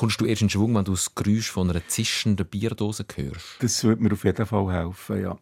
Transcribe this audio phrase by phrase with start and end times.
[0.00, 3.44] Kommst du erst in Schwung, wenn du das Geräusch von einer zischenden Bierdose hörst?
[3.58, 5.38] Das würde mir auf jeden Fall helfen, ja.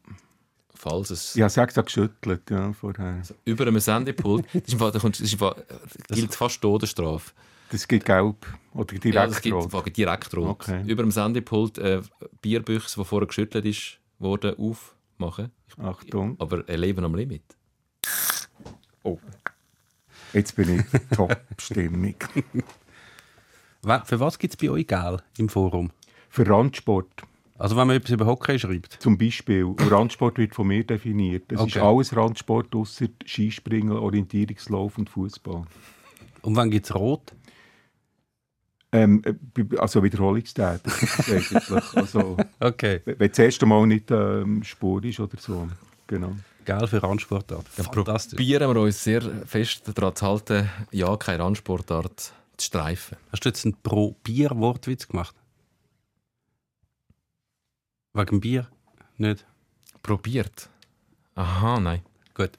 [0.74, 3.22] Falls es Ich habe sechs geschüttelt ja, vorher.
[3.44, 5.64] über einem Sendepult, das, ist im Fall, da kommt- das, ist im Fall,
[6.08, 7.30] das gilt fast Todesstrafe.
[7.70, 8.34] Das gibt gelb
[8.74, 9.96] oder direkt Ja, das gibt rot.
[9.96, 10.48] direkt rot.
[10.48, 10.82] Okay.
[10.88, 12.02] Über dem Sendepult äh,
[12.42, 15.52] Bierbüchse, die vorher geschüttelt ist, worden aufmachen.
[15.80, 16.34] Achtung.
[16.40, 17.44] Aber ein Leben am Limit.
[19.04, 19.20] Oh.
[20.32, 22.16] Jetzt bin ich Top-Stimmung.
[23.82, 25.90] Für was gibt es bei euch Geld im Forum?
[26.30, 27.06] Für Randsport
[27.58, 28.94] Also wenn man etwas über Hockey schreibt.
[29.00, 29.64] zum Beispiel.
[29.64, 31.44] Und Randsport wird von mir definiert.
[31.48, 31.80] Das ist Okay.
[31.80, 35.62] alles Randsport außer Skispringen, Orientierungslauf und Fußball.
[36.42, 37.32] Und wann gibt es Rot?
[38.90, 40.92] Ähm, äh, also Wiederholungstätig.
[41.94, 43.00] Also, Okay.
[43.04, 45.68] wenn das erste Mal nicht ähm, Spur ist oder so.
[46.06, 46.32] Genau.
[46.64, 47.66] Geld für Randsportart.
[47.68, 48.36] Fantastisch.
[48.36, 53.16] Probieren wir uns sehr fest daran zu halten, ja, keine Randsportart zu streifen.
[53.32, 55.34] Hast du jetzt einen Pro-Bier-Wortwitz gemacht?
[58.12, 58.68] Wegen dem Bier?
[59.16, 59.46] Nicht?
[60.02, 60.68] Probiert.
[61.34, 62.02] Aha, nein.
[62.34, 62.50] Gut.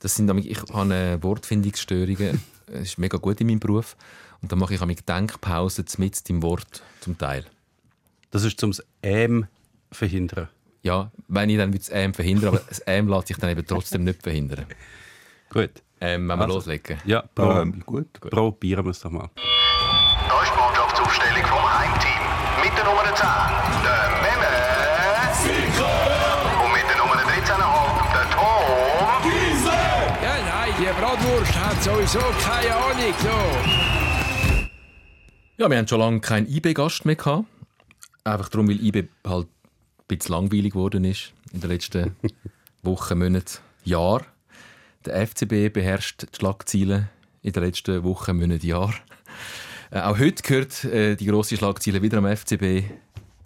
[0.00, 2.40] Das sind, ich habe äh, Wortfindungsstörungen.
[2.66, 3.96] Das ist mega gut in meinem Beruf.
[4.42, 7.44] Und dann mache ich mit Denkpausen mit im Wort zum Teil.
[8.30, 8.72] Das ist zum
[9.02, 9.46] Ähm
[9.92, 10.48] verhindern.
[10.82, 14.04] Ja, wenn ich dann das Ähm verhindere, aber das Ähm lässt sich dann eben trotzdem
[14.04, 14.66] nicht verhindern.
[15.50, 15.82] Gut.
[16.02, 16.54] Ähm, wenn wir Also.
[16.56, 16.98] loslegen.
[17.04, 18.12] Ja, Pro, Ähm, gut.
[18.20, 19.28] probieren wir es doch mal.
[19.36, 22.22] Da ist die Mannschaftsaufstellung vom Heimteam.
[22.64, 23.26] Mit der Nummer 10,
[23.84, 24.52] der Memme.
[26.64, 29.32] Und mit der Nummer 13,5, der Tom.
[30.22, 33.14] Ja, nein, die Bratwurst hat sowieso keine Ahnung.
[33.18, 33.38] So.
[35.58, 37.44] Ja, wir haben schon lange keinen IB-Gast mehr gehabt.
[38.24, 42.16] Einfach darum, weil IB halt ein bisschen langweilig geworden ist in den letzten
[42.82, 44.24] Wochen, Monaten, Jahren.
[45.06, 47.08] Der FCB beherrscht die Schlagzeilen
[47.40, 48.96] in den letzten Wochen, Monaten, Jahren.
[49.90, 52.84] Äh, auch heute gehört äh, die grosse Schlagzeile wieder am FCB.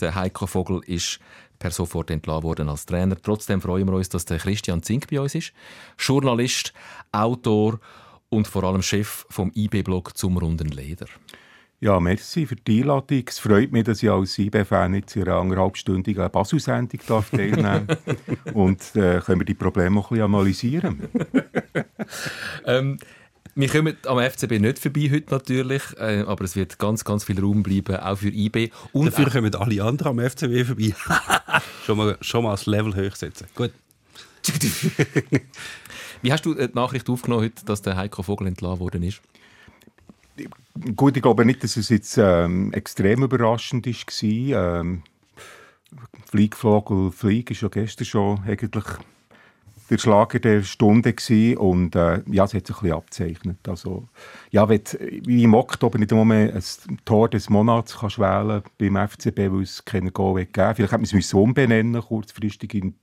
[0.00, 1.20] Der Heiko Vogel ist
[1.60, 3.16] per sofort entlassen worden als Trainer.
[3.22, 5.52] Trotzdem freuen wir uns, dass der Christian Zink bei uns ist.
[5.96, 6.72] Journalist,
[7.12, 7.78] Autor
[8.30, 11.06] und vor allem Chef vom IB-Blog zum runden Leder.
[11.80, 13.24] Ja, merci für die Einladung.
[13.28, 18.54] Es freut mich, dass ich als IB-Fan jetzt in einer anderthalbstündigen Basel-Sendung darf teilnehmen darf.
[18.54, 21.08] Und äh, können wir die Probleme auch ein bisschen analysieren.
[22.66, 22.98] Ähm,
[23.54, 27.40] wir kommen am FCB nicht vorbei heute natürlich, äh, aber es wird ganz, ganz viel
[27.40, 28.70] Raum bleiben, auch für IB.
[28.92, 30.94] Und Dafür kommen alle anderen am FCW vorbei.
[31.86, 33.46] schon, mal, schon mal das Level hochsetzen.
[33.54, 33.72] Gut.
[36.22, 39.20] Wie hast du äh, die Nachricht aufgenommen heute, dass der Heiko Vogel entlassen worden ist?
[40.96, 44.80] Gut, ich glaube nicht, dass es jetzt ähm, extrem überraschend war.
[44.80, 45.02] Ähm,
[46.26, 48.70] Flieg, Vogel, Flieg ist ja gestern schon eigentlich
[49.90, 51.58] der Schlager der Stunde gewesen.
[51.58, 53.68] und äh, ja, es hat sich ein bisschen abzeichnet.
[53.68, 54.08] Also,
[54.50, 54.80] ja, wenn
[55.24, 59.84] wie im Oktober nicht mehr ein Tor des Monats kannst wählen beim FCB, weil es
[59.84, 60.74] keine Goal gegeben.
[60.74, 62.94] Vielleicht hätte man es umbenennen kurzfristig in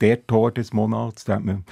[0.00, 1.24] der Tor des Monats.
[1.24, 1.64] Da hat man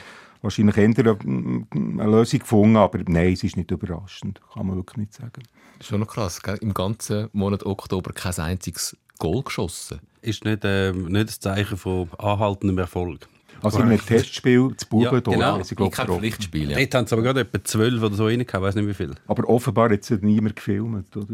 [0.43, 4.99] wahrscheinlich eher eine, eine Lösung gefunden, aber nein, es ist nicht überraschend, kann man wirklich
[4.99, 5.43] nicht sagen.
[5.81, 6.59] Schon noch krass, gell?
[6.60, 10.00] im ganzen Monat Oktober kein einziges Goal geschossen.
[10.22, 13.28] Ist nicht, ähm, nicht das Zeichen von anhaltendem Erfolg.
[13.62, 15.62] Also in einem Testspiel zu Buben Ja, genau.
[15.62, 16.21] sie, Ich glaub, kein getroffen.
[16.21, 16.78] Pflichtspiel, ja.
[16.78, 19.15] Dort haben sie aber gerade etwa zwölf oder so rein gehabt, weiß nicht wie viel.
[19.26, 21.16] Aber offenbar hat es niemand gefilmt.
[21.16, 21.26] Oder?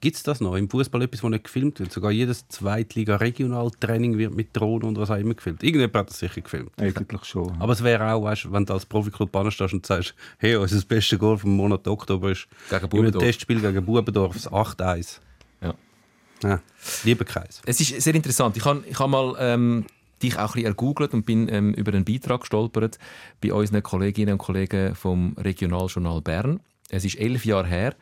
[0.00, 0.56] Gibt es das noch?
[0.56, 1.92] Im Fußball etwas, das nicht gefilmt wird?
[1.92, 5.62] Sogar jedes Zweitliga-Regionaltraining wird mit Drohnen und was auch immer gefilmt.
[5.62, 6.70] Irgendjemand hat das sicher gefilmt.
[6.78, 7.54] Eigentlich schon.
[7.60, 11.18] Aber es wäre auch, weißt, wenn du als Profiklub anstehst und sagst, hey, unser bestes
[11.18, 13.24] Goal vom Monat Oktober ist Gegen in einem Bubendorf.
[13.24, 15.18] Testspiel gegen Bubendorf das 8-1.
[15.60, 15.74] Ja.
[16.42, 16.60] Ja,
[17.04, 17.60] lieber Kreis.
[17.66, 18.56] Es ist sehr interessant.
[18.56, 19.84] Ich habe ich hab mal ähm,
[20.22, 22.98] dich auch ein bisschen ergoogelt und bin ähm, über einen Beitrag gestolpert
[23.42, 26.60] bei unseren Kolleginnen und Kollegen vom Regionaljournal Bern.
[26.88, 27.94] Es ist elf Jahre her.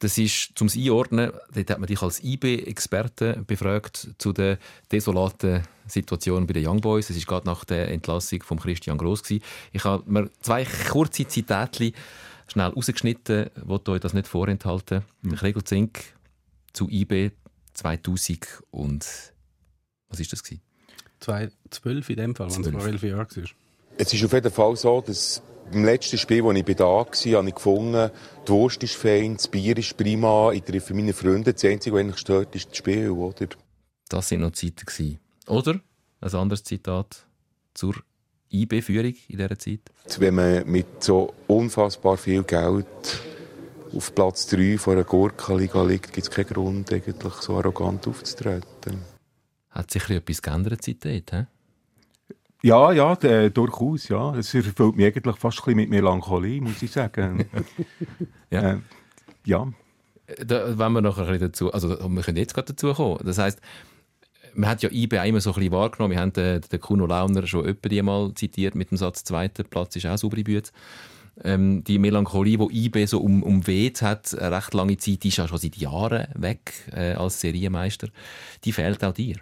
[0.00, 4.58] Das ist, zum Einordnen, dort hat man dich als IB-Experte befragt zu der
[4.92, 7.10] desolaten Situation bei den Young Boys.
[7.10, 9.24] Es ist gerade nach der Entlassung von Christian Gross.
[9.24, 9.42] Gewesen.
[9.72, 11.92] Ich habe mir zwei kurze Zitate
[12.46, 15.02] schnell rausgeschnitten, wollte euch das nicht vorenthalten.
[15.22, 15.34] Mhm.
[15.34, 16.00] Gregor Zink
[16.72, 17.32] zu IB
[17.74, 19.04] 2000 und
[20.08, 20.62] was ist das gewesen?
[21.22, 22.82] 2-12 in dem Fall, wenn es 12.
[22.82, 23.44] vor elf Jahren war.
[23.96, 27.48] Es ist auf jeden Fall so, dass beim letzten Spiel, als ich da war, habe
[27.48, 28.10] ich gefunden,
[28.46, 31.52] die Wurst ist fein, das Bier ist prima, ich treffe meine Freunde.
[31.52, 33.46] Das Einzige, was eigentlich stört, ist das Spiel, oder?
[34.08, 35.18] Das sind noch Zeiten.
[35.46, 35.80] Oder
[36.20, 37.26] ein anderes Zitat
[37.74, 37.94] zur
[38.50, 39.80] IB-Führung in dieser Zeit.
[40.18, 42.86] Wenn man mit so unfassbar viel Geld
[43.94, 49.02] auf Platz 3 vor einer Gurkenliga liegt, gibt es keinen Grund, eigentlich so arrogant aufzutreten.
[49.70, 51.46] Hat sich etwas geändert seitdem?
[52.62, 54.34] Ja, ja, äh, durchaus, ja.
[54.34, 57.46] Es erfüllt mich eigentlich fast ein bisschen mit Melancholie, muss ich sagen.
[58.50, 58.72] Ja.
[58.72, 58.78] Äh,
[59.44, 59.68] ja.
[60.44, 63.20] Da wenn wir noch ein bisschen dazu, also wir können jetzt gerade dazu kommen.
[63.24, 63.60] Das heißt,
[64.54, 66.12] man hat ja IB auch immer so ein bisschen wahrgenommen.
[66.12, 69.64] Wir haben den, den Kuno Launer schon öppe die mal zitiert mit dem Satz, zweiter
[69.64, 70.70] Platz ist auch saubere Büte.
[71.44, 75.36] Ähm, die Melancholie, die IB so um, umweht hat, eine recht lange Zeit, die ist
[75.36, 78.08] ja schon seit Jahren weg äh, als Serienmeister.
[78.64, 79.36] Die fehlt auch dir.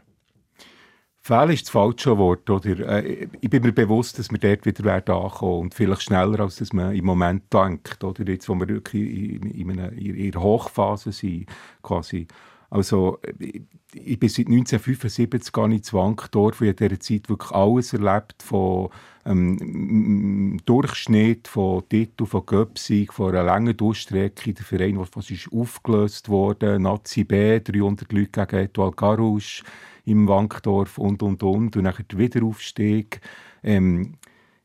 [1.27, 2.49] Fehl ist das falsche Wort.
[2.49, 3.05] Oder?
[3.05, 6.57] Äh, ich bin mir bewusst, dass wir dort wieder werden ankommen und vielleicht schneller, als
[6.57, 8.05] dass man im Moment denkt.
[8.05, 11.47] Oder jetzt, wo wir wirklich in, in, einer, Hochphase sind,
[11.83, 12.29] quasi.
[12.71, 13.63] Also, ich,
[13.93, 18.43] ich bin seit 1975 gar nicht zu Wankdorf und in dieser Zeit wirklich alles erlebt,
[18.45, 18.91] von
[19.25, 26.29] ähm, Durchschnitt, von Titel, von Göpsig, von einer langen Durchstrecke, der Verein, was ist aufgelöst
[26.29, 29.65] worden, Nazi B, 300 Leute gegen Etoile Garouche,
[30.07, 31.77] im Wankdorf und, und, und.
[31.77, 33.21] Und dann der Wiederaufstieg.
[33.63, 34.15] Ähm,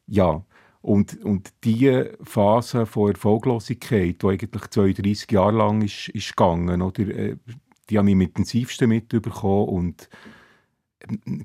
[0.08, 0.44] ja,
[0.82, 7.02] und, und diese Phase von Erfolglosigkeit, die eigentlich 32 Jahre lang ist, ist gegangen, oder,
[7.04, 7.36] äh,
[7.90, 10.10] die habe ich am intensivsten mitbekommen und
[11.00, 11.44] äh,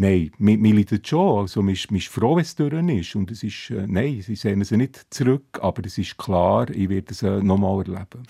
[0.00, 1.40] Nein, mir, liegt schon.
[1.40, 3.16] Also, man, ist, man ist froh, wenn es durch ist.
[3.16, 6.88] Und es ist, äh, nein, sie sehen sie nicht zurück, aber es ist klar, ich
[6.88, 8.22] werde es nochmal erleben.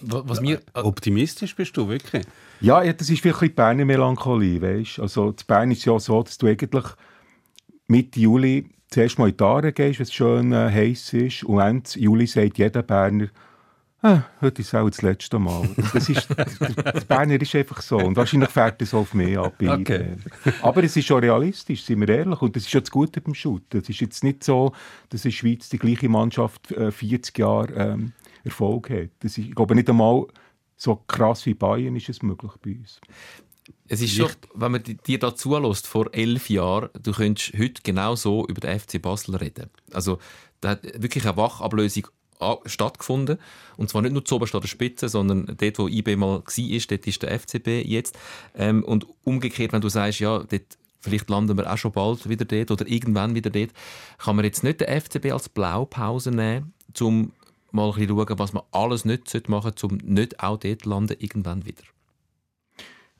[0.00, 2.24] Was mir, Optimistisch bist du, wirklich?
[2.60, 6.22] Ja, ja das ist wirklich die Berner Melancholie, weißt Also, in Bern ist ja so,
[6.22, 6.84] dass du eigentlich
[7.86, 11.60] Mitte Juli zuerst mal in die Aare gehst, wenn es schön äh, heiß ist, und
[11.60, 13.28] Ende Juli sagt jeder Berner,
[14.02, 15.68] ah, heute ist auch das letzte Mal.
[15.92, 16.28] Das ist,
[16.84, 17.98] das Berner ist einfach so.
[17.98, 19.54] Und wahrscheinlich fährt es auf mehr ab.
[19.60, 20.16] Okay.
[20.60, 22.40] Aber es ist schon realistisch, sind wir ehrlich.
[22.42, 23.80] Und das ist ja das Gute beim Shooten.
[23.80, 24.72] Es ist jetzt nicht so,
[25.08, 28.12] dass in der Schweiz die gleiche Mannschaft äh, 40 Jahre ähm,
[28.44, 29.10] Erfolg hat.
[29.20, 30.26] Das ist, ich glaube nicht einmal
[30.76, 33.00] so krass wie Bayern ist es möglich bei uns.
[33.86, 38.16] Es ist schon, wenn man dir da zulässt, vor elf Jahren, du könntest heute genau
[38.16, 39.70] so über den FC Basel reden.
[39.92, 40.18] Also,
[40.60, 42.08] da hat wirklich eine Wachablösung
[42.66, 43.38] stattgefunden.
[43.76, 46.80] Und zwar nicht nur zu oberst an der Spitze, sondern dort, wo IB mal war,
[46.88, 48.18] dort ist der FCB jetzt.
[48.56, 52.44] Ähm, und umgekehrt, wenn du sagst, ja, dort vielleicht landen wir auch schon bald wieder
[52.44, 53.70] dort oder irgendwann wieder dort,
[54.18, 57.32] kann man jetzt nicht den FCB als Blaupause nehmen, um
[57.72, 61.16] mal ein bisschen schauen, was man alles nicht machen sollte, um nicht auch dort landen,
[61.18, 61.84] irgendwann wieder.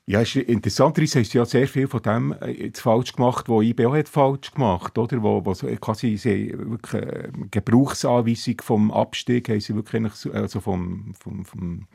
[0.05, 3.95] Ja, ist interessanterweise hast du ja sehr viel von dem äh, falsch gemacht, was IBO
[3.95, 5.23] hat falsch gemacht, oder?
[5.23, 10.03] Wo, wo quasi sie wirklich äh, Gebrauchsanweisung vom Abstieg haben sie wirklich
[10.35, 11.87] also vom, vom, vom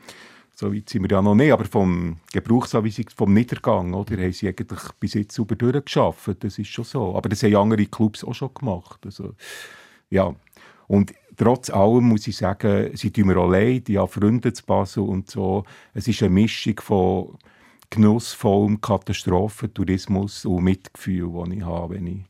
[0.54, 4.16] so weit sind wir ja noch nicht, aber vom Gebrauchsanweisung vom Niedergang, oder?
[4.16, 7.14] Haben sie eigentlich bis jetzt super durchgeschafft, das ist schon so.
[7.14, 9.34] Aber das haben andere Clubs auch schon gemacht, also,
[10.08, 10.34] ja.
[10.86, 14.64] Und trotz allem muss ich sagen, sie tun mir auch leid, ich habe Freunde zu
[14.66, 15.64] Basel und so.
[15.94, 17.38] Es ist eine Mischung von
[17.88, 22.20] genussvollem Katastrophentourismus und Mitgefühl, das ich habe, wenn ich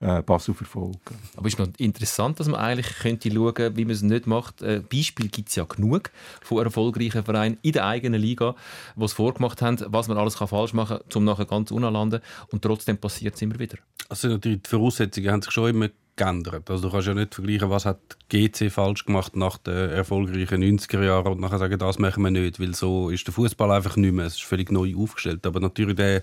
[0.00, 0.98] äh, Basel verfolge.
[1.36, 4.62] Aber es ist noch interessant, dass man eigentlich könnte schauen, wie man es nicht macht.
[4.62, 6.10] Äh, Beispiel gibt es ja genug
[6.42, 8.56] von erfolgreichen Vereinen in der eigenen Liga,
[8.96, 12.20] die es vorgemacht haben, was man alles kann falsch machen kann, um nachher ganz unlanden
[12.50, 13.78] und trotzdem passiert es immer wieder.
[14.08, 15.88] Also natürlich, die Voraussetzungen haben sich schon immer
[16.20, 16.68] geändert.
[16.68, 21.02] Also du kannst ja nicht vergleichen, was hat GC falsch gemacht nach den erfolgreichen 90er
[21.02, 24.12] Jahren und nachher sagen, das machen wir nicht, weil so ist der Fußball einfach nicht
[24.12, 24.26] mehr.
[24.26, 25.46] Es ist völlig neu aufgestellt.
[25.46, 26.22] Aber natürlich der,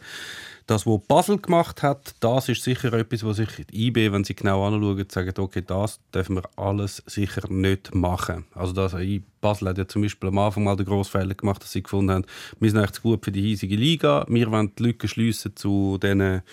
[0.68, 4.36] das, was Basel gemacht hat, das ist sicher etwas, was sich die IB, wenn sie
[4.36, 8.46] genau anschauen, sagen, okay, das dürfen wir alles sicher nicht machen.
[8.54, 8.96] Also das,
[9.42, 12.12] Basel hat ja zum Beispiel am Anfang mal den grossen Fehler gemacht, dass sie gefunden
[12.12, 12.26] haben,
[12.60, 16.44] wir sind echt gut für die hiesige Liga, wir wollen die Lücke schliessen zu diesen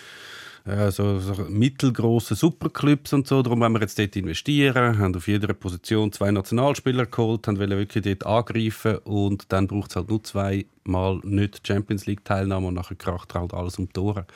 [0.64, 3.42] äh, so, so mittelgroße Superclubs und so.
[3.42, 8.04] Darum wollen wir jetzt dort investieren, haben auf jeder Position zwei Nationalspieler geholt, haben wirklich
[8.04, 12.97] dort angreifen und dann braucht es halt nur zweimal nicht Champions League Teilnahme und nachher
[12.97, 14.26] kracht halt alles um die Tore.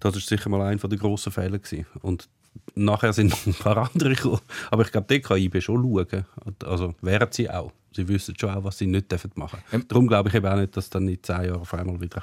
[0.00, 1.86] Das ist sicher mal einer der grossen Fehler gewesen.
[2.00, 2.28] Und
[2.74, 4.40] nachher sind noch ein paar andere gekommen.
[4.70, 6.24] Aber ich glaube, dort kann IB schon schauen.
[6.64, 7.72] Also wären sie auch.
[7.94, 9.88] Sie wissen schon auch, was sie nicht machen dürfen.
[9.88, 12.22] Darum glaube ich eben auch nicht, dass dann in zehn Jahren auf einmal wieder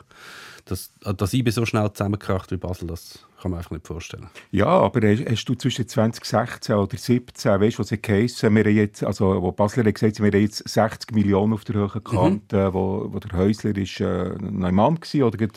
[0.65, 4.29] dass, dass IB so schnell zusammenkracht wie Basel, das kann man einfach nicht vorstellen.
[4.51, 9.03] Ja, aber hast, du zwischen 2016 oder 2017, weißt du, was es geheißen wir jetzt,
[9.03, 12.57] also wo Basler hat gesagt, wir haben jetzt 60 Millionen auf der Höhe gekannt, mhm.
[12.57, 15.47] äh, wo, wo der Häusler ist, äh, ein Mann war oder äh,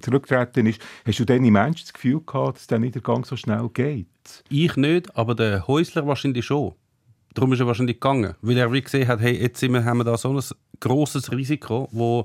[0.00, 0.80] zurückgetreten ist.
[1.06, 4.06] Hast du dann im Menschen das Gefühl gehabt, dass der Niedergang so schnell geht?
[4.48, 6.74] Ich nicht, aber der Häusler wahrscheinlich schon.
[7.34, 10.04] Darum ist er wahrscheinlich gegangen, weil er wie gesehen hat, hey, jetzt wir, haben wir
[10.04, 10.42] da so ein
[10.80, 12.24] grosses Risiko, wo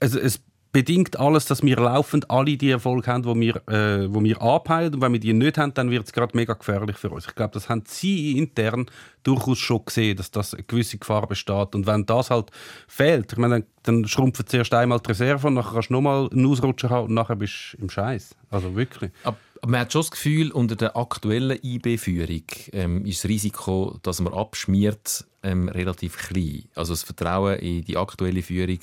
[0.00, 0.40] also es
[0.74, 4.92] bedingt alles, dass wir laufend alle die Erfolge haben, wo wir, äh, wo wir anpeilen.
[4.92, 7.26] Und wenn wir die nicht haben, dann wird es gerade mega gefährlich für uns.
[7.28, 8.86] Ich glaube, das haben sie intern
[9.22, 11.76] durchaus schon gesehen, dass das eine gewisse Gefahr besteht.
[11.76, 12.50] Und wenn das halt
[12.88, 16.28] fehlt, ich meine, dann, dann schrumpft zuerst einmal die Reserve und nachher kannst du nochmal
[16.32, 18.34] einen Ausrutscher haben und nachher bist du im Scheiß.
[18.50, 19.12] Also wirklich.
[19.22, 24.20] Aber man hat schon das Gefühl, unter der aktuellen IB-Führung ähm, ist das Risiko, dass
[24.20, 26.64] man abschmiert, ähm, relativ klein.
[26.74, 28.78] Also das Vertrauen in die aktuelle Führung,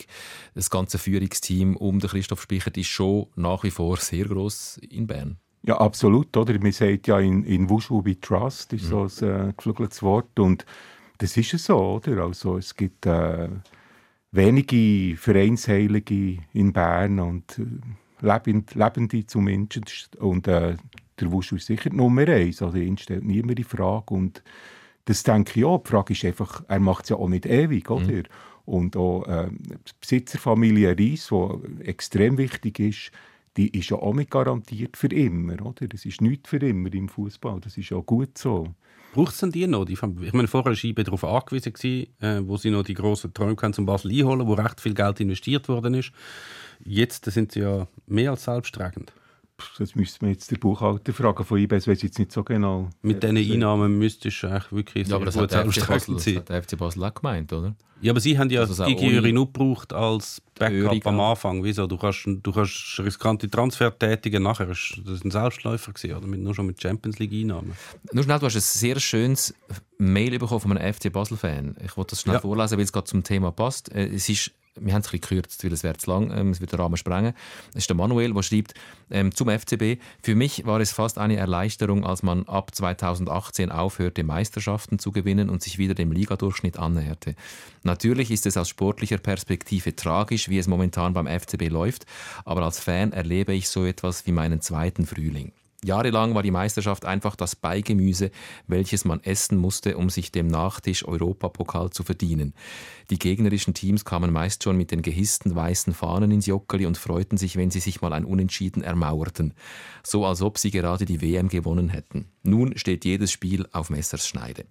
[0.56, 5.08] das ganze Führungsteam um den Christoph Spichert ist schon nach wie vor sehr groß in
[5.08, 5.38] Bern.
[5.64, 6.36] Ja, absolut.
[6.36, 6.60] Oder?
[6.60, 10.40] Man sagt ja, in, in Wushu we trust, ist so ein äh, geflügeltes Wort.
[10.40, 10.66] Und
[11.20, 12.24] das ist es so, oder?
[12.24, 13.48] Also, es gibt äh,
[14.32, 17.66] wenige Vereinsheilige in Bern und äh,
[18.22, 20.16] Lebend, Lebende zumindest.
[20.18, 20.76] Und äh,
[21.20, 22.62] der Wushu ist sicher Nummer eins.
[22.62, 24.14] Also, ihn stellt niemand in Frage.
[24.14, 24.44] Und
[25.06, 25.84] das denke ich auch.
[25.84, 28.24] Die Frage ist einfach, er macht es ja auch nicht ewig, oder?
[28.66, 33.12] Und auch äh, die Besitzerfamilie Reis, die extrem wichtig ist,
[33.58, 35.66] die ist ja auch nicht garantiert für immer.
[35.66, 35.88] Oder?
[35.88, 37.60] Das ist nicht für immer im Fußball.
[37.60, 38.68] Das ist auch gut so.
[39.14, 39.88] Braucht es denn die noch?
[39.90, 41.74] Ich meine, vorher war IB darauf angewiesen,
[42.22, 45.68] äh, wo sie noch die grossen Träume zum Basel einholen, wo recht viel Geld investiert
[45.68, 46.12] worden ist.
[46.84, 49.12] Jetzt sind sie ja mehr als selbsttragend.
[49.78, 52.44] Das müsste man jetzt der Buchhalter fragen von IB, das weiß ich jetzt nicht so
[52.44, 52.90] genau.
[53.02, 56.28] Mit diesen Einnahmen müsstest du eigentlich wirklich Ja, aber das hat der FC Basel, das
[56.28, 57.76] hat der FC Basel auch gemeint, oder?
[58.04, 61.20] Ja, aber sie haben ja es Gigi ohne- Jörin gebraucht als Backup am.
[61.20, 61.64] Anfang.
[61.64, 61.86] Wieso?
[61.86, 66.26] Du kannst, du kannst riskante Transfer tätigen, nachher ist das ein Selbstläufer gewesen, oder?
[66.26, 67.74] Mit, nur schon mit Champions League Einnahmen.
[68.12, 69.54] Nur schnell, du hast ein sehr schönes
[70.00, 71.76] Mail bekommen von einem FC Basel-Fan.
[71.86, 72.40] Ich wollte das schnell Ja.
[72.42, 73.92] vorlesen, weil es gerade zum Thema passt.
[73.94, 76.62] Äh, Es ist, wir haben es ein gekürzt, weil es wäre zu lang, ähm, es
[76.62, 77.34] wird den Rahmen sprengen.
[77.72, 78.74] Es ist der Manuel, der schreibt
[79.10, 84.24] ähm, zum FCB, für mich war es fast eine Erleichterung, als man ab 2018 aufhörte,
[84.24, 87.36] Meisterschaften zu gewinnen und sich wieder dem Ligadurchschnitt annäherte.
[87.84, 92.06] Natürlich ist es aus sportlicher Perspektive tragisch, wie es momentan beim FCB läuft,
[92.46, 95.52] aber als Fan erlebe ich so etwas wie meinen zweiten Frühling.
[95.84, 98.30] Jahrelang war die Meisterschaft einfach das Beigemüse,
[98.68, 102.54] welches man essen musste, um sich dem Nachtisch Europapokal zu verdienen.
[103.10, 107.38] Die gegnerischen Teams kamen meist schon mit den gehissten weißen Fahnen ins Joggeli und freuten
[107.38, 109.56] sich, wenn sie sich mal ein Unentschieden ermauerten.
[110.04, 112.26] So als ob sie gerade die WM gewonnen hätten.
[112.44, 114.66] Nun steht jedes Spiel auf Messers Schneide.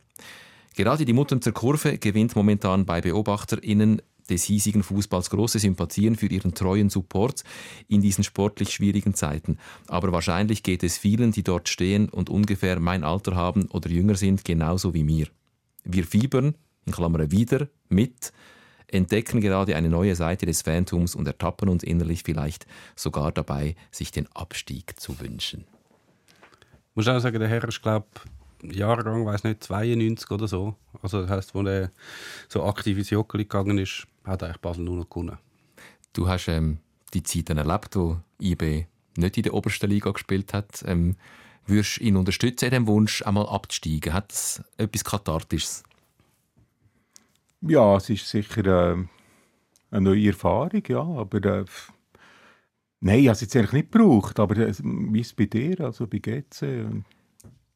[0.77, 4.01] Gerade die Mutter Kurve gewinnt momentan bei BeobachterInnen
[4.31, 7.43] des hiesigen Fußballs große Sympathien für ihren treuen Support
[7.89, 9.59] in diesen sportlich schwierigen Zeiten.
[9.89, 14.15] Aber wahrscheinlich geht es vielen, die dort stehen und ungefähr mein Alter haben oder jünger
[14.15, 15.27] sind, genauso wie mir.
[15.85, 16.55] Wir fiebern,
[16.87, 18.33] in Klammern wieder, mit,
[18.87, 24.11] entdecken gerade eine neue Seite des Phantoms und ertappen uns innerlich vielleicht sogar dabei, sich
[24.11, 25.65] den Abstieg zu wünschen.
[26.91, 28.07] Ich muss auch sagen, der Herr ist, glaube
[28.63, 30.75] Jahrgang, weiß nicht, 92 oder so.
[31.03, 31.91] Also das heisst, wo er
[32.49, 35.39] so aktiv ins Joggeli gegangen ist, hat eigentlich Basel nur noch gewonnen.
[36.13, 36.79] Du hast ähm,
[37.15, 38.87] die Zeiten erlebt, wo IB
[39.17, 40.85] nicht in der obersten Liga gespielt hat.
[40.87, 41.17] Ähm,
[41.67, 44.13] würdest du ihn unterstützen in dem Wunsch, einmal abzusteigen?
[44.13, 45.83] Hat es etwas Kathartisches?
[47.63, 49.05] Ja, es ist sicher äh,
[49.91, 51.65] eine neue Erfahrung, ja, aber äh,
[53.01, 55.81] nein, ich habe es jetzt eigentlich nicht gebraucht, aber äh, wie ist es bei dir,
[55.81, 57.03] also bei GC?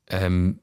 [0.06, 0.60] Ähm,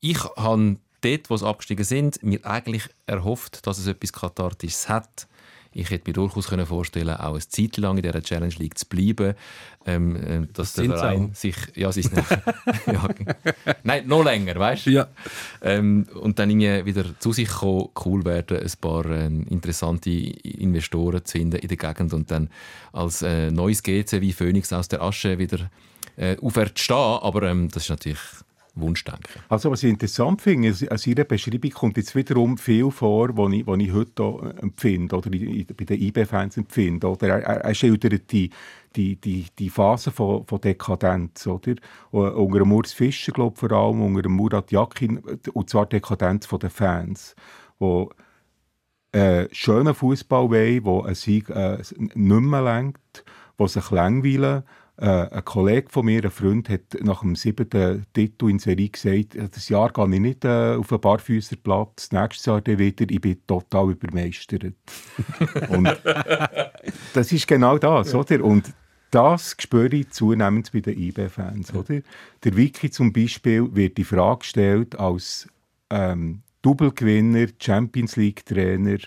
[0.00, 5.26] ich habe dort, wo sie abgestiegen sind, mir eigentlich erhofft, dass es etwas Kathartisches hat.
[5.74, 8.86] Ich hätte mir durchaus können vorstellen, auch eine Zeit lang in dieser Challenge League zu
[8.86, 9.34] bleiben.
[9.86, 11.34] Ähm, äh, dass der sind's Verein auch.
[11.34, 11.56] sich.
[11.74, 12.12] Ja, sie ist
[12.86, 13.08] ja,
[13.82, 14.90] Nein, noch länger, weißt du?
[14.90, 15.08] Ja.
[15.62, 21.24] Ähm, und dann irgendwie wieder zu sich kommen, cool werden, ein paar ähm, interessante Investoren
[21.24, 22.50] zu finden in der Gegend und dann
[22.92, 25.70] als äh, neues GC wie Phoenix aus der Asche wieder
[26.16, 26.96] äh, aufwärts stehen.
[26.96, 28.20] Aber ähm, das ist natürlich
[28.74, 29.42] Wunschdenken.
[29.48, 33.52] Also was ich interessant finde, ist, an seiner Beschreibung kommt jetzt wiederum viel vor, was
[33.52, 37.06] ich, ich heute auch empfinde, oder bei den IB-Fans empfinde.
[37.06, 38.50] Oder er, er, er schildert die,
[38.96, 41.74] die, die, die Phase von, von Dekadenz, oder?
[42.10, 45.18] Und Unter dem Fischer, glaube vor allem, unter Murat Yakin,
[45.52, 47.36] und zwar Dekadenz von den Fans,
[47.78, 48.10] wo
[49.12, 53.24] äh, schönen Fußball wollen, wo ein Sieg äh, nicht mehr lenkt,
[53.58, 54.62] wo sich langweilen.
[55.02, 59.34] Äh, ein Kollege von mir, ein Freund, hat nach dem siebten Titel in Serie gesagt,
[59.34, 63.20] «Ja, das Jahr gehe ich nicht äh, auf einen Barfüßerplatz, nächstes Jahr dann wieder, ich
[63.20, 64.62] bin total übermeistert.
[65.70, 66.00] Und
[67.14, 68.44] das ist genau das, oder?
[68.44, 68.72] Und
[69.10, 72.00] das spüre ich zunehmend bei den IB-Fans, oder?
[72.44, 75.48] Der Wiki zum Beispiel wird die Frage gestellt als
[75.90, 78.98] ähm, Double-Gewinner, Champions League-Trainer.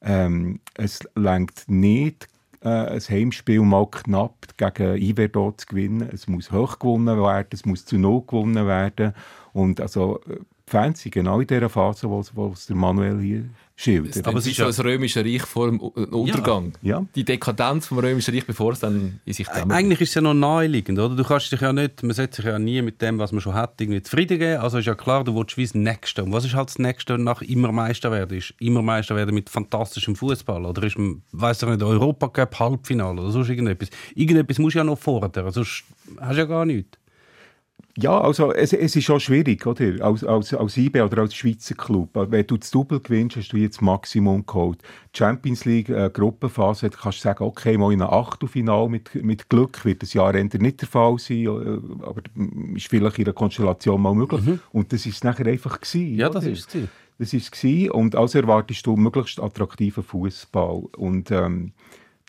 [0.00, 2.28] Ähm, es lenkt nicht,
[2.62, 6.08] äh, ein Heimspiel mal knapp gegen Iverdo zu gewinnen.
[6.12, 9.14] Es muss hoch gewonnen werden, es muss zu Null gewonnen werden.
[9.52, 13.44] Und also, äh, die Fans sind genau in dieser Phase, wo wo der Manuel hier
[13.80, 14.26] schildert.
[14.26, 16.72] Aber es ist ja das Römische Reich vor dem U- Untergang.
[16.82, 17.04] Ja.
[17.14, 19.72] Die Dekadenz vom Römischen Reich, bevor es dann in sich zusammen.
[19.72, 21.14] Eigentlich ist es ja noch naheliegend, oder?
[21.16, 23.54] Du kannst dich ja nicht, man setzt sich ja nie mit dem, was man schon
[23.54, 24.60] hat, irgendwie zufrieden geben.
[24.60, 26.24] Also ist ja klar, du willst wie das Nächste.
[26.24, 28.36] Und was ist halt das Nächste nach immer Meister werden?
[28.36, 30.96] Ist immer Meister werden mit fantastischem Fußball oder ist,
[31.32, 33.88] weiß ich nicht, Europacup Halbfinale oder sonst irgendetwas.
[34.14, 35.84] Irgendetwas musst du ja noch fordern, sonst
[36.20, 36.98] hast du ja gar nichts.
[38.02, 40.02] Ja, also es, es ist auch schwierig, oder?
[40.04, 42.10] Als, als, als IB oder als Schweizer Club.
[42.14, 44.78] Wenn du das Double gewinnst, hast du jetzt das Maximum geholt.
[45.12, 49.84] Champions League äh, Gruppenphase, kannst du sagen, okay, mal in einem Achtelfinal mit, mit Glück
[49.84, 52.22] wird das Jahr Ende nicht der Fall sein, äh, aber
[52.74, 54.42] ist vielleicht in einer Konstellation mal möglich.
[54.72, 56.14] Und das ist nachher einfach gewesen.
[56.14, 56.40] Ja, oder?
[56.40, 56.88] das ist es.
[57.18, 61.72] Das ist es und also erwartest du möglichst attraktiven Fußball und ähm,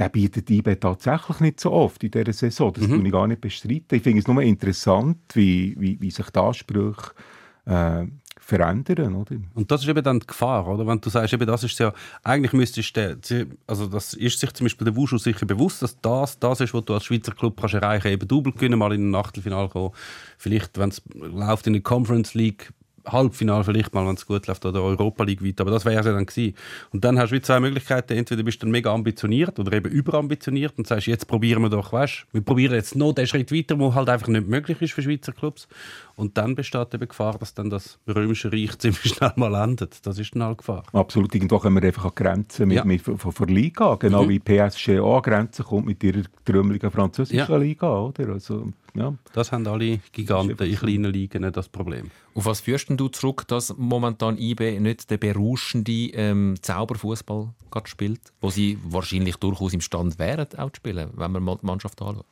[0.01, 2.73] der bietet IB tatsächlich nicht so oft in dieser Saison.
[2.73, 3.05] Das mhm.
[3.05, 3.95] ich gar nicht bestreiten.
[3.95, 7.11] Ich finde es nur interessant, wie, wie, wie sich die Ansprüche
[7.65, 8.07] äh,
[8.39, 9.13] verändern.
[9.13, 9.35] Oder?
[9.53, 10.87] Und das ist eben dann die Gefahr, oder?
[10.87, 11.93] Wenn du sagst, eben das ist ja,
[12.23, 16.39] eigentlich müsstest du, also das ist sich zum Beispiel der Wushu sicher bewusst, dass das
[16.39, 19.15] das ist, was du als Schweizer Club kannst erreichen, eben Double gewinnen, mal in ein
[19.15, 19.91] Achtelfinale kommen,
[20.39, 22.73] vielleicht, wenn es läuft in der Conference League
[23.05, 25.59] Halbfinale vielleicht mal, wenn es gut läuft, oder Europa League weit.
[25.61, 26.55] Aber das wäre es ja dann gewesen.
[26.91, 28.13] Und dann hast du zwei Möglichkeiten.
[28.13, 31.91] Entweder bist du dann mega ambitioniert oder eben überambitioniert und sagst, jetzt probieren wir doch,
[31.93, 35.01] weißt wir probieren jetzt noch den Schritt weiter, der halt einfach nicht möglich ist für
[35.01, 35.67] Schweizer Clubs.
[36.21, 40.05] Und dann besteht eben Gefahr, dass dann das römische Reich ziemlich schnell mal endet.
[40.05, 40.83] Das ist dann halt Gefahr.
[40.93, 41.33] Absolut.
[41.33, 42.85] Irgendwo kommen wir einfach an Grenzen mit, ja.
[42.85, 43.95] mit, von, von Liga.
[43.95, 44.29] Genau mhm.
[44.29, 47.57] wie PSG auch an Grenzen kommt mit ihrer trümmeligen französischen ja.
[47.57, 48.01] Liga.
[48.01, 48.33] Oder?
[48.33, 49.15] Also, ja.
[49.33, 52.11] Das haben alle Giganten in kleinen Ligen das Problem.
[52.35, 57.49] Auf was führst du zurück, dass momentan IB nicht der berauschende ähm, Zauberfußball
[57.85, 62.27] spielt, wo sie wahrscheinlich durchaus imstande wären, auch zu spielen, wenn man die Mannschaft anschaut?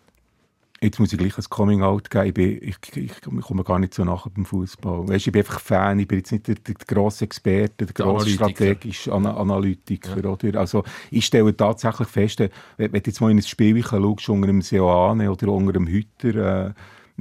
[0.81, 2.59] Jetzt muss ich gleich ein Coming-out geben.
[2.61, 5.09] Ich, ich, ich, komme gar nicht so nach beim Fußball.
[5.09, 5.99] Weißt, ich bin einfach Fan.
[5.99, 10.23] Ich bin jetzt nicht der, der, der grosse Experte, der grosse strategische Ana Analytiker.
[10.23, 10.29] Ja.
[10.29, 10.59] Oder?
[10.59, 14.47] Also, ich stelle tatsächlich fest, wenn, wenn du jetzt mal in ein Spiel schaust, unter
[14.47, 16.73] einem Seoane oder unter einem Hütter, äh,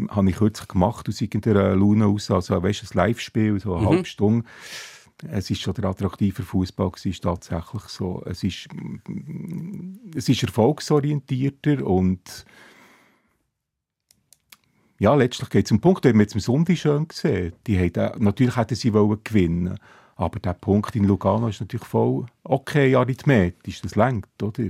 [0.08, 2.30] habe ich kürzlich gemacht aus irgendeiner Laune aus.
[2.30, 3.90] Also, weißt, ein Live-Spiel, so eine mhm.
[3.90, 4.46] halbe Stunde.
[5.26, 8.22] Es ist schon der attraktive Fußball ist tatsächlich so.
[8.24, 8.68] Es ist,
[10.14, 12.44] es ist erfolgsorientierter und
[14.98, 16.04] ja, letztlich geht es um Punkt.
[16.04, 17.52] Wir haben jetzt am Sonntag schön gesehen.
[17.66, 19.78] Die haben, natürlich hätten sie wollen gewinnen
[20.18, 23.80] aber der Punkt in Lugano ist natürlich voll okay arithmetisch.
[23.80, 24.64] Das lenkt, oder?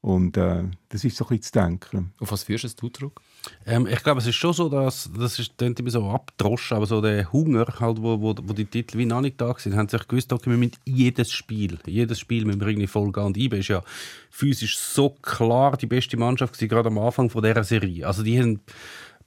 [0.00, 2.12] Und äh, das ist so ein bisschen zu denken.
[2.18, 3.20] Auf was führst du zurück?
[3.64, 6.86] Ähm, ich glaube, es ist schon so, dass das ist dann immer so abdroschen, aber
[6.86, 9.88] so der Hunger, halt, wo, wo, wo die Titel wie noch nicht da sind, haben
[9.88, 13.24] sich gewusst, okay, wir müssen jedes Spiel, jedes Spiel müssen wir irgendwie voll gehen.
[13.24, 13.82] Und IBE ist ja
[14.28, 18.06] physisch so klar die beste Mannschaft gewesen, gerade am Anfang von dieser Serie.
[18.06, 18.60] Also die haben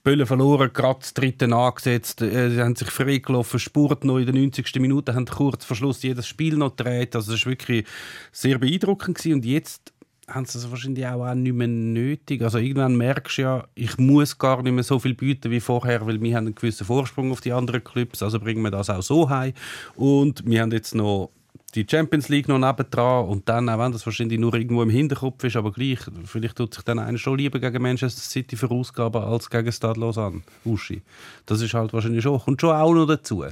[0.08, 4.36] Böllen verloren, gerade das dritte angesetzt, äh, sie haben sich freigelaufen, Spurt noch in den
[4.36, 4.80] 90.
[4.80, 7.14] Minute, haben kurz vor Schluss jedes Spiel noch gedreht.
[7.14, 7.84] Also das war wirklich
[8.32, 9.34] sehr beeindruckend gewesen.
[9.34, 9.92] und jetzt
[10.26, 12.40] haben sie es wahrscheinlich auch, nicht mehr nötig.
[12.40, 16.06] Also irgendwann merkst du ja, ich muss gar nicht mehr so viel bieten wie vorher,
[16.06, 19.02] weil wir haben einen gewissen Vorsprung auf die anderen Clubs, also bringen wir das auch
[19.02, 19.52] so heim.
[19.94, 21.32] Und wir haben jetzt noch
[21.78, 25.44] die Champions League noch nebendran und dann, auch wenn das wahrscheinlich nur irgendwo im Hinterkopf
[25.44, 29.48] ist, aber gleich, vielleicht tut sich dann einer schon lieber gegen Manchester City verausgaben als
[29.48, 31.02] gegen Stade Lausanne, Uschi.
[31.46, 33.44] Das ist halt wahrscheinlich schon, kommt schon auch noch dazu.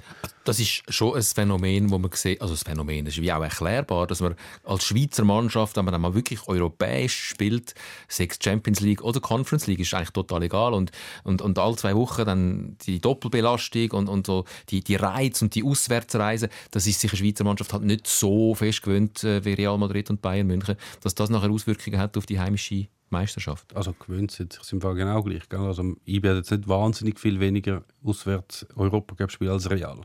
[0.44, 4.06] Das ist schon ein Phänomen, wo man sieht, also das Phänomen ist wie auch erklärbar,
[4.06, 4.34] dass man
[4.64, 7.74] als Schweizer Mannschaft, wenn man dann mal wirklich europäisch spielt,
[8.08, 10.90] sechs Champions League oder Conference League, ist eigentlich total egal und,
[11.24, 15.54] und, und alle zwei Wochen dann die Doppelbelastung und, und so die, die Reiz und
[15.54, 19.54] die Auswärtsreise, das ist sich eine Schweizer Mannschaft halt nicht so fest gewöhnt äh, wie
[19.54, 23.74] Real Madrid und Bayern München, dass das nachher Auswirkungen hat auf die heimische Meisterschaft.
[23.76, 25.48] Also gewöhnt sind sich im Fall genau gleich.
[25.48, 25.60] Gell?
[25.60, 30.00] Also IB hat jetzt nicht wahnsinnig viel weniger auswärts Europacup-Spiele als Real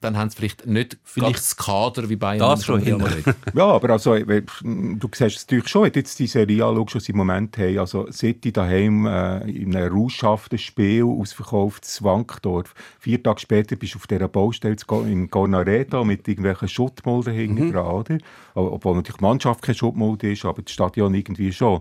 [0.00, 2.38] dann haben sie vielleicht nicht vielleicht das Kader wie Bayern.
[2.38, 2.98] Das schon hin.
[3.54, 7.04] ja, aber also, du siehst es natürlich schon, wenn du jetzt die Serie anschaust, was
[7.04, 12.74] sie im Moment haben, also City daheim äh, in einem rauschhaften Spiel, ausverkauft Wankdorf.
[12.98, 17.72] Vier Tage später bist du auf dieser Baustelle in Gornaredo mit irgendwelchen Schuttmulden hinten mhm.
[17.72, 18.18] dran, oder?
[18.54, 21.80] Obwohl natürlich die Mannschaft keine Schuttmulde ist, aber das Stadion irgendwie schon.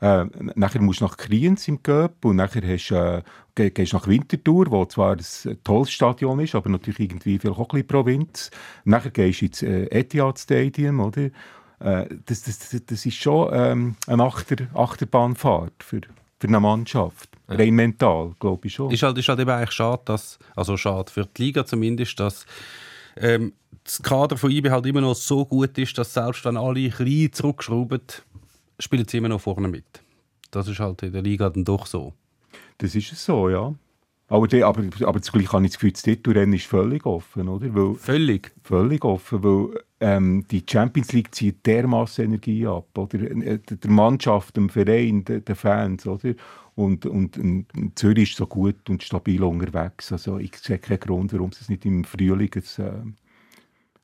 [0.00, 3.22] Äh, nachher musst du nach Kriens im Göpp und nachher hast, äh,
[3.54, 7.68] gehst nach Winterthur, wo zwar ein tolles Stadion ist, aber natürlich irgendwie vielleicht auch ein
[7.68, 8.50] bisschen Provinz.
[8.84, 11.30] Nachher gehst du ins äh, Etihad Stadium, oder?
[11.80, 16.00] Äh, das, das, das ist schon ähm, eine Achter, Achterbahnfahrt für,
[16.38, 17.28] für eine Mannschaft.
[17.48, 17.56] Ja.
[17.56, 18.90] Rein mental, glaube ich schon.
[18.90, 22.46] Ist halt, ist halt eben eigentlich schade, dass, also schade für die Liga zumindest, dass
[23.16, 23.52] ähm,
[23.84, 27.30] das Kader von IB halt immer noch so gut ist, dass selbst wenn alle klein
[27.32, 28.02] zurückschrauben,
[28.80, 30.02] spielen sie immer noch vorne mit.
[30.50, 32.14] Das ist halt in der Liga dann doch so.
[32.78, 33.74] Das ist es so, ja.
[34.30, 37.74] Aber, die, aber, aber zugleich habe ich das Gefühl, das Titelrennen ist völlig offen, oder?
[37.74, 38.52] Weil, völlig?
[38.62, 43.20] Völlig offen, weil ähm, die Champions League zieht dermaßen Energie ab, oder?
[43.20, 46.34] Äh, der Mannschaft, dem Verein, den, Fans, oder?
[46.76, 47.66] Und, und, und,
[47.96, 50.12] Zürich ist so gut und stabil unterwegs.
[50.12, 53.02] Also ich sehe keinen Grund, warum sie es nicht im Frühling ein, äh,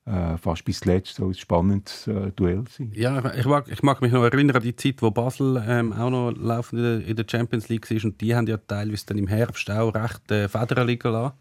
[0.06, 2.92] äh, fast bis zuletzt so ein spannendes äh, Duell sein.
[2.94, 6.10] Ja, ich mag, ich mag mich noch erinnern an die Zeit, wo Basel ähm, auch
[6.10, 9.18] noch laufend in der, in der Champions League war und die haben ja teilweise dann
[9.18, 11.34] im Herbst auch recht äh, Federn liegen lassen.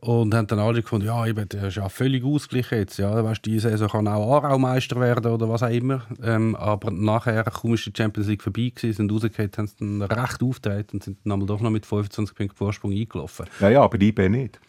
[0.00, 2.98] Und haben dann alle gefunden, ja, eben, der ist ja völlig ausgeglichen jetzt.
[2.98, 6.02] Ja, weißt, die Saison kann auch Aarau Meister werden oder was auch immer.
[6.22, 10.02] Ähm, aber nachher, kaum ist die Champions League vorbei gewesen, sind rausgekommen, haben sie dann
[10.02, 13.46] recht aufgetreten und sind dann doch noch mit 25 Punkten Vorsprung eingelaufen.
[13.58, 14.60] Ja, ja, aber IB nicht.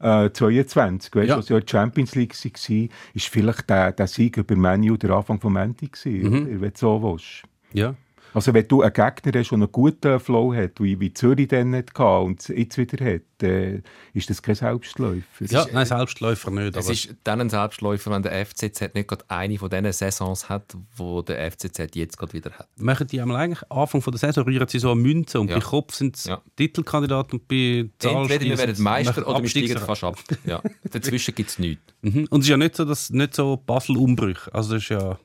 [0.00, 1.38] Äh, 22, weißt Ja.
[1.38, 5.40] was ja die Champions League war, ist vielleicht der, der Sieg über Manu der Anfang
[5.40, 6.60] vom Ende gewesen, Mhm.
[6.60, 7.42] wenn du so willst.
[7.72, 7.94] Ja.
[8.34, 11.74] Also wenn du einen Gegner hast, der einen guten Flow hat, wie, wie Zürich dann
[11.74, 13.80] hatte und jetzt wieder hat, äh,
[14.12, 15.44] ist das kein Selbstläufer.
[15.46, 16.76] Ja, nein, Selbstläufer nicht.
[16.76, 20.48] Es Aber ist dann ein Selbstläufer, wenn der FCZ nicht gerade eine von diesen Saisons
[20.48, 22.68] hat, wo der FCZ jetzt gerade wieder hat.
[22.76, 25.56] machen die einmal eigentlich Anfang von der Saison rühren sie so eine Münze und Ja.
[25.56, 26.42] bei Kopf sind sie Ja.
[26.56, 30.16] Titelkandidat und bei Zahl Entweder wir werden sie Meister oder wir steigen fast ab.
[30.44, 30.60] Ja.
[30.90, 31.82] Dazwischen gibt es nichts.
[32.04, 32.26] Mhm.
[32.28, 34.52] Und es ist ja nicht so, dass nicht so Basel-Umbrüche.
[34.52, 35.18] Also das ist ja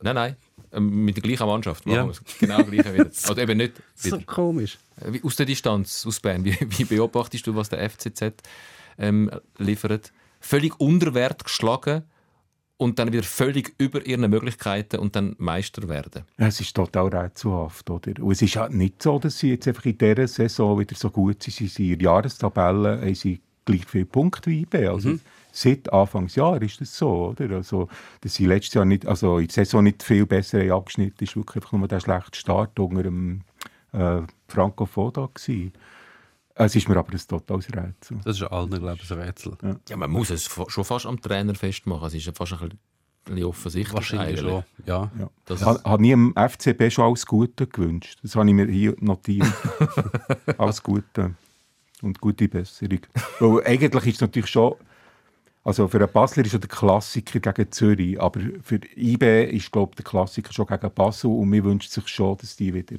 [0.00, 0.36] Nein, nein.
[0.74, 1.86] Ähm, Mit der gleichen Mannschaft.
[1.86, 2.04] Machen Ja.
[2.06, 3.10] wir es genau gleich wieder.
[3.30, 4.24] Oder eben nicht so wieder.
[4.26, 4.78] komisch.
[5.00, 6.44] Äh, Aus der Distanz, aus Bern.
[6.44, 8.32] Wie, wie beobachtest du, was der FCZ
[8.98, 10.12] ähm, liefert?
[10.40, 12.02] Völlig unter Wert geschlagen
[12.76, 16.24] und dann wieder völlig über ihren Möglichkeiten und dann Meister werden.
[16.36, 18.20] Es ist total rätselhaft, oder?
[18.22, 21.08] Und es ist halt nicht so, dass sie jetzt einfach in dieser Saison wieder so
[21.10, 21.54] gut sind.
[21.54, 24.88] Sie sind in der Jahrestabelle haben sie gleich viele Punkte wie IB.
[24.88, 25.18] Also
[25.54, 27.56] seit Anfangsjahr ist das so, oder?
[27.56, 27.88] Also,
[28.20, 31.36] dass sie letztes Jahr nicht, also in der Saison nicht viel besser haben abgeschnitten ist
[31.36, 33.42] wirklich einfach nur der schlechte Start unter dem
[33.92, 35.72] äh, Franco Foda gewesen.
[36.56, 38.18] Es ist mir aber ein totales Rätsel.
[38.24, 39.56] Das ist allen, glaube ich, ein Rätsel.
[39.88, 42.06] Ja, man muss es schon fast am Trainer festmachen.
[42.06, 42.58] Es ist ja fast ein
[43.26, 43.94] bisschen- offensichtlich.
[43.94, 44.52] Wahrscheinlich eigentlich.
[44.52, 44.64] schon.
[44.86, 45.10] Ja.
[45.18, 45.30] Ja.
[45.46, 48.18] Das Ich habe nie dem FCB schon alles Gute gewünscht.
[48.22, 49.46] Das habe ich mir hier notiert.
[50.58, 51.34] alles Gute
[52.02, 53.00] und gute Besserung.
[53.40, 54.74] Weil eigentlich ist es natürlich schon,
[55.64, 59.92] also für einen Basler ist ja der Klassiker gegen Zürich, aber für IB ist glaube
[59.92, 62.98] ich, der Klassiker schon gegen Basel und mir wünscht sich schon, dass die wieder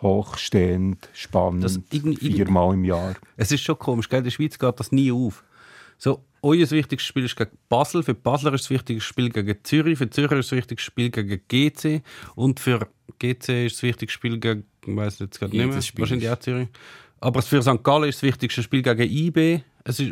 [0.00, 3.14] hochstehend, spannend, Das irgendwie- viermal im Jahr.
[3.36, 4.18] Es ist schon komisch, gell?
[4.18, 5.44] in der Schweiz geht das nie auf.
[5.98, 9.98] So, euer wichtigstes Spiel ist gegen Basel, für Basler ist das wichtigste Spiel gegen Zürich,
[9.98, 12.02] für Zürich ist das wichtigste Spiel gegen GC
[12.34, 12.88] und für
[13.20, 16.38] GC ist das wichtigste Spiel gegen, ich weiß jetzt gerade nicht mehr, Spiel wahrscheinlich auch
[16.40, 16.68] Zürich.
[17.20, 17.84] Aber für St.
[17.84, 19.60] Gallen ist das wichtigste Spiel gegen IB.
[19.84, 20.02] Ist,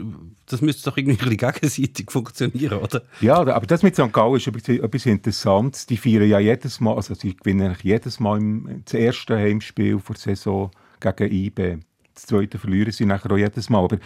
[0.47, 3.03] das müsste doch irgendwie ein gegenseitig funktionieren, oder?
[3.21, 4.13] Ja, aber das mit St.
[4.13, 5.87] Gallen ist etwas, Interessantes.
[5.87, 10.15] Die feiern ja jedes Mal, also sie gewinnen jedes Mal im, das erste Heimspiel vor
[10.15, 11.79] der Saison gegen IB.
[12.15, 13.85] Das zweite verlieren sie nachher auch jedes Mal.
[13.85, 13.99] Aber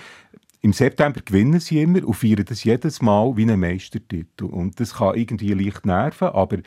[0.60, 4.44] im September gewinnen sie immer und feiern das jedes Mal wie einen Meistertitel.
[4.44, 6.58] Und das kann irgendwie leicht nerven, aber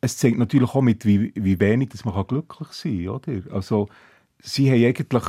[0.00, 3.08] es zeigt natürlich auch mit, wie, wie wenig dass man glücklich sein kann.
[3.08, 3.54] Oder?
[3.54, 3.88] Also,
[4.40, 5.24] sie haben eigentlich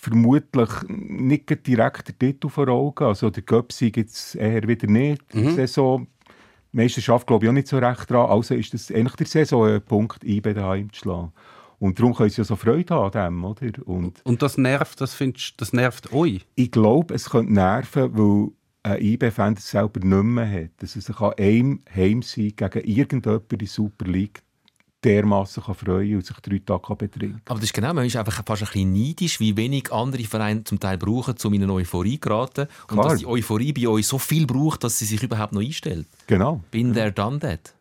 [0.00, 3.04] vermutlich nicht direkt den Titel vor Augen.
[3.04, 5.22] Also der Göpsi gibt es eher wieder nicht.
[5.32, 6.06] Die Saison,
[6.72, 8.30] die Meisterschaft glaube ich auch nicht so recht dran.
[8.30, 11.32] Also ist das eigentlich der Saison ein Punkt, IB daheim zu schlagen.
[11.78, 13.86] Und darum können sie ja so Freude haben an dem, oder?
[13.86, 16.46] Und Und das nervt, das findest das nervt euch.
[16.54, 18.48] ich glaube, es könnte nerven, weil
[18.82, 20.70] ein IB-Fan das selber nicht mehr hat.
[20.78, 24.42] Dass er sich an einem Heimsieg gegen irgendjemanden in der Super League
[25.02, 28.16] dermassen kann freuen und sich drei Tage kann betrinken Aber das ist genau, man ist
[28.16, 31.72] einfach fast ein bisschen neidisch, wie wenig andere Vereine zum Teil brauchen, um in eine
[31.72, 32.68] Euphorie zu geraten.
[32.88, 33.08] Und Klar.
[33.10, 36.06] dass die Euphorie bei euch so viel braucht, dass sie sich überhaupt noch einstellt.
[36.26, 36.62] Genau.
[36.70, 37.74] Bin there, done that.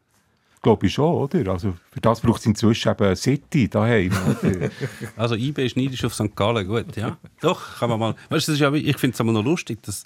[0.62, 1.52] Glaube ich schon, oder?
[1.52, 4.12] Also für das braucht es inzwischen eben City daheim.
[5.16, 6.36] Also IB ist neidisch auf St.
[6.36, 7.18] Gallen, gut, ja.
[7.40, 8.16] Doch, kann man mal.
[8.30, 10.04] Weißt, das ist ja, ich finde es aber noch lustig, dass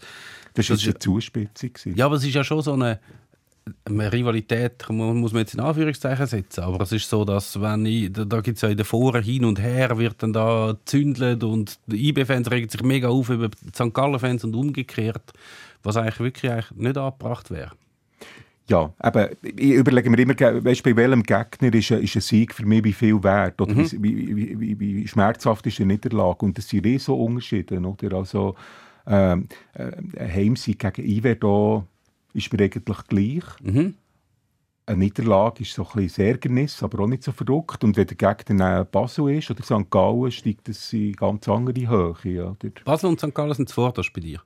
[0.54, 1.72] Das war eine Zuspitzung.
[1.96, 3.00] Ja, aber es ist ja schon so eine,
[3.86, 6.62] eine Rivalität, mu- muss man jetzt in Anführungszeichen setzen.
[6.62, 9.46] Aber es ist so, dass wenn ich, da, gibt es ja in den Foren hin
[9.46, 13.70] und her, wird dann da gezündelt und die IB-Fans regen sich mega auf über die
[13.74, 13.94] St.
[13.94, 15.32] Gallen-Fans und umgekehrt,
[15.82, 17.72] was eigentlich wirklich eigentlich nicht angebracht wäre.
[18.70, 22.54] Ja, aber ich überlege mir immer, weißt, bei welchem Gegner ist ein, ist ein Sieg
[22.54, 23.60] für mich wie viel wert?
[23.60, 26.46] Oder wie, wie, wie, wie schmerzhaft ist eine Niederlage?
[26.46, 27.78] Und das sind riesige Unterschiede.
[27.80, 28.18] Oder?
[28.18, 28.56] Also,
[29.06, 31.86] ähm, äh, ein Heimsieg gegen IWE da
[32.34, 33.44] ist mir eigentlich gleich.
[34.86, 37.84] Eine Niederlage ist so ein bisschen Ärgernis, aber auch nicht so verrückt.
[37.84, 39.90] Und wenn der Gegner dann Basel ist oder St.
[39.90, 42.50] Gallen, steigt das in ganz andere Höhe.
[42.50, 42.70] Oder?
[42.84, 43.34] Basel und St.
[43.34, 44.42] Gallen sind zuvorderst bei dir.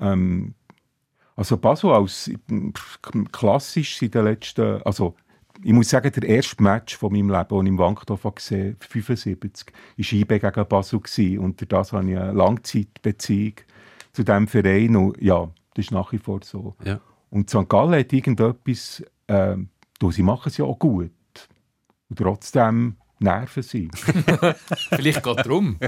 [0.00, 0.54] Ähm,
[1.34, 2.30] also Basel als
[3.32, 5.14] klassisch in den letzten, also
[5.62, 9.02] ich muss sagen, der erste Match von meinem Leben, den ich im Wankdorf gesehen habe,
[9.02, 11.38] 75, war IB gegen Basel gewesen.
[11.38, 13.54] und durch das habe ich eine Langzeitbeziehung
[14.12, 16.74] zu diesem Verein und ja, das ist nach wie vor so.
[16.84, 17.00] Ja.
[17.30, 17.68] Und St.
[17.68, 21.12] Gallen hat irgendetwas, du, sie machen es ja auch gut
[22.08, 23.88] und trotzdem nerven sie.
[24.90, 25.78] Vielleicht geht drum.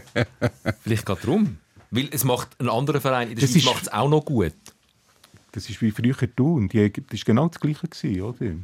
[0.82, 1.58] Vielleicht geht drum.
[1.90, 4.54] Weil es macht ein anderer Verein in der Das Schweiz macht es auch noch gut.
[5.50, 6.54] Das ist wie früher du.
[6.54, 8.54] Und die, das war genau das Gleiche, gewesen, oder?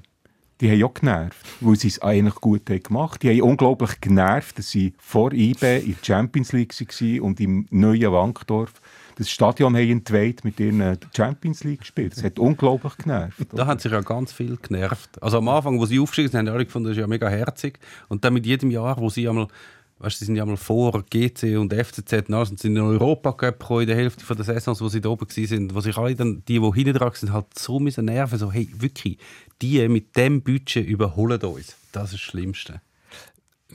[0.61, 4.59] Die haben auch genervt, weil sie es eigentlich gut haben gemacht Die haben unglaublich genervt,
[4.59, 8.81] dass sie vor IBE in der Champions League waren und im neuen Wankdorf
[9.17, 12.17] das Stadion haben entweiht mit ihren Champions League gespielt.
[12.17, 13.47] Das hat unglaublich genervt.
[13.53, 15.23] Da hat sich ja ganz viel genervt.
[15.23, 17.79] Also am Anfang, wo sie aufgestiegen sind, haben alle gefunden, das ist ja mega herzig.
[18.09, 19.49] Und dann mit jedem Jahr, wo sie einmal
[19.99, 23.87] Weißt, sie sind ja mal vor GC und FCZ und sind in Europa Cup in
[23.87, 26.73] der Hälfte der Saisons, wo sie da oben waren, wo sich alle dann, die, die
[26.75, 29.17] hinten dran sind, halt so müssen nerven, so, hey, wirklich,
[29.63, 31.77] die mit dem Budget überholen uns.
[31.93, 32.83] Das ist das Schlimmste.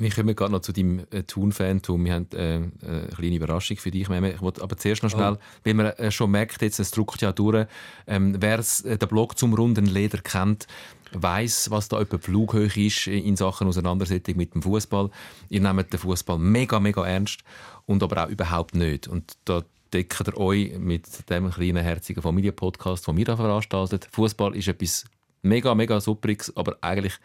[0.02, 2.04] Wir kommen gerade noch zu deinem äh, Thun-Fantum.
[2.04, 4.10] Wir haben äh, äh, eine kleine Überraschung für dich.
[4.10, 5.40] Ich wollte aber zuerst noch schnell, oh.
[5.64, 7.68] weil man äh, schon merkt, jetzt, es druckt ja durch,
[8.08, 10.66] ähm, wer äh, den Blog zum runden Leder kennt,
[11.14, 15.12] weiß, was da etwa Flughöhe ist in Sachen Auseinandersetzung mit dem Fußball.
[15.50, 17.42] Ihr nehmt den Fußball mega, mega ernst
[17.86, 19.08] und aber auch überhaupt nicht.
[19.08, 19.62] Und da
[19.94, 24.00] deckt ihr euch mit dem kleinen, herzigen Familienpodcast, den wir da veranstalten.
[24.12, 25.06] Fußball ist etwas
[25.44, 27.20] mega, mega Superiges, aber eigentlich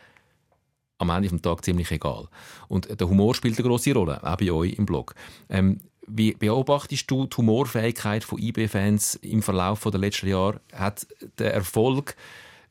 [0.99, 2.29] am Ende des Tages ziemlich egal.
[2.69, 5.15] Und der Humor spielt eine große Rolle, auch bei euch im Blog.
[5.49, 10.61] Ähm, wie beobachtest du die Humorfähigkeit von IB-Fans im Verlauf der letzten Jahre?
[10.73, 11.07] Hat
[11.39, 12.17] der Erfolg,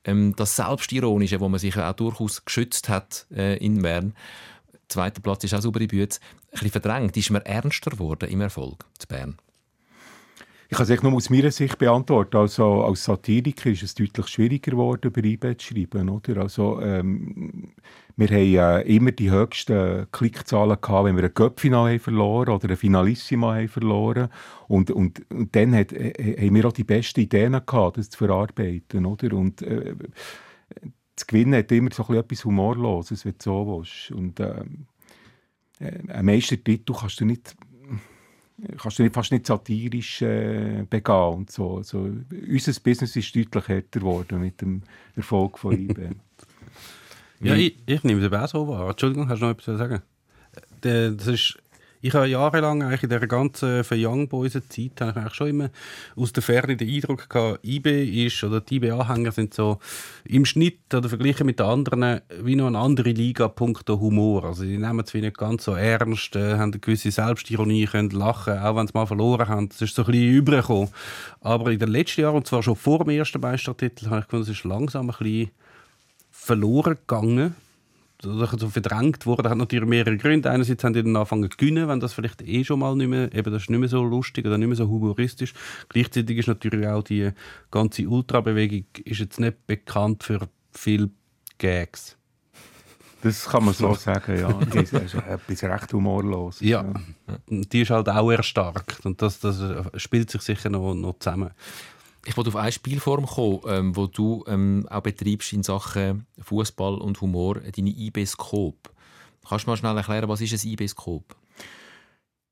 [0.06, 4.14] ähm, das Selbstironische, wo man sich auch durchaus geschützt hat äh, in Bern,
[4.88, 7.18] zweiter Platz ist auch saubere Bütze, ein bisschen verdrängt?
[7.18, 9.38] Ist man ernster geworden im Erfolg zu Bern?
[10.70, 12.38] Ich kann es nur aus meiner Sicht beantworten.
[12.38, 16.10] Also als Satiriker ist es deutlich schwieriger geworden, über eBay zu schreiben.
[16.10, 16.38] Oder?
[16.38, 17.74] Also, ähm,
[18.18, 22.78] wir haben äh, immer die höchsten Klickzahlen gehabt, wenn wir ein Göppfinal verloren oder ein
[22.78, 24.30] Finalissima verloren.
[24.68, 28.18] Und, und, und dann hat, äh, haben wir auch die besten Ideen gehabt, das zu
[28.18, 29.06] verarbeiten.
[29.06, 29.34] Oder?
[29.34, 29.96] Und, äh,
[31.16, 34.12] das Gewinnen hat immer so etwas Humorloses, wenn du so willst.
[34.12, 34.88] Und ähm,
[35.80, 37.56] äh, ein Meistertitel kannst du nicht
[38.78, 41.78] kannst du nicht, fast nicht satirisch äh, begehen und so.
[41.78, 44.82] Also, unser Business ist deutlich härter geworden mit dem
[45.16, 46.16] Erfolg von IBM.
[47.42, 48.90] ja, ich, ich nehme es auch so wahr.
[48.90, 50.02] Entschuldigung, hast du noch etwas zu sagen?
[50.84, 51.58] Äh, das ist
[52.06, 55.72] ich habe jahrelang eigentlich in dieser ganzen für Young Boys Zeit habe ich schon immer
[56.16, 59.80] aus der Ferne den Eindruck gehabt, IB ist oder die IB-Anhänger sind so
[60.24, 64.46] im Schnitt oder verglichen mit den anderen wie noch eine andere Liga punkto Humor.
[64.46, 68.12] Also die nehmen es wie nicht ganz so ernst, äh, haben eine gewisse Selbstironie, können
[68.12, 69.70] lachen, auch wenn sie mal verloren haben.
[69.70, 70.90] Das ist so ein bisschen übergekommen.
[71.42, 74.44] Aber in den letzten Jahren, und zwar schon vor dem ersten Meistertitel, habe ich gefunden,
[74.44, 75.50] es ist langsam ein bisschen
[76.30, 77.56] verloren gegangen
[78.26, 80.50] so verdrängt worden, hat natürlich mehrere Gründe.
[80.50, 83.34] Einerseits haben die dann angefangen zu gewinnen, wenn das vielleicht eh schon mal nicht mehr,
[83.34, 85.54] eben das ist nicht mehr so lustig oder nicht mehr so humoristisch.
[85.90, 87.32] Gleichzeitig ist natürlich auch die
[87.72, 91.10] ganze Ultrabewegung ist jetzt nicht bekannt für viel
[91.58, 92.18] Gags.
[93.22, 94.54] Das kann man so sagen, ja.
[94.54, 96.60] Die ist etwas recht humorlos.
[96.60, 96.84] Ja.
[97.28, 99.60] ja, die ist halt auch erstarkt und das, das
[99.96, 101.52] spielt sich sicher noch, noch zusammen.
[102.26, 106.96] Ich wollte auf eine Spielform kommen, ähm, wo du ähm, auch betreibst in Sachen Fußball
[106.96, 108.92] und Humor, deine IB-Skop.
[109.48, 111.36] Kannst du mal schnell erklären, was ist ein IB-Skop?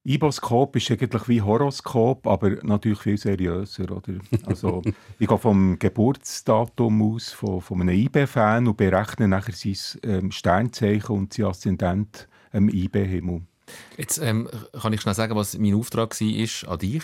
[0.06, 3.90] Iboskop ist eigentlich wie Horoskop, aber natürlich viel seriöser.
[3.90, 4.20] Oder?
[4.46, 4.82] Also,
[5.20, 11.16] ich gehe vom Geburtsdatum aus von, von einem IB-Fan und berechne nachher sein ähm, Sternzeichen
[11.16, 13.44] und sein Aszendent im IB-Himmel.
[13.98, 17.04] Jetzt ähm, kann ich schnell sagen, was mein Auftrag war an dich.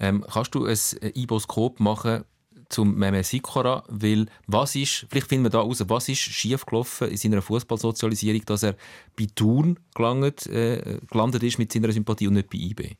[0.00, 0.76] Ähm, kannst du ein
[1.14, 2.24] Iboskop machen
[2.68, 3.84] zum Meme Sikora?
[3.88, 8.62] Weil was ist, vielleicht finden wir da raus, was ist schiefgelaufen in seiner Fußballsozialisierung, dass
[8.62, 8.76] er
[9.16, 12.96] bei Thun gelandet, äh, gelandet ist mit seiner Sympathie und nicht bei IB?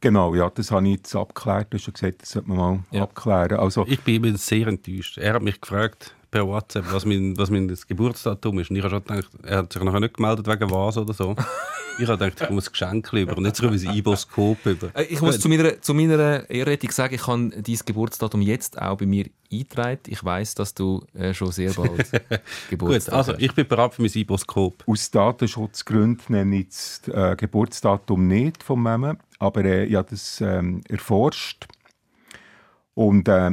[0.00, 1.68] Genau, ja, das habe ich jetzt abgeklärt.
[1.70, 3.02] Du hast schon gesagt, das sollte man mal ja.
[3.02, 3.60] abklären.
[3.60, 5.18] Also, ich bin sehr enttäuscht.
[5.18, 8.70] Er hat mich gefragt, per WhatsApp, was mein, was mein Geburtsdatum ist.
[8.70, 11.34] Und ich habe schon gedacht, er hat sich noch nicht gemeldet wegen was oder so.
[11.98, 14.90] ich habe gedacht, ich komme ein Geschenk über und nicht so wie ein Iboskop über.
[14.94, 18.96] Äh, ich muss zu meiner, zu meiner Ehrrettung sagen, ich habe dein Geburtsdatum jetzt auch
[18.96, 20.00] bei mir eingetragen.
[20.06, 22.10] Ich weiß, dass du äh, schon sehr bald
[22.70, 24.84] Geburtstag Gut, also ich bin bereit für mein Iboskop.
[24.86, 30.40] Aus Datenschutzgründen nenne ich das äh, Geburtsdatum nicht vom Meme, aber äh, ich habe das
[30.40, 31.66] ähm, erforscht.
[32.94, 33.52] Und äh,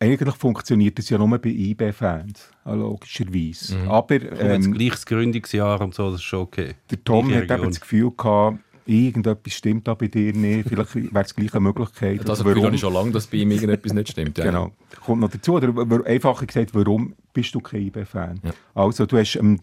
[0.00, 3.76] eigentlich funktioniert das ja nur bei IB-Fans, logischerweise.
[3.76, 3.88] Mhm.
[3.88, 6.74] Aber ähm, gleiches Gründungsjahr und so, das ist schon okay.
[6.90, 10.68] Der Tom hat eben das Gefühl gehabt, irgendetwas stimmt da bei dir nicht.
[10.68, 12.26] Vielleicht wäre es gleich eine Möglichkeit.
[12.26, 14.38] Das Gefühl ich schon lange, dass bei ihm irgendetwas nicht stimmt.
[14.38, 14.44] Ja.
[14.44, 14.72] Genau.
[15.04, 15.54] Kommt noch dazu.
[15.54, 18.40] Oder einfacher gesagt, warum bist du kein IB-Fan?
[18.42, 18.52] Ja.
[18.74, 19.60] Also, du hast ähm,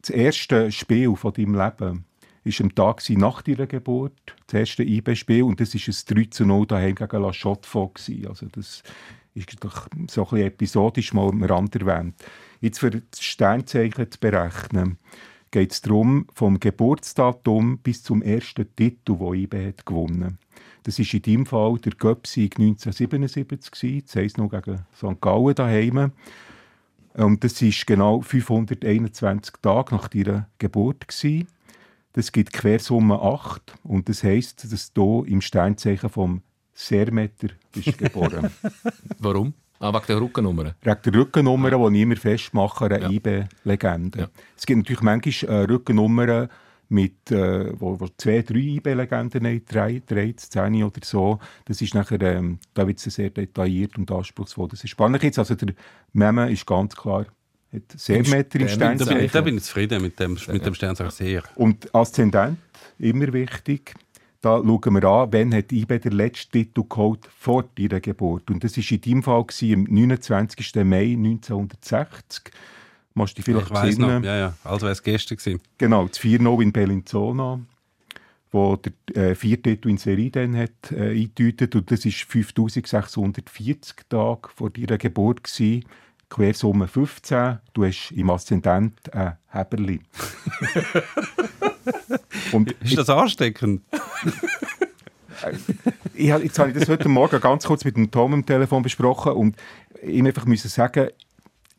[0.00, 2.04] das erste Spiel von deinem Leben
[2.44, 4.12] war am Tag nach ihrer Geburt,
[4.46, 8.10] das erste IB-Spiel, und das war ein 3 zu 0 daheim gegen La Chaux-de-Fonds.
[8.28, 8.82] Also das
[9.34, 12.14] ist doch so ein episodisch mal am Rand erwähnt.
[12.60, 14.98] Jetzt für das Sternzeichen zu berechnen,
[15.50, 20.38] geht es darum, vom Geburtsdatum bis zum ersten Titel, den IB hat gewonnen
[20.82, 25.20] Das war in deinem Fall der Göpsieg 1977, gewesen, das heisst noch gegen St.
[25.20, 26.12] Gallen daheim.
[27.14, 31.06] Und das ist genau 521 Tage nach deiner Geburt.
[31.06, 31.46] Gewesen.
[32.14, 36.42] Das gibt Quersumme 8 und das heisst, dass du im Sternzeichen vom
[36.74, 38.50] Sermeter bist geboren.
[39.18, 39.54] Warum?
[39.78, 40.74] Ah, wegen der Rückennummer.
[40.82, 43.10] Wegen der Rückennummer, die niemand festmachen, eine Ja.
[43.10, 44.18] IB-Legende.
[44.20, 44.28] Ja.
[44.56, 46.48] Es gibt natürlich manchmal äh, Rückennummern,
[46.92, 51.38] mit, äh, wo, wo zwei, drei IB-Legenden haben, drei, drei, zehn oder so.
[51.64, 54.68] Das ist nachher, ähm, da wird es sehr detailliert und anspruchsvoll.
[54.68, 55.38] Das ist spannend jetzt.
[55.38, 55.74] Also der
[56.12, 57.26] Meme ist ganz klar,
[57.72, 59.44] hat sehr Meter im Stern- Da bin, ich, da Sternzeichen.
[59.44, 61.42] bin ich zufrieden mit dem, mit dem Sternzeichen sehr.
[61.54, 62.58] Und Aszendent,
[62.98, 63.94] immer wichtig.
[64.40, 68.50] Da schauen wir an, wann hat IB den letzten Titel geholt vor ihrer Geburt.
[68.50, 70.74] Und das war in deinem Fall gewesen, am 29.
[70.84, 72.52] Mai 1960.
[73.14, 74.54] Machst du dich vielleicht Ich weiß noch, ja, ja.
[74.64, 75.60] Also wäre es gestern gewesen.
[75.78, 77.60] Genau, das 4-0 in Bellinzona,
[78.50, 81.76] wo der äh, vier Titel in Serie dann hat äh, eingetütet.
[81.76, 85.44] Und das war 5640 Tage vor deiner Geburt.
[85.44, 85.84] Gewesen.
[86.32, 87.58] Quersumme 15.
[87.74, 90.00] Du hast im Aszendent ein Heberli.
[92.52, 93.82] Und Ist das ansteckend?
[96.14, 99.32] ich, jetzt habe ich das heute Morgen ganz kurz mit dem Tom am Telefon besprochen
[99.32, 99.56] und
[100.02, 101.08] ihm einfach müssen sagen,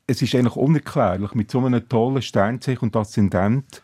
[0.05, 3.81] es ist eigentlich unerklärlich, mit so einem tollen Sternzeichen und Aszendent,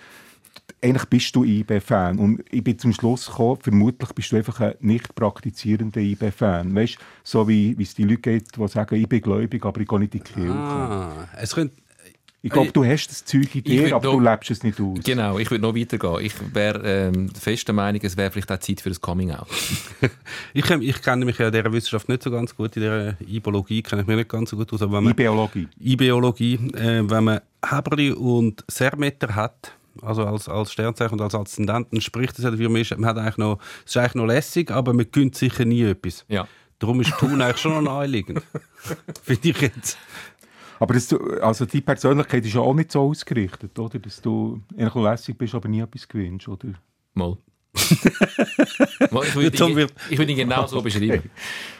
[0.82, 2.18] eigentlich bist du IB-Fan.
[2.20, 6.74] Und ich bin zum Schluss gekommen, vermutlich bist du einfach ein nicht praktizierender IB-Fan.
[6.74, 9.82] Weißt du, so wie wie es die Leute geht, die sagen, ich bin gläubig, aber
[9.82, 10.54] ich gehe nicht in die Kirche.
[10.54, 11.76] Ah, es könnte...
[12.42, 15.00] Ich glaube, du hast das Zeug in dir, aber noch- du lebst es nicht aus.
[15.04, 16.20] Genau, ich würde noch weitergehen.
[16.22, 19.48] Ich wäre ähm, fest der Meinung, es wäre vielleicht auch Zeit für ein Coming-out.
[20.54, 23.82] Ich, ich kenne mich ja in dieser Wissenschaft nicht so ganz gut, in dieser Ibologie
[23.84, 25.68] kenne ich mich nicht ganz so gut aus, aber wenn man Ibiologie.
[25.82, 32.02] Ibiologie, äh, wenn man Heberli und Sermeter hat, also als, als Sternzeichen und als Aszendenten,
[32.02, 34.72] spricht das ja dafür, man, ist, man hat eigentlich noch, es ist eigentlich noch lässig,
[34.72, 36.26] aber man gönnt sicher nie etwas.
[36.28, 36.48] Ja.
[36.80, 38.42] Darum ist Thun eigentlich schon noch naheliegend.
[39.24, 39.98] Finde ich jetzt.
[40.80, 44.00] Aber das, also die Persönlichkeit ist ja auch nicht so ausgerichtet, oder?
[44.00, 46.70] Dass du eigentlich lässig bist, aber nie etwas gewinnst, oder?
[47.14, 47.38] Mal.
[49.12, 51.30] Ich würde ihn, ihn genau so beschreiben.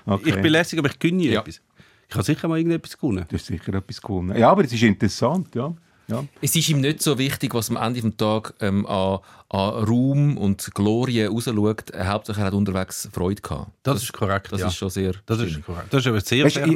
[0.06, 0.30] Okay.
[0.30, 1.42] Ich bin lässig, aber ich gönne nie Ja.
[1.42, 1.62] etwas.
[2.08, 3.26] Ich habe sicher mal irgendetwas gewonnen.
[3.30, 4.38] Du hast sicher etwas gewonnen.
[4.38, 5.74] Ja, aber es ist interessant, ja.
[6.10, 6.26] Ja.
[6.42, 9.20] Es ist ihm nicht so wichtig, was am Ende des Tages ähm, an,
[9.52, 11.90] an Ruhm und Glorie rausschaut.
[11.92, 13.72] Äh, Hauptsache, er hat unterwegs Freude gehabt.
[13.84, 14.68] Das ist korrekt, Das ja.
[14.68, 15.88] ist schon sehr Das ist korrekt.
[15.92, 16.68] Das ist aber sehr Weißt du, ich-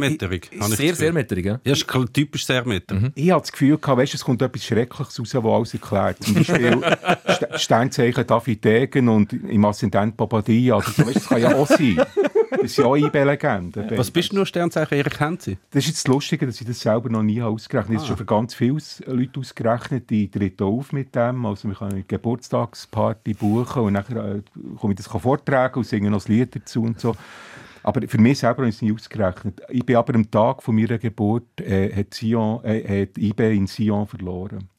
[0.51, 1.59] ich- sehr, das metterig, ja?
[1.63, 3.11] Ja, ist typisch Sermetter.
[3.15, 6.23] Ich hatte das Gefühl, gehabt, weißt, es kommt etwas Schreckliches raus, das alles erklärt.
[6.23, 6.73] Zum Beispiel
[7.27, 10.75] St- Sternzeichen David Degen und im Aszendent Bobadilla.
[10.77, 12.01] Also, weißt, das kann ja auch sein.
[12.61, 13.97] Das sind auch IB-Legenden.
[13.97, 15.57] Was bist du nur Sternzeichen Erich Henzi?
[15.71, 17.93] Das ist jetzt das Lustige, dass ich das selber noch nie ausgerechnet habe.
[17.95, 21.45] Das ist schon für ganz viele Leute ausgerechnet, die treten auf mit dem.
[21.45, 22.03] Also wir können eine
[22.63, 24.41] Geburtstagsparty buchen und dann äh,
[24.79, 27.15] komme ich das vortragen und singe noch das Lied dazu und so.
[27.83, 29.61] Aber für mich selber ich es nie ausgerechnet.
[29.69, 33.67] Ich bin aber am Tag von meiner Geburt äh, hat, Sion, äh, hat IB in
[33.67, 34.69] Sion verloren.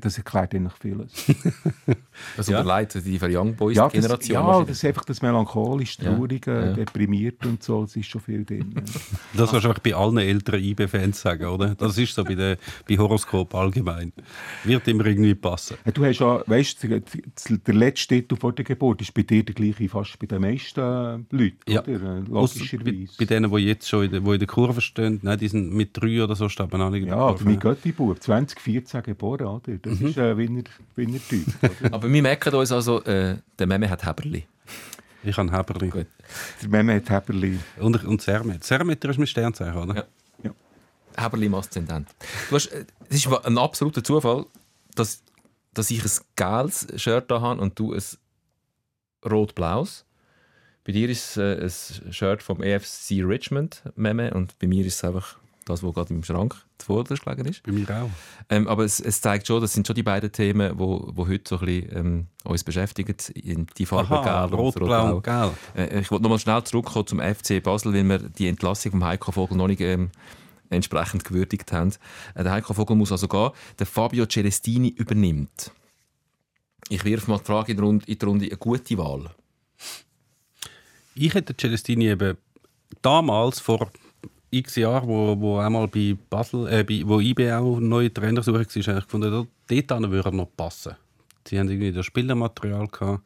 [0.00, 1.12] Das erklärt eigentlich vieles.
[2.36, 2.62] Also ja.
[2.62, 4.34] leid, die für Young Boys Ja, das, Generation.
[4.46, 6.72] ja, das ist einfach das melancholisch, Ja, traurige, ja.
[6.72, 7.82] deprimiert und so.
[7.82, 8.72] Das ist schon viel drin.
[9.36, 11.74] Das kannst du einfach bei allen älteren IB-Fans sagen, oder?
[11.74, 12.56] Das ist so bei, der,
[12.88, 14.12] bei Horoskop allgemein.
[14.62, 15.76] Wird immer irgendwie passen.
[15.84, 17.00] Ja, Du hast ja, weißt du,
[17.58, 21.26] der letzte Titel vor der Geburt ist bei dir der gleiche fast bei den meisten
[21.30, 21.82] Leuten, Ja.
[21.82, 22.22] oder?
[22.32, 23.12] Ausser bei, Logischerweise.
[23.18, 25.72] bei denen, die jetzt schon in der, wo in der Kurve stehen, nein, die sind
[25.74, 27.44] mit drei oder so stehen auch nicht in der ja, Kurve.
[27.44, 29.76] mein Götti-Bub, 2014 geboren, oder?
[29.78, 30.06] Das Mhm.
[30.06, 30.62] ist ein Winner,
[30.96, 31.46] Winner-Typ.
[31.92, 34.46] Aber wir merken uns also, äh, der Meme hat Heberli.
[35.22, 35.88] Ich habe Heberli.
[35.88, 36.06] Gut.
[36.62, 37.58] der Meme hat Heberli.
[37.78, 38.62] Und, und Sermet.
[38.64, 39.94] Sermeter ist mein Sternzeichen, oder?
[39.96, 40.04] Ja.
[41.16, 41.22] Ja.
[41.22, 42.08] Heberli im Aszendent.
[42.50, 44.46] Du hast, äh, es ist ein absoluter Zufall,
[44.94, 45.22] dass,
[45.72, 48.02] dass ich ein geiles Shirt da habe und du ein
[49.24, 50.04] rot-blaues.
[50.84, 54.96] Bei dir ist es äh, ein Shirt vom EFC Richmond Meme und bei mir ist
[54.96, 57.62] es einfach das, was gerade im Schrank zuvorderst gelegen ist.
[57.62, 58.10] Bei mir auch.
[58.48, 61.48] Ähm, aber es, es zeigt schon, das sind schon die beiden Themen, wo, wo heute
[61.48, 63.16] so ein bisschen, ähm, uns beschäftigen.
[63.76, 65.52] Die Farbe Aha, Gelb rot, und blau, gelb.
[65.76, 69.32] Äh, ich wollte nochmal schnell zurückkommen zum FC Basel, weil wir die Entlassung vom Heiko
[69.32, 70.10] Vogel noch nicht ähm,
[70.70, 71.92] entsprechend gewürdigt haben.
[72.34, 73.50] Äh, der Heiko Vogel muss also gehen.
[73.78, 75.70] Der Fabio Celestini übernimmt.
[76.88, 79.30] Ich wirf mal die Frage in die Runde, in die Runde eine gute Wahl.
[81.14, 82.36] Ich hätte Celestini eben
[83.00, 83.90] damals vor
[84.58, 88.64] x Jahren, wo, wo einmal bei Basel, äh, bei, wo IB auch neue Trainersuche war,
[88.64, 89.48] habe ich gefunden, dort
[89.90, 90.94] dort würde er noch passen.
[91.46, 93.22] Sie haben irgendwie das Spielermaterial gehabt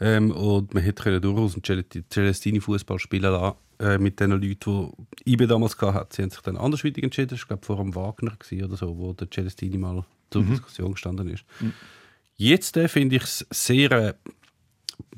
[0.00, 4.92] ähm, und man hätte durchaus einen Cel- Celestini Fußball spielen lassen äh, mit den Leuten,
[5.26, 6.12] die IB damals gehabt hat.
[6.12, 7.30] Sie haben sich dann andersweitig entschieden.
[7.30, 11.28] Das war glaube vor dem Wagner oder so, wo der Celestini mal zur Diskussion gestanden
[11.28, 11.44] ist.
[12.36, 14.14] Jetzt äh, finde ich es sehr äh,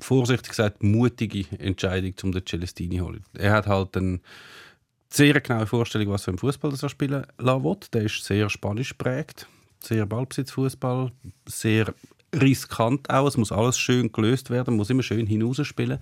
[0.00, 3.24] vorsichtig gesagt, mutige Entscheidung, um den Celestini zu holen.
[3.34, 4.20] Er hat halt eine
[5.10, 7.78] sehr genaue Vorstellung, was für ein Fußball er spielen lassen.
[7.92, 9.46] Der ist sehr spanisch geprägt,
[9.80, 11.12] sehr Ballbesitzfußball,
[11.46, 11.94] sehr
[12.34, 13.26] riskant auch.
[13.26, 15.98] Es muss alles schön gelöst werden, muss immer schön hinausspielen.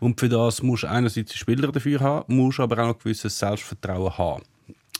[0.00, 3.38] Und für das musst du einerseits die Spieler dafür haben, musst aber auch ein gewisses
[3.38, 4.42] Selbstvertrauen haben.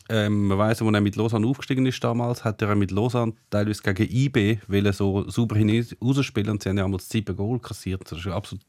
[0.09, 3.83] Ähm, man weiss, als er mit Lausanne aufgestiegen ist damals, hat er mit Lausanne teilweise
[3.83, 4.59] gegen IB
[4.93, 8.03] so super hinausspielen und sie haben ja einmal sieben Goal kassiert.
[8.11, 8.65] Das war absolut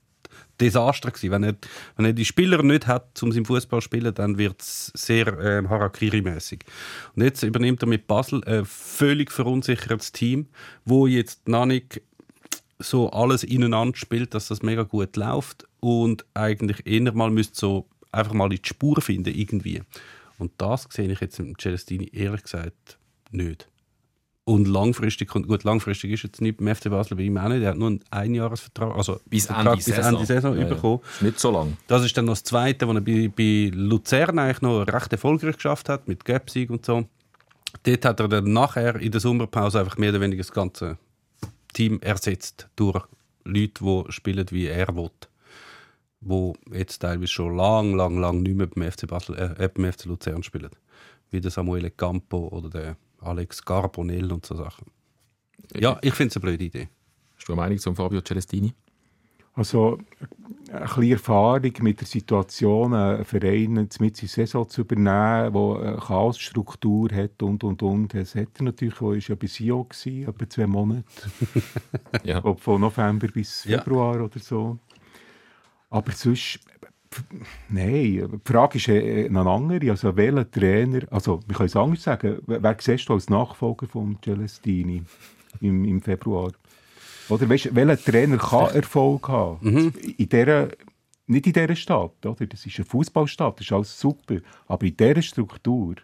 [0.59, 1.31] Desaster gewesen.
[1.31, 1.55] Wenn er,
[1.95, 5.27] wenn er die Spieler nicht hat, um seinen Fußball zu spielen, dann wird es sehr
[5.27, 6.61] äh, Harakiri-mäßig.
[7.15, 10.47] Und jetzt übernimmt er mit Basel ein völlig verunsichertes Team,
[10.85, 12.01] wo jetzt nicht
[12.79, 17.87] so alles ineinander spielt, dass das mega gut läuft und eigentlich eher mal müsste so
[18.11, 19.81] einfach mal in die Spur finden irgendwie.
[20.37, 22.97] Und das sehe ich jetzt im Celestini ehrlich gesagt
[23.31, 23.67] nicht.
[24.47, 27.63] Und langfristig, gut, langfristig ist jetzt nicht beim FC Basel bei ihm auch nicht.
[27.63, 31.01] Er hat nur einen Einjahresvertrag, also bis Vertrag, Ende bis Ende Saison ja, bekommen.
[31.03, 31.09] Ja.
[31.09, 31.75] Ist nicht so lang.
[31.87, 35.57] Das ist dann noch das Zweite, was er bei, bei Luzern eigentlich noch recht erfolgreich
[35.57, 37.03] geschafft hat, mit Göpsig und so.
[37.83, 40.97] Dort hat er dann nachher in der Sommerpause einfach mehr oder weniger das ganze
[41.73, 43.03] Team ersetzt durch
[43.43, 45.11] Leute, die spielen, wie er will.
[46.21, 50.05] Die jetzt teilweise schon lang, lang, lang nicht mehr beim FC, Basel, äh, beim FC
[50.05, 50.71] Luzern spielen.
[51.31, 54.85] Wie der Samuele Campo oder der Alex Carbonell und so Sachen.
[55.75, 56.89] Ja, ich finde es eine blöde Idee.
[57.35, 58.73] Hast du eine Meinung zum Fabio Celestini?
[59.53, 59.97] Also
[60.71, 65.87] eine kleine Erfahrung mit der Situation, einen Verein mit in die Saison zu übernehmen, der
[65.87, 68.13] eine Chaosstruktur hat und, und, und.
[68.13, 71.03] Das hat er natürlich, er war ja bei SIO, gewesen, etwa zwei Monate.
[72.23, 72.43] ja.
[72.45, 74.21] Ob von November bis Februar ja.
[74.23, 74.77] oder so.
[75.89, 76.59] Aber sonst,
[77.69, 79.91] nein, die Frage ist eine andere.
[79.91, 84.17] Also, welcher Trainer, also, wir können es anders sagen, wer siehst du als Nachfolger von
[84.23, 85.03] Celestini
[85.61, 86.51] im, im Februar?
[87.29, 89.57] Oder weißt, welcher Trainer kann Erfolg haben?
[89.61, 89.93] Mhm.
[90.17, 90.69] In dieser,
[91.27, 92.45] nicht in dieser Stadt, oder?
[92.45, 94.37] Das ist eine Fußballstadt, das ist alles super.
[94.67, 95.95] Aber in dieser Struktur,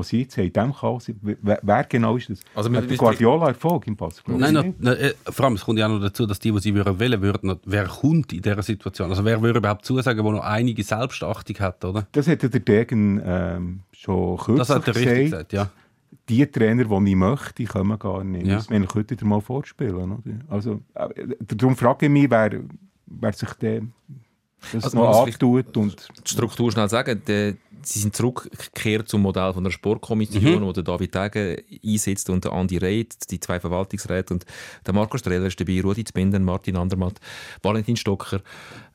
[0.00, 2.40] was jetzt haben, in diesem Chaos, wer, wer, genau ist das?
[2.54, 4.22] Also, Hat Guardiola Erfolg im Pass?
[4.26, 6.60] Nein, no, no, äh, vor allem, es kommt ja auch noch dazu, dass die, die
[6.60, 9.10] sie wählen würden, wer kommt in dieser Situation?
[9.10, 12.06] Also wer würde überhaupt zusagen, der noch einige Selbstachtung hat, oder?
[12.12, 15.70] Das hat der Degen ähm, schon kürzlich das hat er richtig gesagt, ja
[16.28, 18.46] die Trainer, die ich möchte, kommen gar nicht.
[18.46, 18.56] Ja.
[18.56, 19.96] Das wir heute mal vorspielen.
[19.96, 20.18] Oder?
[20.48, 22.60] Also, äh, darum frage ich mich, wer,
[23.06, 23.92] wer sich dem
[24.72, 25.76] das also noch antut.
[25.76, 30.62] Und die Struktur schnell sagen, der, sie sind zurückgekehrt zum Modell von der Sportkommission, mhm.
[30.62, 34.44] wo der David Degen einsetzt und der Andi Reit, die zwei Verwaltungsräte und
[34.86, 37.20] der Marco Streller ist dabei, Rudi Zbinden, Martin Andermatt,
[37.62, 38.40] Valentin Stocker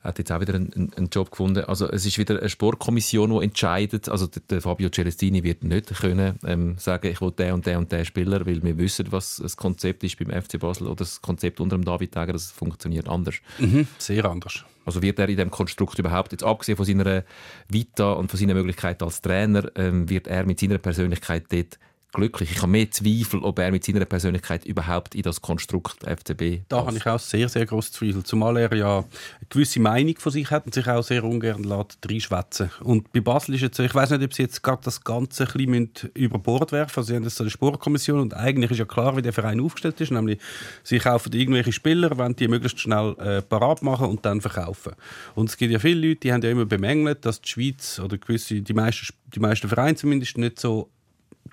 [0.06, 1.64] hat jetzt auch wieder einen, einen, Job gefunden.
[1.64, 4.08] Also es ist wieder eine Sportkommission, die entscheidet.
[4.08, 7.78] Also der, der Fabio Celestini wird nicht können ähm, sagen, ich will den und den
[7.78, 11.20] und den Spieler, weil wir wissen, was das Konzept ist beim FC Basel oder das
[11.20, 13.36] Konzept unter dem David Degen, das funktioniert anders.
[13.58, 14.64] Mhm, sehr anders.
[14.84, 17.24] Also wird er in dem Konstrukt überhaupt, jetzt abgesehen von seiner
[17.68, 21.78] Vita und von seiner Möglichkeit als Trainer, ähm, wird er mit seiner Persönlichkeit dort
[22.12, 22.50] glücklich.
[22.50, 26.76] Ich habe mehr Zweifel, ob er mit seiner Persönlichkeit überhaupt in das Konstrukt FCB Da
[26.76, 26.86] passt.
[26.86, 28.24] habe ich auch sehr, sehr große Zweifel.
[28.24, 29.06] Zumal er ja eine
[29.48, 32.70] gewisse Meinung von sich hat und sich auch sehr ungern lässt reinschwätzen.
[32.80, 35.46] Und bei Basel ist jetzt so, ich weiß nicht, ob sie jetzt gerade das Ganze
[35.46, 38.78] ein bisschen über Bord werfen also Sie haben jetzt so eine Sportkommission und eigentlich ist
[38.78, 40.38] ja klar, wie der Verein aufgestellt ist, nämlich
[40.82, 44.92] sie kaufen irgendwelche Spieler, wollen die möglichst schnell äh, parat machen und dann verkaufen.
[45.34, 48.18] Und es gibt ja viele Leute, die haben ja immer bemängelt, dass die Schweiz oder
[48.18, 50.90] gewisse, die meisten, die meisten Vereine zumindest nicht so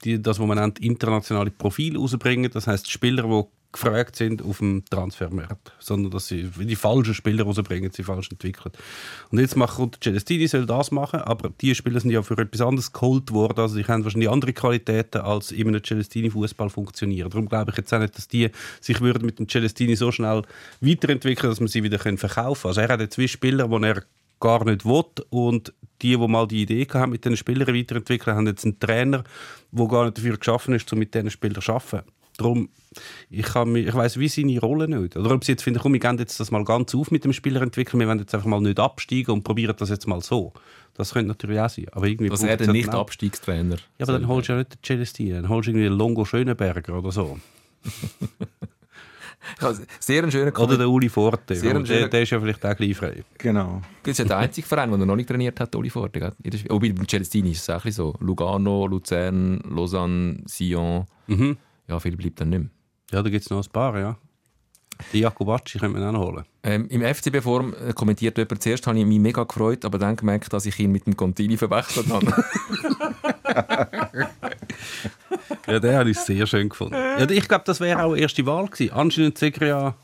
[0.04, 2.52] die, das, was man nennt, internationale Profil rausbringen.
[2.52, 7.44] Das heißt Spieler, die gefragt sind auf dem Transfermarkt, sondern dass sie die falschen Spieler
[7.44, 8.72] rausbringen, sie falsch entwickeln.
[9.32, 12.94] Und jetzt macht Celestini soll das machen, aber die Spieler sind ja für etwas anderes
[12.94, 17.30] geholt worden, also die haben wahrscheinlich andere Qualitäten, als in einem Celestini-Fußball funktionieren.
[17.30, 20.44] Darum glaube ich jetzt auch nicht, dass die sich würden mit dem Celestini so schnell
[20.80, 22.70] weiterentwickeln, dass man sie wieder verkaufen können.
[22.70, 24.04] Also er hat jetzt zwei Spieler, die er
[24.44, 25.04] gar nicht will.
[25.30, 25.74] Und
[26.04, 29.24] die, die mal die Idee haben, mit den Spielern weiterentwickeln, haben jetzt einen Trainer,
[29.72, 32.08] der gar nicht dafür geschaffen ist, um mit diesen Spielern zu arbeiten.
[32.38, 32.70] Darum,
[33.30, 35.16] ich, ich weiß wie seine Rolle nicht.
[35.16, 37.34] Oder ob sie jetzt finden, komm, wir gehen jetzt das mal ganz auf mit dem
[37.34, 40.54] Spieler entwickeln, wir werden jetzt einfach mal nicht absteigen und probieren das jetzt mal so.
[40.96, 41.88] Das könnte natürlich auch sein.
[41.92, 43.78] Aber irgendwie Was er denn nicht Abstiegstrainer?
[43.98, 46.26] Ja, aber dann holst du ja nicht den Celestine, dann holst du irgendwie den Longo
[46.26, 47.40] Schönenberger oder so.
[50.00, 51.56] Sehr ein schöner Oder der Uli Forte.
[51.56, 53.24] Sehr der, der, ist ja vielleicht auch gleich frei.
[53.38, 53.82] Genau.
[54.04, 56.34] Das ist ja der einzige Verein, der noch nicht trainiert hat, Uli Forte.
[56.70, 58.14] Oh, bei Celestini ist es auch so.
[58.20, 61.06] Lugano, Luzern, Lausanne, Sion.
[61.28, 61.58] Mhm.
[61.88, 62.70] Ja, viel bleibt dann nicht mehr.
[63.12, 64.18] Ja, da gibt es noch ein paar, ja.
[65.12, 66.46] Die Jakobacci könnte man auch noch holen.
[66.64, 70.54] Ähm, Im FCB-Form äh, kommentiert jemand, zuerst habe ich mich mega gefreut, aber dann gemerkt,
[70.54, 72.32] dass ich ihn mit dem Contini verwechselt habe.
[75.68, 76.94] ja, den habe ich sehr schön gefunden.
[76.96, 78.94] Ja, ich glaube, das wäre auch die erste Wahl gewesen.
[78.94, 79.96] Anscheinend sagt ja,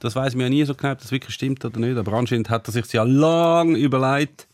[0.00, 1.96] Das weiß man ja nie so genau, ob das wirklich stimmt oder nicht.
[1.96, 4.46] Aber anscheinend hat er sich ja lang überlegt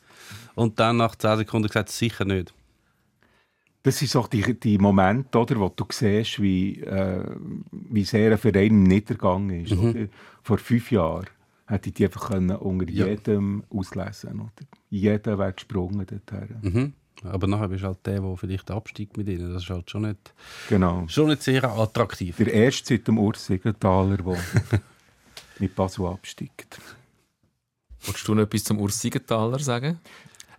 [0.55, 2.53] und dann nach 10 Sekunden gesagt, sicher nicht.
[3.85, 7.25] Das sind so die, die Momente, oder, wo du siehst, wie, äh,
[7.73, 9.73] wie sehr ein Verein im Niedergang ist.
[9.75, 10.09] Mhm.
[10.45, 11.27] Vor fünf Jahren
[11.67, 13.07] hätte ich die einfach können unter Ja.
[13.07, 14.67] jedem auslesen oder?
[14.91, 16.57] Jeder wäre gesprungen dorthin.
[16.63, 16.93] Mhm.
[17.25, 19.53] Aber nachher bist du halt der, der vielleicht absteigt mit ihnen.
[19.55, 20.33] Das ist halt schon nicht,
[20.69, 21.05] Genau.
[21.09, 22.37] schon nicht sehr attraktiv.
[22.37, 24.39] Der erste seit dem Urs Siegenthaler, der
[25.59, 26.79] mit Basel absteigt.
[28.05, 30.01] Wolltest du noch etwas zum Urs Siegenthaler sagen?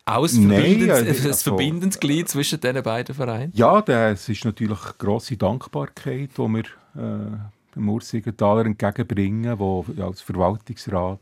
[0.06, 3.52] Auch ein Nein, verbindendes, also- verbindendes Glied zwischen diesen beiden Vereinen?
[3.56, 6.64] Ja, das ist natürlich eine grosse Dankbarkeit, die wir
[6.96, 7.38] äh,
[7.76, 11.20] dem Urs Siegenthaler entgegenbringen, der als Verwaltungsrat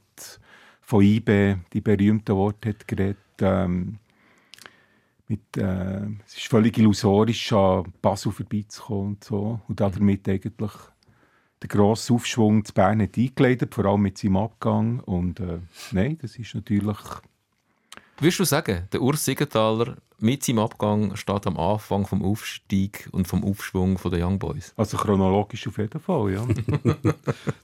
[0.82, 3.18] von IBE die berühmten Worte hat geredet.
[3.40, 3.98] Ähm,
[5.32, 9.60] mit, äh, es ist völlig illusorisch, an Basel vorbeizukommen und so.
[9.68, 10.72] Und damit eigentlich
[11.64, 15.00] den grossen Aufschwung zu Bern hat eingeleitet, vor allem mit seinem Abgang.
[15.00, 15.60] Und äh,
[15.92, 16.98] nein, das ist natürlich...
[18.20, 23.28] Würdest du sagen, der Urs Siegenthaler mit seinem Abgang steht am Anfang vom Aufstieg und
[23.28, 24.74] vom Aufschwung der Young Boys?
[24.78, 26.48] Also chronologisch auf jeden Fall, ja.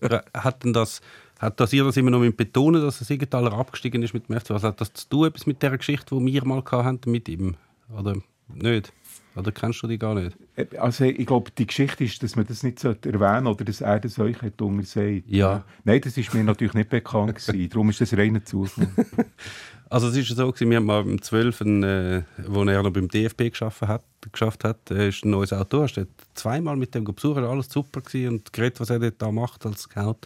[0.34, 1.02] Hat denn das,
[1.40, 4.40] hat das ihr das immer noch mit betonen, dass der Siegenthaler abgestiegen ist mit dem
[4.40, 4.52] FC?
[4.52, 7.56] Was hat das zu tun etwas mit der Geschichte, die wir mal hatten mit ihm?
[7.96, 8.16] Oder
[8.48, 8.92] nicht?
[9.38, 10.36] Oder kennst du die gar nicht?
[10.80, 14.00] Also ich glaube, die Geschichte ist, dass man das nicht sollte erwähnen oder dass er
[14.00, 15.24] das euch hat untersagt.
[15.28, 15.64] Ja.
[15.84, 17.70] Nein, das ist mir natürlich nicht bekannt gewesen.
[17.70, 18.88] Darum ist das reiner Zufall.
[19.90, 23.08] Also es ist so, gewesen, wir haben mal im 12, äh, wo er noch beim
[23.08, 25.82] DFB geschafft hat, geschafft hat äh, ist ein neues Auto.
[25.82, 29.32] Hast du zweimal mit dem besucht, alles super gewesen und geredet, was er dort da
[29.32, 30.20] macht als Scout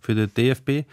[0.00, 0.86] für den DFB.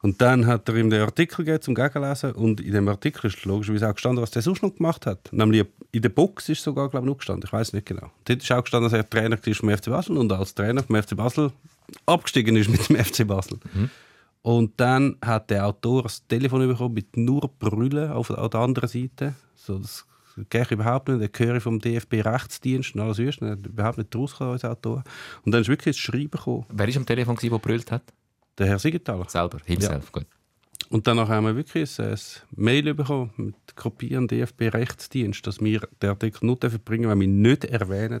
[0.00, 3.42] Und dann hat er ihm den Artikel gegeben zum Gegenlesen und in dem Artikel ist
[3.46, 5.32] logischerweise auch gestanden, was der sonst noch gemacht hat.
[5.32, 7.44] Nämlich in der Box ist sogar, glaube ich, noch gestanden.
[7.46, 8.10] Ich weiß nicht genau.
[8.26, 11.02] Dort ist auch gestanden, dass er Trainer war vom FC Basel und als Trainer vom
[11.02, 11.52] FC Basel
[12.04, 13.58] abgestiegen ist mit dem FC Basel.
[14.44, 18.90] Und dann hat der Autor das Telefon bekommen mit nur Brüllen auf, auf der anderen
[18.90, 19.34] Seite.
[19.54, 20.04] So, das
[20.50, 21.34] gehe ich überhaupt nicht.
[21.38, 25.02] Der höre vom DFB-Rechtsdienst und alles hat überhaupt nicht rausgekommen als Autor.
[25.46, 26.66] Und dann ist wirklich das Schreiben gekommen.
[26.68, 28.02] Wer war am Telefon, der brüllt hat?
[28.58, 29.26] Der Herr Siegenthaler.
[29.30, 30.12] Selber, himself.
[30.12, 30.26] Gut.
[30.90, 32.18] Und danach haben wir wirklich ein, ein
[32.56, 37.28] Mail bekommen mit Kopie an den DFB-Rechtsdienst, dass wir den Artikel nur bringen wenn wir
[37.28, 38.20] nicht erwähnen,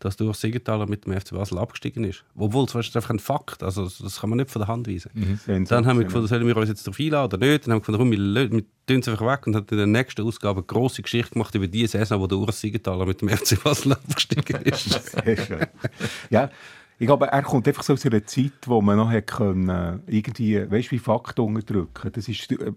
[0.00, 2.24] dass durch Siegenthaler mit dem FC Basel abgestiegen ist.
[2.34, 3.62] Obwohl, das ist einfach ein Fakt.
[3.62, 5.10] Also, das kann man nicht von der Hand weisen.
[5.46, 7.66] Dann haben wir gefunden, sollen wir uns jetzt darauf einladen oder nicht?
[7.66, 10.22] Dann haben wir gefunden, komm, wir, tun es einfach weg und haben in der nächsten
[10.22, 13.62] Ausgabe eine grosse Geschichte gemacht über die Saison, wo der Urs Siegenthaler mit dem FC
[13.62, 15.10] Basel abgestiegen ist.
[15.10, 15.66] Sehr schön.
[16.30, 16.50] ja,
[17.00, 19.98] ich glaube, er kommt einfach so aus einer Zeit, wo man noch hat können, äh,
[20.08, 22.10] irgendwie, weißt du, wie Fakten unterdrücken.
[22.12, 22.72] Das ist, äh,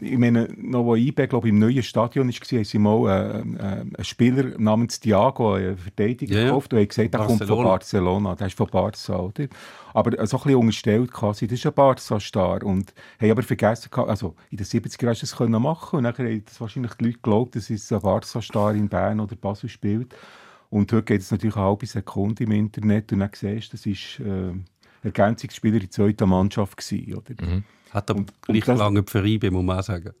[0.00, 3.40] ich meine, noch wo IB, glaube ich, im neuen Stadion war, haben sie mal äh,
[3.40, 6.44] äh, einen Spieler namens Thiago, einen Verteidiger, ja.
[6.46, 8.34] gekauft und haben gesagt, der kommt von Barcelona.
[8.34, 9.46] Der ist von Barca, oder?
[9.92, 14.36] Aber so ein bisschen unterstellt quasi, das ist ein Barca-Star und haben aber vergessen, also
[14.50, 17.04] in den 70er Jahren hast du das können machen und nachher haben das wahrscheinlich die
[17.04, 20.14] Leute geglaubt, dass es ein Barca-Star in Bern oder Basel spielt.
[20.70, 23.86] Und heute geht es natürlich eine halbe Sekunde im Internet und dann siehst du, das
[23.86, 24.52] ist äh,
[25.02, 27.62] Ergänzungsspieler in der zweiten Mannschaft gewesen, oder?
[27.90, 30.12] Hat aber Und- gleich und das- gelangt für IB, muss man auch sagen.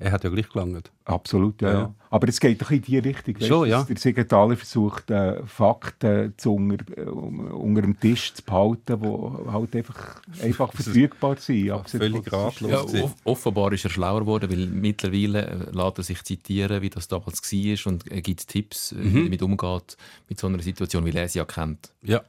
[0.00, 0.92] Er hat ja gleich gelangt.
[1.04, 1.78] Absolut, ja, Ja.
[1.80, 1.94] ja.
[2.10, 3.34] Aber es geht doch in die Richtung.
[3.34, 3.82] weisst Schon, ja.
[3.82, 9.76] Der Siegenthaler versucht, äh, Fakten zu unter, äh, unter dem Tisch zu behalten, die halt
[9.76, 11.70] einfach, einfach verfügbar sind.
[11.70, 12.70] abgesehen völlig ratlos.
[12.70, 16.90] Ja, off offenbar ist er schlauer geworden, weil mittlerweile äh, lässt er sich zitieren, wie
[16.90, 19.96] das damals war und er gibt Tipps, äh, wie er damit umgeht,
[20.28, 21.92] mit so einer Situation, weil er sie ja kennt.
[22.02, 22.22] Ja.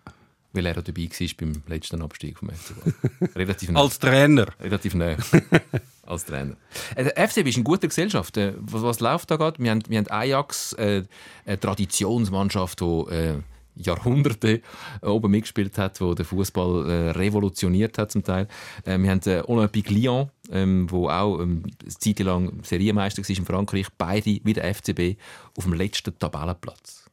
[0.51, 3.29] Weil er dabei war beim letzten Abstieg vom FC Basel.
[3.35, 3.81] Relativ nah.
[3.81, 4.47] Als Trainer.
[4.59, 5.15] Relativ nah.
[6.03, 6.55] Als Trainer.
[6.95, 8.35] Äh, Der FCB ist in guter Gesellschaft.
[8.37, 9.61] Äh, Was, was läuft da gerade?
[9.61, 11.03] Wir haben, wir haben Ajax, äh,
[11.45, 13.35] eine Traditionsmannschaft, die äh,
[13.75, 14.61] Jahrhunderte
[15.01, 18.47] äh, oben mitgespielt hat, wo der Fußball äh, revolutioniert hat zum Teil.
[18.85, 23.29] Äh, wir haben äh, Olympique Lyon, ähm, wo auch ähm, eine Zeit lang Serienmeister war
[23.37, 23.87] in Frankreich.
[23.97, 25.17] Beide wie der FCB
[25.55, 27.05] auf dem letzten Tabellenplatz.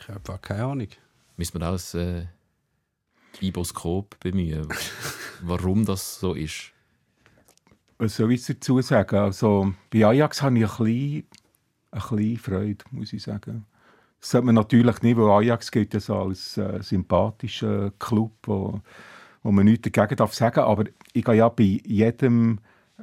[0.00, 0.88] Ich habe keine Ahnung.
[1.36, 2.26] Müssen wir auch ein äh,
[3.46, 4.68] Iboskop bemühen,
[5.42, 6.72] warum das so ist.
[7.98, 9.16] Was soll ich dazu sagen?
[9.16, 11.26] Also, bei Ajax habe ich ein bisschen,
[11.92, 13.64] ein bisschen Freude, muss ich sagen.
[14.20, 18.80] Das sollte man natürlich nicht, weil Ajax gilt ja als äh, sympathischer Club, wo,
[19.42, 20.60] wo man nichts dagegen darf sagen.
[20.60, 22.58] Aber ich gehe ja bei jedem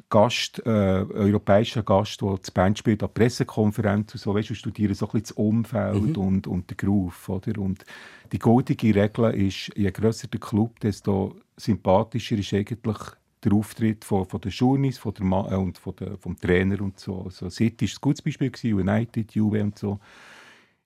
[0.10, 4.94] Gast, äh, europäischen Gast, der zu Band spielt, an Pressekonferenz und so, weißt du, studieren
[4.94, 7.60] so ein bisschen das Umfeld und, und den Groove, oder?
[7.60, 7.84] Und
[8.32, 12.98] die goldige Regel ist, je grösser der Club, desto sympathischer ist eigentlich
[13.44, 16.82] der Auftritt von, von den Journeys von der Ma äh, und von der, vom Trainer
[16.82, 17.24] und so.
[17.24, 20.00] Also City war ein gutes Beispiel, gewesen, United, Juve und so.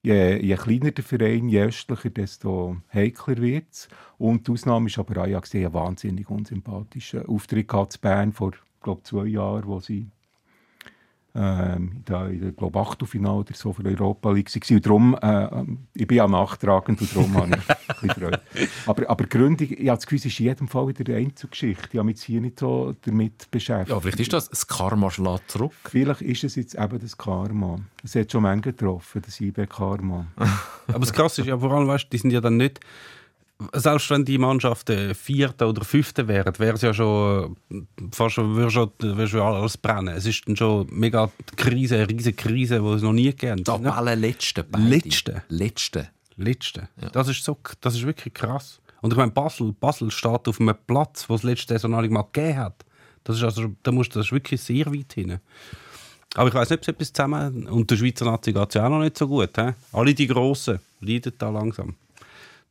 [0.03, 3.87] je, je kleiner der Verein, je östlicher, desto heikler wird es.
[4.17, 8.51] Und die Ausnahme ist aber Ajax, die einen wahnsinnig unsympathischen Auftritt in Bern vor,
[8.83, 10.07] glaube zwei Jahren, wo sie
[11.35, 14.75] ähm, da in der glaub, Achtelfinale oder so für Europa League war.
[14.75, 18.41] Und darum, äh, ich bin ja nachtragend und darum habe ich ein bisschen Freude.
[18.85, 21.89] Aber, aber Gründung, ich habe das Gefühl, es ist in jedem Fall wieder eine Einzelgeschichte.
[21.91, 23.89] Ich habe mich jetzt hier nicht so damit beschäftigt.
[23.89, 25.73] Ja, vielleicht ist das, das Karma schlägt zurück.
[25.85, 27.79] Vielleicht ist es jetzt eben das Karma.
[28.03, 30.27] Es hat schon Menge getroffen, das IB-Karma.
[30.87, 32.79] Aber das Krasse ist ja vor allem, weißt, die sind ja dann nicht
[33.73, 37.81] selbst wenn die Mannschaft äh, Vierte oder Fünfte wäre, wäre es ja schon äh,
[38.11, 40.15] fast würde schon, würde schon alles brennen.
[40.15, 43.65] Es ist dann schon mega Krise, eine riesige Krise, die es noch nie gegeben hat.
[43.65, 44.63] Tabellen letzte.
[44.63, 44.85] beide.
[44.89, 45.43] Letzte.
[45.49, 46.09] Letzte.
[46.35, 46.89] Letzte.
[47.11, 48.81] Das, ist so, das ist wirklich krass.
[49.01, 52.23] Und ich meine, Basel, Basel steht auf einem Platz, wo es letzte Saison noch mal
[52.31, 52.85] gegeben hat.
[53.23, 55.39] Das ist, also, da musst, das ist wirklich sehr weit hin.
[56.35, 57.67] Aber ich weiß nicht, ob es etwas zusammen...
[57.67, 59.51] Und der Schweizer Nazi geht es ja auch noch nicht so gut.
[59.55, 59.71] He?
[59.91, 61.95] Alle die Grossen leiden da langsam.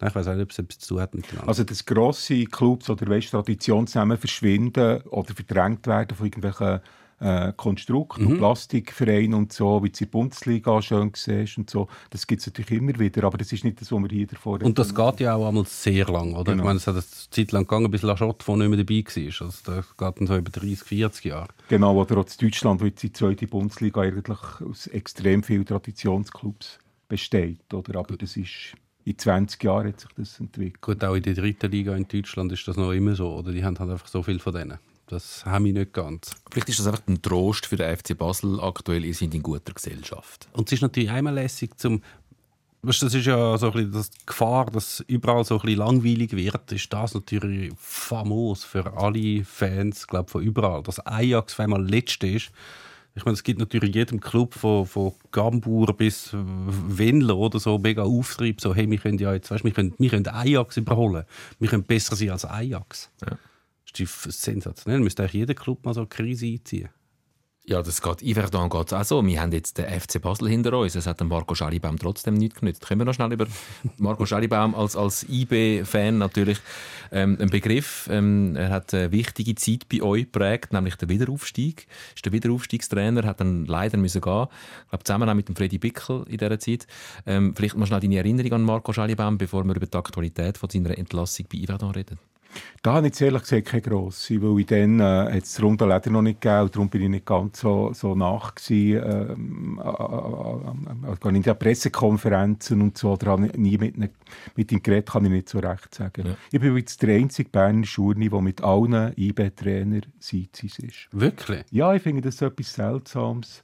[0.03, 1.49] Nein, Ich weiß auch nicht, ob es etwas zu hat miteinander.
[1.49, 6.81] Also, dass grosse Clubs oder weißt, Traditionsnamen verschwinden oder verdrängt werden von irgendwelchen
[7.21, 8.31] äh, Konstrukten Mhm.
[8.33, 11.87] und Plastikvereinen und so, wie du in der Bundesliga schön siehst und so.
[12.11, 14.61] Das gibt es natürlich immer wieder, aber das ist nicht das, was wir hier davor
[14.61, 16.51] Und das geht ja auch einmal sehr lang, oder?
[16.51, 16.65] Genau.
[16.65, 19.47] Ich meine, es hat eine Zeit lang gegangen, bis Lachotte von nicht mehr dabei war.
[19.47, 21.49] Also das geht dann so über 30, 40 Jahre.
[21.69, 26.81] Genau, oder auch in Deutschland, wo jetzt die zweite Bundesliga eigentlich aus extrem vielen Traditionsclubs
[27.07, 27.73] besteht.
[27.73, 28.01] Oder?
[28.01, 28.75] Aber das ist,
[29.05, 30.81] in 20 Jahren hat sich das entwickelt.
[30.81, 33.53] Gut, auch in der dritten Liga in Deutschland ist das noch immer so, oder?
[33.53, 34.79] Die haben halt einfach so viel von denen.
[35.09, 36.31] Das haben wir nicht ganz.
[36.51, 39.05] Vielleicht ist das einfach ein Trost für den FC Basel aktuell.
[39.05, 40.49] Ihr seid in guter Gesellschaft.
[40.53, 42.03] Und es ist natürlich einmal lässig zum
[42.85, 46.33] Weißt, das ist ja so ein bisschen das Gefahr, dass überall so ein bisschen langweilig
[46.33, 50.83] wird, ist das natürlich famos für alle Fans, glaube von überall.
[50.83, 52.51] Dass Ajax auf einmal letzte ist.
[53.15, 57.79] Ich meine, es gibt natürlich in jedem Club von, von Gambur bis Wendler oder so
[57.79, 61.25] mega Auftrieb, so hey, wir können ja jetzt, weißt, wir können, wir können Ajax überholen,
[61.59, 63.11] wir können besser sein als Ajax.
[63.27, 63.37] Ja.
[63.91, 65.01] Das ist sensationell.
[65.01, 66.89] Müsste eigentlich jeder Club mal so eine Krise einziehen.
[67.65, 68.23] Ja, das geht.
[68.23, 69.25] Iverdon geht es auch so.
[69.25, 70.97] Wir haben jetzt den FC Basel hinter uns.
[70.97, 72.85] Es hat Marco Schalibaum trotzdem nicht genützt.
[72.85, 73.47] Können wir noch schnell über
[73.99, 76.59] Marco Schalibaum als, als IB-Fan natürlich
[77.13, 78.09] ähm, einen Begriff.
[78.11, 81.87] Ähm, er hat eine wichtige Zeit bei euch geprägt, nämlich den Wiederaufstieg.
[82.17, 84.49] Ist der Wiederaufstiegstrainer, hat dann leider müssen gehen.
[84.83, 86.89] Ich glaube, zusammen auch mit dem Freddy Bickel in dieser Zeit.
[87.27, 90.69] Ähm, vielleicht mal schnell deine Erinnerung an Marco Schalibaum, bevor wir über die Aktualität von
[90.69, 92.32] seiner Entlassung bei Iverdon reden.
[92.83, 96.11] Da habe ich ehrlich gesagt keine grosse, weil ich dann äh, hat es Runde leider
[96.11, 101.29] noch nicht gegeben und darum bin ich nicht ganz so, so nach gewesen, ähm, äh,
[101.29, 104.11] äh, in den Pressekonferenzen und so, da habe ich nie mit, ne,
[104.57, 106.27] mit ihm geredet, kann ich nicht so recht sagen.
[106.27, 106.37] Ja.
[106.51, 111.09] Ich bin jetzt der einzige Berner Schurni, der mit allen IB-Trainer Seitzis ist.
[111.13, 111.65] Wirklich?
[111.71, 113.63] Ja, ich finde das so etwas Seltsames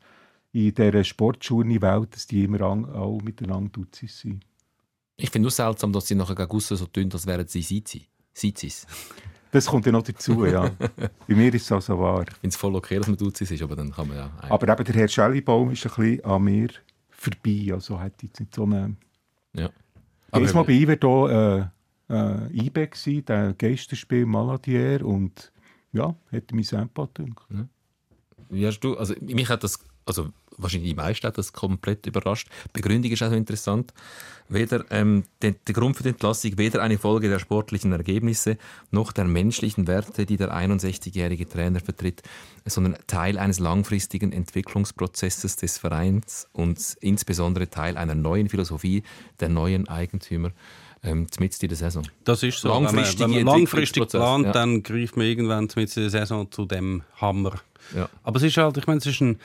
[0.53, 4.45] in dieser Sportschurni-Welt, dass die immer an, auch miteinander Duzis sind.
[5.17, 8.03] Ich finde es seltsam, dass sie nachher gegen so tun, als wären sie Sizis.
[8.39, 8.87] Sizis.
[9.51, 10.71] Das kommt ja noch dazu, ja.
[11.27, 12.23] Bei mir ist es also wahr.
[12.29, 14.31] Ich finde es voll okay, dass man Duzis ist, aber dann kann man ja...
[14.43, 16.69] Aber eben der Herr Schellibaum ist ein bisschen an mir
[17.09, 17.71] vorbei.
[17.73, 18.97] Also hat jetzt nicht so eine...
[19.55, 19.71] ja.
[20.31, 21.65] Aber Mal bei Iverdo äh,
[22.11, 25.51] äh, IB gsi, der Geisterspiel Maladier und
[25.93, 27.19] ja, hätte mich sehr gedacht.
[28.51, 30.29] Wie hast du, also mich hat das, also
[30.59, 32.49] wahrscheinlich die meisten hat das komplett überrascht.
[32.67, 33.93] Die Begründung ist auch interessant.
[34.51, 38.57] Weder ähm, der, der Grund für die Entlassung, weder eine Folge der sportlichen Ergebnisse
[38.91, 42.23] noch der menschlichen Werte, die der 61-jährige Trainer vertritt,
[42.65, 49.03] sondern Teil eines langfristigen Entwicklungsprozesses des Vereins und insbesondere Teil einer neuen Philosophie
[49.41, 50.53] der neuen Eigentümer
[51.03, 52.03] ähm, mitten in der Saison.
[52.25, 52.69] Das ist so.
[52.69, 54.53] Langfristige wenn man, wenn man langfristig plant, ja.
[54.53, 57.55] dann greift man irgendwann mitten in der Saison zu dem Hammer.
[57.95, 58.09] Ja.
[58.23, 59.39] Aber es ist halt, ich meine, es ist ein,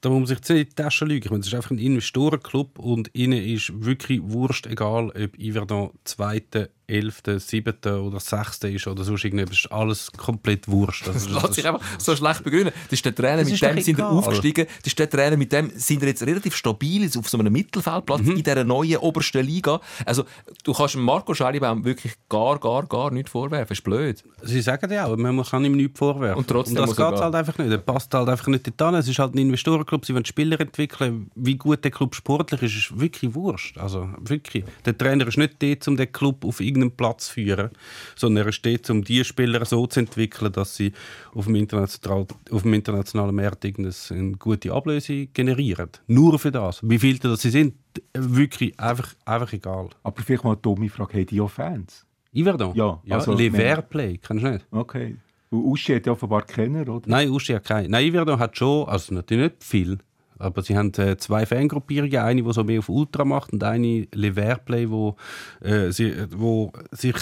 [0.00, 1.34] da muss man sich in die Tasche lügen.
[1.40, 7.22] Es ist einfach ein Investorenclub und ihnen ist wirklich wurscht, egal ob Iverdon 2., 11.,
[7.38, 7.74] 7.
[8.00, 8.64] oder 6.
[8.64, 9.58] ist oder sonst irgendetwas.
[9.58, 11.06] Ist alles komplett wurscht.
[11.06, 12.72] Also, Das lässt sich einfach so schlecht begründen.
[12.84, 14.66] Das ist der Trainer, Das mit dem sind wir aufgestiegen.
[14.78, 18.22] Das ist der Trainer, mit dem sind wir jetzt relativ stabil auf so einem Mittelfeldplatz
[18.22, 18.30] Mhm.
[18.32, 19.80] in dieser neuen obersten Liga.
[20.06, 20.24] Also,
[20.64, 23.68] du kannst dem Marco Schalibaum wirklich gar, gar, gar nichts vorwerfen.
[23.68, 24.24] Das ist blöd.
[24.42, 26.38] Sie sagen ja auch, man kann ihm nichts vorwerfen.
[26.38, 27.24] Und trotzdem das muss er geht gehen.
[27.24, 27.70] halt einfach nicht.
[27.70, 28.98] Er passt halt einfach nicht dorthin.
[28.98, 31.30] Es ist halt ein Investorenclub, sie wollen Spieler entwickeln.
[31.34, 33.76] Wie gut der Club sportlich ist, ist wirklich wurscht.
[33.78, 34.64] Also wirklich.
[34.86, 37.70] Der Trainer ist nicht dort, um den Club auf irgendeinen Platz führen,
[38.16, 40.92] sondern er ist dort, um die Spieler so zu entwickeln, dass sie
[41.34, 45.90] auf dem, international, auf dem internationalen Markt eine gute Ablöse generieren.
[46.06, 46.80] Nur für das.
[46.82, 47.74] Wie viele das sie sind,
[48.14, 49.88] wirklich einfach, einfach egal.
[50.02, 52.06] Aber vielleicht mal eine dumme Frage, haben die auch Fans?
[52.32, 52.74] Iverdon?
[52.74, 54.66] Ja, ja also, Le Verplay, kennst du nicht?
[54.70, 55.16] Okay.
[55.50, 57.08] Und Uschi hat ja offenbar Kenner, oder?
[57.08, 57.90] Nein, Uschi hat keinen.
[57.90, 59.98] Nein, Iverdon hat schon, also natürlich nicht viel,
[60.38, 64.06] Aber sie haben äh, zwei Fangruppierungen, eine, die so mehr auf Ultra macht und eine
[64.14, 65.16] Le Verplay, wo,
[65.60, 67.14] äh, sie, äh, wo sich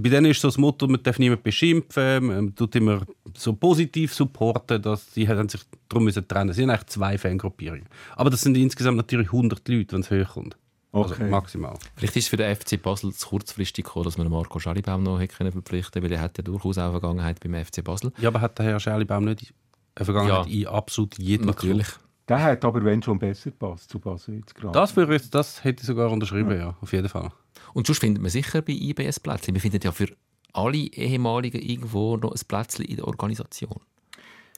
[0.00, 3.02] bei denen ist so das Motto, man darf niemanden beschimpfen, man tut immer
[3.36, 6.54] so positiv supporten, dass sie haben sich darum müssen trennen.
[6.54, 7.84] Sie haben eigentlich zwei Fangruppierungen.
[8.16, 10.56] Aber das sind insgesamt natürlich 100 Leute, wenn es hochkommt.
[10.92, 11.28] Also Okay.
[11.28, 11.74] maximal.
[11.96, 15.20] Vielleicht ist es für den FC Basel zu kurzfristig gekommen, dass man Marco Schallibaum noch
[15.20, 18.12] hätte können verpflichten können, weil er hat ja durchaus auch Vergangenheit beim FC Basel.
[18.18, 19.52] Ja, aber hat der Herr Scherlibaum nicht
[19.94, 20.52] eine Vergangenheit Ja.
[20.60, 21.86] in absolut jedem Natürlich.
[21.88, 21.98] Club?
[22.32, 24.72] Der hat aber, wenn schon, besser gepasst zu Basel jetzt gerade.
[24.72, 26.74] Das, ich, das hätte ich sogar unterschrieben, ja.
[26.80, 27.30] auf jeden Fall.
[27.74, 29.52] Und sonst findet man sicher bei IBS Plätzchen.
[29.52, 30.08] Wir finden ja für
[30.54, 33.82] alle Ehemaligen irgendwo noch ein Plätzchen in der Organisation.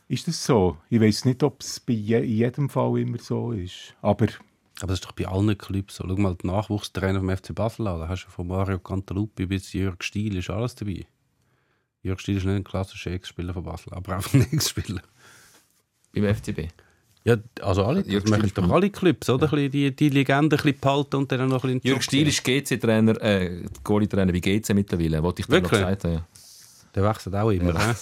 [0.06, 0.76] Ist das so?
[0.88, 3.96] Ich weiß nicht, ob es bei je in jedem Fall immer so ist.
[4.02, 4.28] Aber
[4.78, 6.04] Aber das ist doch bei allen Clubs so.
[6.06, 7.98] Schau mal die Nachwuchstrainer vom FC Basel an.
[7.98, 11.08] Da hast du von Mario Cantalupi bis Jörg Stiel, ist alles dabei.
[12.02, 15.02] Jörg Stiel ist nicht ein klassischer Ex-Spieler von Basel, aber auch ein Ex-Spieler.
[16.12, 16.68] Beim FCB.
[17.24, 18.02] Ja, also alle.
[18.02, 19.48] Das machen doch alle Clubs, oder?
[19.48, 22.44] Bisschen Die, die Legende ein bisschen behalten und dann noch ein bisschen Jürg Stiel ist
[22.44, 26.12] GC-Trainer, äh, Goalie-Trainer bei GC mittlerweile, wollte ich dir noch gesagt haben.
[26.14, 26.26] Ja.
[26.94, 27.72] Der wechselt auch immer.
[27.78, 27.94] hä?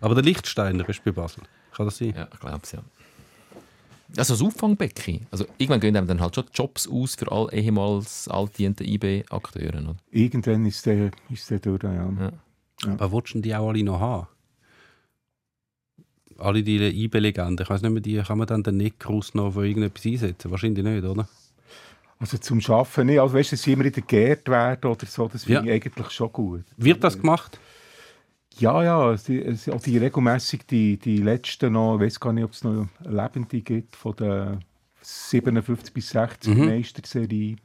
[0.00, 1.44] Aber der Lichtsteiner ist bei Basel.
[1.72, 2.14] Kann das sein?
[2.16, 2.80] Ja, ich glaube es, ja.
[4.16, 5.26] Also das Auffangbecken.
[5.30, 9.74] Also irgendwann gehen einem dann halt schon Jobs aus für all ehemals altdiente IB-Akteure.
[9.80, 9.96] oder?
[10.10, 11.82] irgendwann ist der, ist der durch.
[11.82, 11.90] Ja.
[11.90, 12.32] Ja.
[12.98, 14.26] Aber willst du die auch alle noch haben?
[16.38, 17.62] Alle die IB-Legenden.
[17.64, 20.50] Ich weiß nicht mehr, die kann man dann den Neckrus noch für irgendetwas einsetzen?
[20.50, 21.28] Wahrscheinlich nicht, oder?
[22.18, 23.20] Also zum Arbeiten nicht.
[23.20, 25.74] Also weißt du, dass sie immer wieder geehrt werden oder so, das finde Ja.
[25.74, 26.64] ich eigentlich schon gut.
[26.76, 27.58] Wird das gemacht?
[28.58, 32.52] Ja, ja, es, auch die regelmässig die, die letzten noch, ich weiß gar nicht, ob
[32.52, 34.60] es noch Lebende gibt von der
[35.02, 36.64] 57 bis 60 Mhm.
[36.66, 37.56] Meisterserie.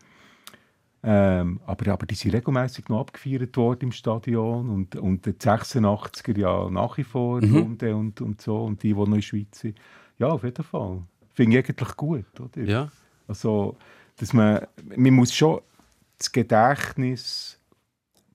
[1.02, 6.38] Ähm, aber, aber die sind regelmäßig noch abgefeiert worden im Stadion und, und die 86er
[6.38, 7.56] ja nach wie vor Mhm.
[7.56, 9.78] Runde und, und so und die, die noch in der Schweiz sind.
[10.18, 11.02] Ja, auf jeden Fall.
[11.34, 12.64] Finde ich eigentlich gut, oder?
[12.64, 12.92] Ja.
[13.28, 13.78] Also,
[14.18, 15.62] dass man, man muss schon
[16.18, 17.58] das Gedächtnis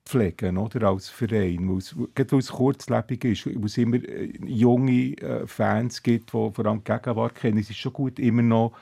[0.05, 1.67] pflegen, oder, als Verein,
[2.15, 6.65] gerade weil es kurzlebig ist, weil es immer äh, junge äh, Fans gibt, die vor
[6.65, 8.73] allem die Gegenwart kennen, es ist schon gut, immer noch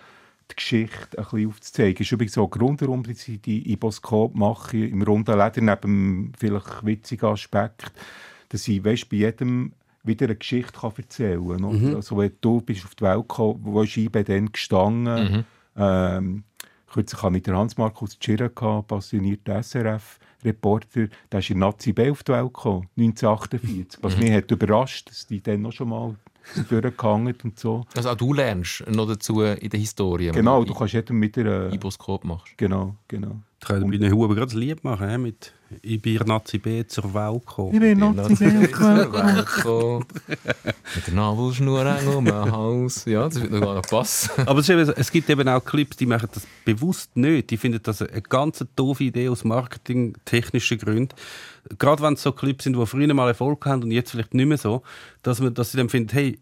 [0.52, 1.96] die Geschichte ein bisschen aufzuzeigen.
[1.96, 6.32] Es ist übrigens ein Grund, warum ich die Iboskop mache, im runden Leder, neben dem
[6.38, 7.92] vielleicht witzigen Aspekt,
[8.50, 9.74] dass ich, weißt, bei jedem
[10.04, 11.82] wieder eine Geschichte kann erzählen kann.
[11.82, 11.96] Mhm.
[11.96, 15.32] Also, wenn du bist auf die Welt gekommen, wo ist IB dann gestanden?
[15.32, 15.46] Mhm.
[15.76, 16.44] Ähm,
[16.92, 21.08] kürzlich hatte ich den Hans-Markus Tschirra, gehabt, passionierter SRF-Reporter.
[21.32, 24.04] Der ist in Nazi B auf die Welt gekommen, 1948.
[24.04, 26.16] Was mich hat überrascht, dass die dann noch schon mal
[26.70, 27.86] durchgehangen und so.
[27.96, 31.72] Also auch du lernst noch dazu in der Historie, Genau, du kannst jedem mit der...
[31.72, 32.58] Iboskop machst.
[32.58, 33.42] genau, genau.
[33.62, 37.14] Ich kann bei den Huben gerade ein Lied machen, mit «Ich bin Nazi B zur
[37.14, 37.80] Welt gekommen».
[37.80, 38.68] bin Nazi B
[39.14, 40.04] Welko.
[40.96, 43.06] Mit der Nabelschnur eng um den Hals.
[43.06, 44.32] Ja, das wird noch gar nicht passen.
[44.46, 47.50] Aber es, eben, es gibt eben auch Clips, die machen das bewusst nicht.
[47.50, 51.16] Die finden das eine ganz doofe Idee aus marketingtechnischen Gründen.
[51.80, 54.48] Gerade wenn es so Clips sind, die früher mal Erfolg haben und jetzt vielleicht nicht
[54.48, 54.84] mehr so,
[55.22, 56.40] dass, man, dass sie dann finden, hey,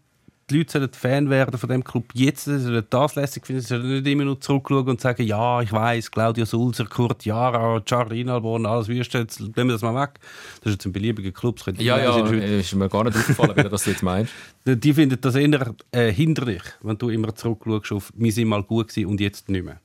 [0.52, 3.68] die Leute sollen Fan werden von dem Club jetzt, sie sollen das lässig finden, sie
[3.68, 8.20] sollen nicht immer nur zurückschauen und sagen, ja, ich weiß, Claudio Sulzer, Kurt Jara, Charlie
[8.20, 10.20] Inalborn, alles Wüste, jetzt nehmen wir das mal weg.
[10.60, 11.56] Das ist jetzt ein beliebiger Club.
[11.56, 14.32] das könnte Ja, ja, Schweiz- ist mir gar nicht aufgefallen, wie du das jetzt meinst.
[14.66, 18.88] die finden das eher äh, hinderlich, wenn du immer zurückschaust auf «Wir sind mal gut
[18.88, 19.80] gewesen und jetzt nicht mehr».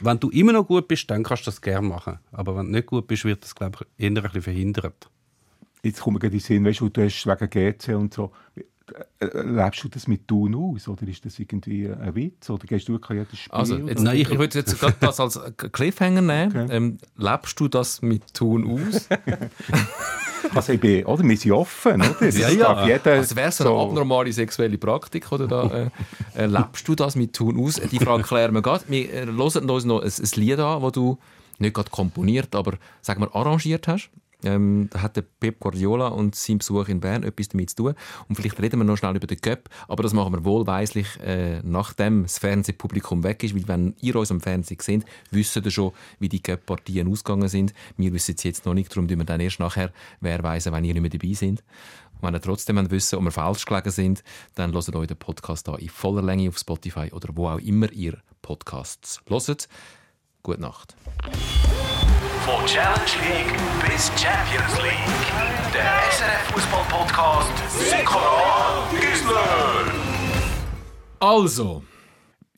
[0.00, 2.18] Wenn du immer noch gut bist, dann kannst du das gerne machen.
[2.30, 5.10] Aber wenn du nicht gut bist, wird das, glaube ich, eher ein bisschen verhindert.
[5.82, 8.30] Jetzt kommt mir gerade in den Sinn, weißt du, du hast wegen GC und so...
[9.20, 10.88] äh, äh, Lebst du das mit Tun aus?
[10.88, 12.48] Oder ist das irgendwie ein Witz?
[12.50, 13.54] Oder gehst du wirklich jedes Spiel?
[13.58, 15.40] Also, jetzt, Nein, ich, ich- würde jetzt gerade das als
[15.72, 16.50] Cliffhanger nehmen.
[16.64, 16.76] Okay.
[16.76, 19.08] Ähm, lebst du das mit Tun aus?
[20.54, 21.24] Also ich bin, oder?
[21.24, 22.14] Wir sind offen, oder?
[22.20, 22.86] Das Ja, ja.
[22.86, 25.64] Jeder Also wäre so eine abnormale sexuelle Praktik, oder da,
[26.36, 27.74] äh, äh, lebst du das mit Tun aus?
[27.90, 28.84] Die Frage klären wir gerade.
[28.88, 31.18] Wir äh, hören uns noch ein, ein Lied an, das du
[31.58, 34.10] nicht gerade komponiert, aber sagen wir arrangiert hast.
[34.44, 37.94] Ähm, da hat der Pep Guardiola und sein Besuch in Bern etwas damit zu tun.
[38.28, 41.60] Und vielleicht reden wir noch schnell über den Cup, aber das machen wir wohlweislich, äh,
[41.64, 45.92] nachdem das Fernsehpublikum weg ist, weil wenn ihr uns am Fernsehen seht, wisst ihr schon,
[46.20, 47.74] wie die Cup-Partien ausgegangen sind.
[47.96, 50.84] Wir wissen es jetzt noch nicht, darum tun wir dann erst nachher, wer weiss, wenn
[50.84, 51.64] ihr nicht mehr dabei sind.
[52.20, 54.22] Und wenn ihr trotzdem wissen ob wir falsch gelegen sind,
[54.54, 57.90] dann hört euch den Podcast da in voller Länge auf Spotify oder wo auch immer
[57.92, 59.68] ihr Podcasts hört.
[60.42, 60.96] Gute Nacht.
[62.48, 65.74] Von Challenge League bis Champions League.
[65.74, 69.92] Der SRF Fußball Podcast Sikora Gisler.
[71.20, 71.82] Also,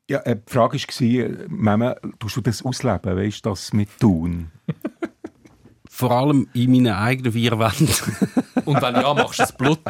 [0.08, 4.52] Ja, äh, die Frage war, Mama, tust du das ausleben, weißt du, das mit tun?
[5.88, 7.88] Vor allem in meinen eigenen vier Wänden.
[8.66, 9.80] und wenn ja, machst du das Blut.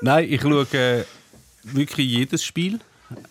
[0.00, 1.04] Nein, ich schaue äh,
[1.64, 2.80] wirklich jedes Spiel.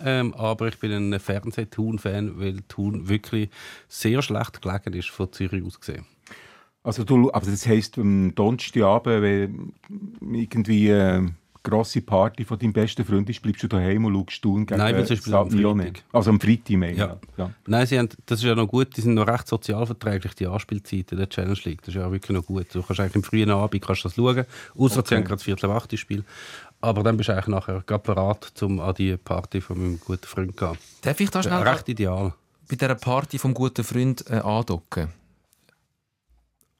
[0.03, 3.49] Ähm, aber ich bin ein Fernseh-Thun-Fan, weil Thun wirklich
[3.87, 6.05] sehr schlecht gelegen ist von Zürich aus gesehen.
[6.83, 9.73] Also du, aber das heisst, am Donnerstagabend, wenn
[10.21, 11.33] irgendwie eine
[11.65, 15.05] grosse Party von deinem besten Freund ist, bleibst du daheim und schaust Thun gegen Nein,
[15.05, 15.49] sie spielen am.
[15.49, 16.03] Freitag.
[16.13, 16.95] Also am Freitag, meine.
[16.95, 17.19] Ja.
[17.37, 17.51] ja.
[17.65, 21.17] Nein, sie haben, das ist ja noch gut, die sind noch recht sozialverträglich, die Anspielzeiten
[21.17, 21.81] der Challenge League.
[21.81, 22.67] Das ist ja wirklich noch gut.
[22.71, 24.45] Du kannst eigentlich im frühen Abend kannst das schauen,
[24.77, 25.09] außer Okay.
[25.09, 26.23] sie haben gerade das Viertel acht Spiel.
[26.81, 30.25] Aber dann bist du eigentlich nachher gerade bereit, um an die Party von meinem guten
[30.27, 30.77] Freund zu gehen.
[31.01, 32.33] Darf ich da schnell Recht ideal.
[32.69, 35.09] bei dieser Party vom guten Freund äh, andocken?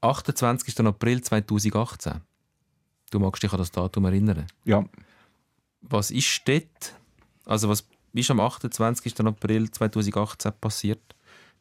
[0.01, 0.79] 28.
[0.85, 2.21] April 2018.
[3.11, 4.45] Du magst dich an das Datum erinnern.
[4.65, 4.83] ja.
[5.87, 6.95] Was ist dort?
[7.45, 9.19] Also was ist am 28.
[9.19, 11.14] April 2018 passiert?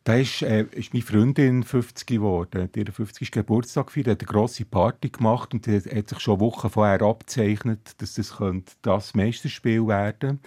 [0.05, 2.63] Da ist, äh, ist meine Freundin 50 geworden.
[2.63, 3.31] Hat ihren 50.
[3.31, 7.95] Geburtstag gefeiert, hat eine grosse Party gemacht und die hat sich schon Wochen vorher abgezeichnet,
[7.99, 10.41] dass das könnte das Meisterspiel werden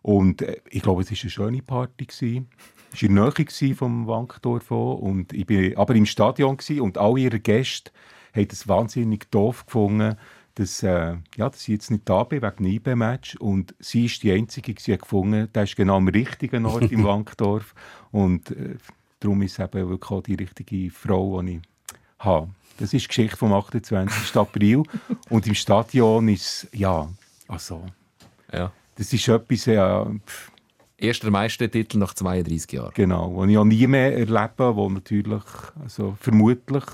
[0.00, 2.06] Und äh, ich glaube, es war eine schöne Party.
[2.08, 2.28] Es war
[3.02, 7.90] in der Nähe vom Wankdorf und ich bin aber im Stadion und alle ihre Gäste
[8.34, 10.16] haben es wahnsinnig doof gefunden,
[10.56, 13.36] dass, äh, ja, dass ich jetzt nicht da bin wegen dem IB-Match.
[13.36, 17.04] Und sie ist die Einzige, die hat gefunden, der ist genau am richtigen Ort im
[17.04, 17.74] Wankdorf.
[18.12, 18.76] Und äh,
[19.20, 21.60] darum ist es eben wirklich auch die richtige Frau, die ich
[22.20, 22.48] habe.
[22.78, 24.36] Das ist die Geschichte vom 28.
[24.36, 24.82] April.
[25.28, 27.08] Und im Stadion ist ja,
[27.48, 27.84] also,
[28.52, 28.72] Ja.
[28.96, 30.50] das ist etwas, ja, pff,
[30.96, 32.92] Erster Meistertitel nach 32 Jahren.
[32.94, 35.42] genau, was ich auch nie mehr erlebe, wo natürlich,
[35.82, 36.84] also vermutlich,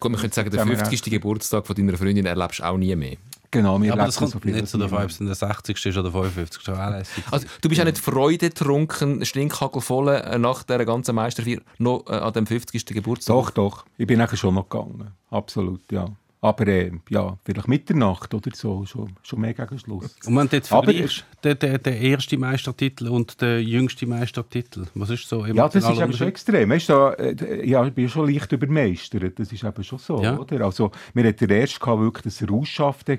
[0.00, 1.02] Gut, man könnte sagen, der Haben wir 50.
[1.10, 3.16] Geburtstag von deiner Freundin erlebst du auch nie mehr.
[3.50, 5.02] genau, wir Aber erleben das kommt so viel nicht zu der nie mehr.
[5.02, 5.86] Vibes, wenn der 60.
[5.86, 6.62] ist oder 55.
[6.64, 7.24] Das ist auch lässig.
[7.30, 12.32] Also, du bist auch nicht freudetrunken, stinkhagelvoll äh, nach dieser ganzen Meisterfeier noch äh, an
[12.32, 12.84] dem 50.
[12.86, 13.34] Geburtstag?
[13.34, 16.06] Doch, doch, ich bin nachher schon noch gegangen, absolut, ja.
[16.42, 20.16] Aber äh, ja, vielleicht Mitternacht oder so, schon, schon mehr gegen Schluss.
[20.26, 24.84] Und wenn du jetzt Aber- vergleichst, der, der, der erste Meistertitel und der jüngste Meistertitel,
[24.94, 26.70] was ist so Ja, das ist eben schon extrem.
[26.70, 29.38] Weißt du, äh, ja, ich bin schon leicht übermeistert.
[29.38, 30.38] Das ist eben schon so, Ja.
[30.38, 30.64] oder?
[30.64, 33.18] Also, wir hatten den ersten gehabt, wirklich das Rausschaffen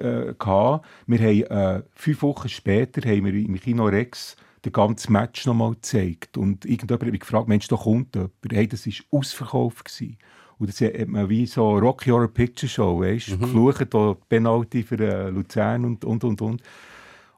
[0.00, 0.86] äh, gehabt.
[1.06, 5.74] Wir haben, äh, fünf Wochen später haben wir im Kino Rex den ganzen Match nochmal
[5.74, 6.36] gezeigt.
[6.36, 8.32] Und irgendjemand hat mich gefragt, Mensch, da kommt jemand.
[8.50, 9.84] Hey, das war ausverkauft.
[9.84, 10.18] Gewesen.
[10.58, 13.40] Und das hat man wie so Rocky Horror Picture Show, weißt du, Mhm.
[13.40, 16.62] geflucht, Penalty für äh, Luzern und, und, und, und.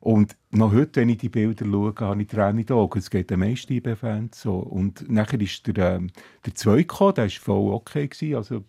[0.01, 2.99] Und noch heute, wenn ich die Bilder schaue, habe ich Tränen in den Augen.
[2.99, 4.55] Es geht den meisten IB-Fans so.
[4.57, 6.11] Und nachher ist der, ähm,
[6.47, 8.09] der Zweite gekommen, der war voll okay.
[8.09, 8.65] Gewesen, also,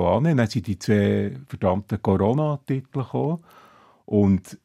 [0.00, 0.36] auch annehmen.
[0.36, 3.42] Dann sind die zwei verdammten Corona-Titel gekommen.
[4.04, 4.56] Und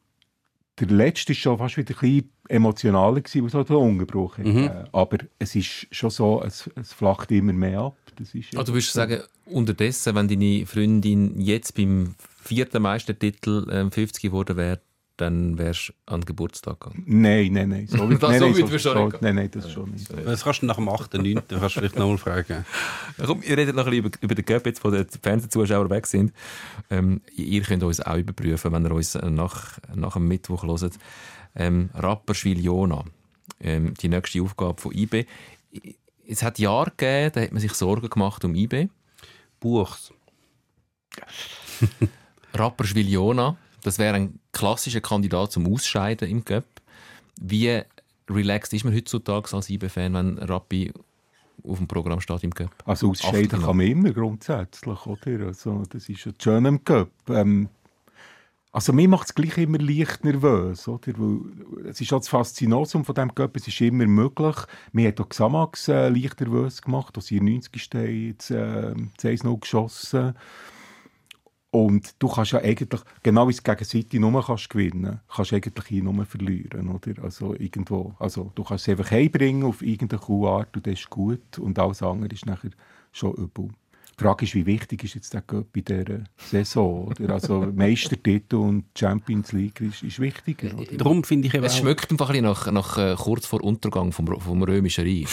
[0.78, 4.38] der letzte war schon fast wieder ein bisschen emotionaler, gewesen, es halt einen Unterbruch.
[4.38, 4.64] Mhm.
[4.64, 7.96] Äh, Aber es ist schon so, es, es flacht immer mehr ab.
[8.16, 13.90] Das ist Also, du würdest sagen, unterdessen, wenn deine Freundin jetzt beim vierten Meistertitel ähm,
[13.90, 14.80] 50 geworden wäre,
[15.16, 17.04] dann wärst du an den Geburtstag gegangen.
[17.06, 17.86] Nein, nein, nein.
[17.86, 19.20] So, Das nein, so nein, weit wirst du schon nicht gehen.
[19.22, 20.12] Nein, nein, das schon nicht.
[20.12, 21.34] Das kannst du nach dem 8., 9.
[21.34, 22.64] kannst du vielleicht noch mal fragen.
[23.24, 26.06] Komm, wir reden noch ein bisschen über, über den Cup, jetzt, wo die Fernsehzuschauer weg
[26.06, 26.32] sind.
[26.90, 30.98] Ähm, ihr könnt uns auch überprüfen, wenn ihr uns nach, nach dem Mittwoch hört.
[31.54, 33.04] Ähm, Rapperswil-Jona,
[33.60, 35.26] ähm, die nächste Aufgabe von IB.
[36.26, 38.88] Es hat Jahre gegeben, da hat man sich Sorgen gemacht um IB.
[39.60, 40.12] Buchs.
[42.54, 46.64] Rapperswil-Jona, das wäre ein klassischer Kandidat zum Ausscheiden im Cup.
[47.40, 47.82] Wie
[48.28, 50.92] relaxed ist man heutzutage als IB-Fan, wenn Rappi
[51.62, 52.70] auf dem Programm steht im Cup?
[52.86, 55.46] Also ausscheiden kann man immer grundsätzlich, oder?
[55.46, 57.10] Also, das ist ja schön im Cup.
[57.28, 57.68] Ähm,
[58.72, 61.12] also mir macht es gleich immer leicht nervös, oder?
[61.16, 64.56] Weil es ist auch das Faszinosum von diesem Cup, es ist immer möglich.
[64.92, 69.60] Mir hat auch Xamax äh, leicht nervös gemacht, als sie in 90 jetzt äh, 1-0
[69.60, 70.34] geschossen
[71.74, 75.86] und du kannst ja eigentlich, genau wie es gegen City nur kannst gewinnen, kannst eigentlich
[75.86, 77.20] hier nur verlieren, oder?
[77.24, 81.10] Also irgendwo, also du kannst es einfach heimbringen auf irgendeine coole Art und das ist
[81.10, 82.70] gut und alles andere ist nachher
[83.10, 83.70] schon übel.
[84.16, 87.34] Die Frage ist, wie wichtig ist jetzt der Cup in dieser Saison, oder?
[87.34, 90.96] Also Meistertitel und Champions League ist, ist wichtiger, oder?
[90.96, 93.64] Darum finde ich eben Es auch, schmeckt einfach ein bisschen nach, nach äh, kurz vor
[93.64, 95.26] Untergang vom, vom Römischen Reich.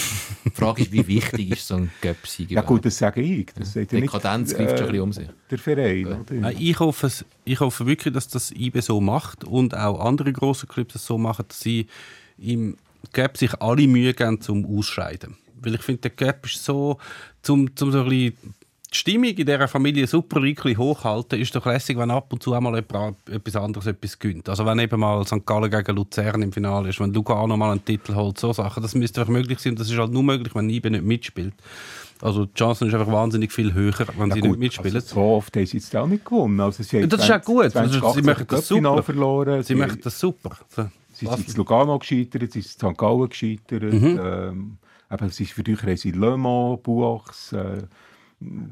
[0.45, 2.49] Die Frage ist, wie wichtig ist so ein Göpsieg?
[2.49, 3.47] Ja gut, das sage ich.
[3.53, 5.27] Das ja nicht, Dekadenz greift schon ein bisschen um sich.
[5.51, 6.51] der Verein, oder?
[6.59, 7.11] Ich, hoffe,
[7.45, 11.19] ich hoffe wirklich, dass das IB so macht und auch andere große Clubs das so
[11.19, 11.85] machen, dass sie
[12.39, 12.77] im
[13.13, 15.37] Gap sich alle Mühe geben zum Ausscheiden.
[15.61, 16.97] Weil ich finde, der Gap ist so,
[17.43, 18.53] zum, zum so ein bisschen
[18.93, 22.53] die Stimmung in dieser Familie super wirklich hochhalten, ist doch lässig, wenn ab und zu
[22.53, 24.49] einmal jemand etwas anderes etwas gönnt.
[24.49, 25.45] Also wenn eben mal St.
[25.45, 28.93] Gallen gegen Luzern im Finale ist, wenn Lugano mal einen Titel holt, so Sachen, das
[28.93, 29.75] müsste einfach möglich sein.
[29.75, 31.53] Das ist halt nur möglich, wenn IB nicht mitspielt.
[32.21, 34.95] Also die Chance ist einfach wahnsinnig viel höher, wenn Ja, sie gut, nicht mitspielen.
[34.95, 36.59] Also so oft haben sie jetzt auch nicht gewonnen.
[36.59, 37.71] Also sie haben Das ist auch gut.
[37.71, 39.03] 2018 Also, sie machen das super.
[39.03, 39.63] verloren.
[39.63, 40.57] Sie machen das super.
[40.67, 40.87] So.
[41.13, 42.97] Sie sind in Lugano gescheitert, sie sind in St.
[42.97, 43.83] Gallen gescheitert.
[43.83, 44.19] Mhm.
[44.21, 44.77] Ähm,
[45.11, 47.53] eben, es ist für dich haben sie Le Mans, Buachs.
[47.53, 47.83] Äh,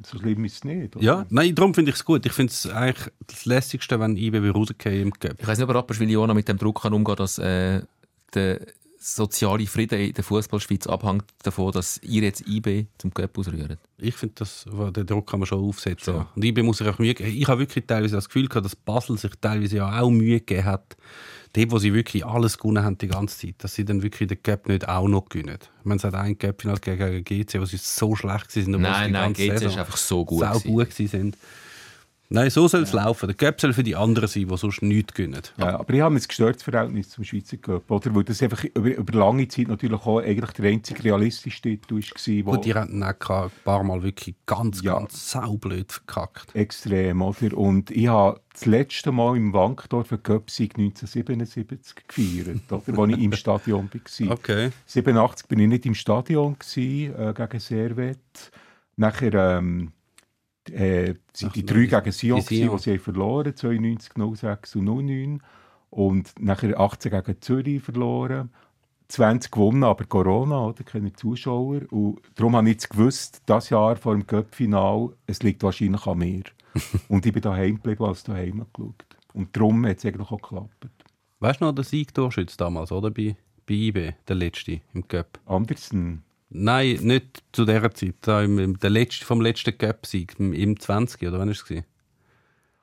[0.05, 0.95] so schlimm ist es nicht.
[0.95, 1.05] Oder?
[1.05, 2.26] Ja, nein, darum finde ich es gut.
[2.26, 5.36] Ich finde es eigentlich das Lässigste, wenn IB wie rausgehen im Cup.
[5.39, 7.82] Ich weiß nicht, ob Rapperswil-Jona mit dem Druck kann umgehen dass äh,
[8.34, 8.59] der
[8.99, 13.78] soziale Frieden in der Fußballschweiz abhängt davon, dass ihr jetzt IB zum Cup ausrührt.
[13.97, 16.15] Ich finde, das, den Druck kann man schon aufsetzen.
[16.15, 16.28] Ja.
[16.36, 17.32] Und IB muss sich auch Mühe geben.
[17.34, 20.65] Ich habe wirklich teilweise das Gefühl gehabt, dass Basel sich teilweise ja auch Mühe gegeben
[20.65, 20.97] hat,
[21.54, 24.41] dort, wo sie wirklich alles gewonnen haben die ganze Zeit, dass sie dann wirklich den
[24.41, 25.58] Cup nicht auch noch gewinnen.
[25.80, 28.82] Ich meine, es hat ein Cup-Final gegen GC, wo sie so schlecht waren.
[28.82, 30.41] Nein, nein, GC Saison ist einfach so gut.
[30.41, 31.38] sau gut gewesen sind.
[32.32, 33.25] Nein, so soll es laufen.
[33.25, 35.41] Der Cup soll für die anderen sein, die sonst nichts gewinnen.
[35.57, 38.13] Ja, aber ich habe ein gestörtes Verhältnis zum Schweizer Cup, oder?
[38.13, 42.45] Weil das einfach über, über lange Zeit natürlich auch eigentlich der einzige realistische Titel war,
[42.45, 44.99] wo Gut, die haben dann auch ein paar Mal wirklich ganz, Ja.
[44.99, 46.55] ganz saublöd verkackt.
[46.55, 47.57] extrem, oder?
[47.57, 52.99] Und ich habe das letzte Mal im Wankdorf Cup-Sieg 1977 gefeiert, oder?
[52.99, 54.32] Als ich im Stadion war.
[54.39, 54.69] Okay.
[54.86, 58.51] 87 bin ich nicht im Stadion gewesen, äh, gegen Servet.
[58.97, 59.93] Nachher ähm,
[60.74, 62.78] äh, sind Ach, die drei gegen Sion, die Sion.
[62.78, 65.43] die sie haben verloren 92, 06 und 09.
[65.89, 68.49] Und nachher 18 gegen Zürich verloren.
[69.09, 70.84] 20 gewonnen, aber Corona, oder?
[70.84, 71.82] Keine Zuschauer.
[71.91, 76.20] Und darum habe ich jetzt gewusst, das Jahr vor dem Cup-Final, es liegt wahrscheinlich an
[76.20, 76.43] mir.
[77.09, 79.05] und ich bin daheim geblieben, als daheim geschaut.
[79.34, 80.88] Und darum hat es eigentlich auch geklappt.
[81.39, 83.09] Weißt du noch, der Siegtorschütz damals, oder?
[83.09, 85.39] Bei, bei IB, der letzte im Cup.
[85.45, 88.16] Andersen, Nein, nicht zu dieser Zeit.
[88.22, 91.84] Da im, im, der letzte, vom letzten Cup-Sieg, im, im 20, oder wann war es?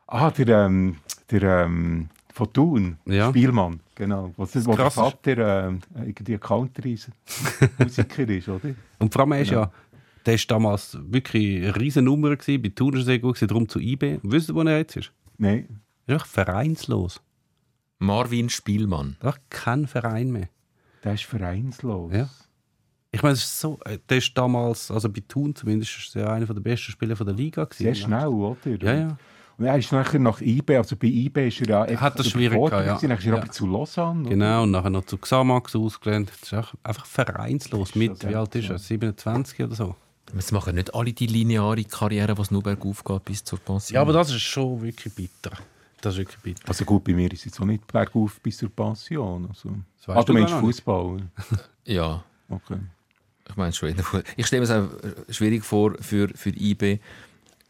[0.07, 0.97] Ah, der, ähm,
[1.31, 3.31] der ähm, von Thun, Ja.
[3.31, 4.33] Spielmann, genau.
[4.37, 8.75] Was ist, wo der Vater ähm, irgendwie Country-Musiker ist, oder?
[8.99, 9.71] Und vor allem ist ja,
[10.25, 13.49] der war damals wirklich eine riesen Nummer, gewesen, bei Thun war er sehr gut, gewesen,
[13.49, 14.21] darum zu IB.
[14.23, 15.13] Und wisst ihr, wo er jetzt ist?
[15.39, 17.21] Nein, Er ist einfach vereinslos.
[17.99, 19.17] Marvin Spielmann.
[19.21, 20.49] Er hat keinen Verein mehr.
[21.03, 22.13] der ist vereinslos.
[22.13, 22.29] Ja.
[23.17, 26.31] Ich meine, es ist so, äh, der ist damals, also bei Thun zumindest, ist er
[26.33, 27.65] einer der besten Spieler von der Liga.
[27.65, 27.83] Gewesen.
[27.83, 28.57] Sehr schnell, oder?
[28.67, 29.17] Ja, ja.
[29.57, 32.29] Und er ist nachher nach IB, also bei IB ist er ja einfach Hat das
[32.29, 32.95] schwierig gehabt, ja.
[32.97, 33.09] gewesen.
[33.09, 33.39] Dann ist er Ja.
[33.41, 34.21] aber zu Lausanne.
[34.21, 34.29] oder?
[34.29, 36.31] Genau, und nachher noch zu Xamax ausgelernt.
[36.43, 37.95] Das ist einfach vereinslos.
[37.95, 38.79] Mit, schon wie alt ist er?
[38.79, 39.45] seltsam.
[39.47, 39.97] 27 oder so?
[40.37, 43.95] Es machen nicht alle die lineare Karriere, was nur bergauf geht bis zur Pension.
[43.95, 45.53] Ja, aber das ist schon wirklich bitter.
[46.03, 46.69] Das ist wirklich bitter.
[46.69, 49.47] Also gut, bei mir ist es jetzt auch nicht bergauf bis zur Pension.
[49.49, 49.71] Also.
[49.97, 50.53] Das weißt Ah, du meinst.
[50.55, 51.17] Fußball?
[51.87, 52.77] Ja, Okay.
[53.49, 53.89] Ich meine schon.
[53.91, 56.99] in der Fu- Ich stelle mir es auch schwierig vor für, für IB.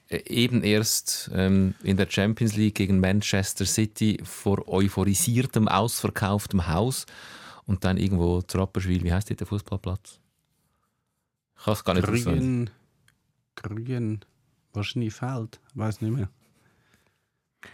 [0.08, 7.06] Äh, Eben erst ähm, in der Champions League gegen Manchester City vor euphorisiertem, ausverkauftem Haus
[7.66, 9.02] und dann irgendwo zu Rapperswil.
[9.02, 10.20] Wie heißt der Fußballplatz?
[11.58, 12.06] Ich kann es gar nicht.
[12.24, 12.70] Grün.
[13.56, 14.20] Grün.
[14.72, 15.58] Wahrscheinlich Feld.
[15.70, 16.28] Ich weiß nicht mehr.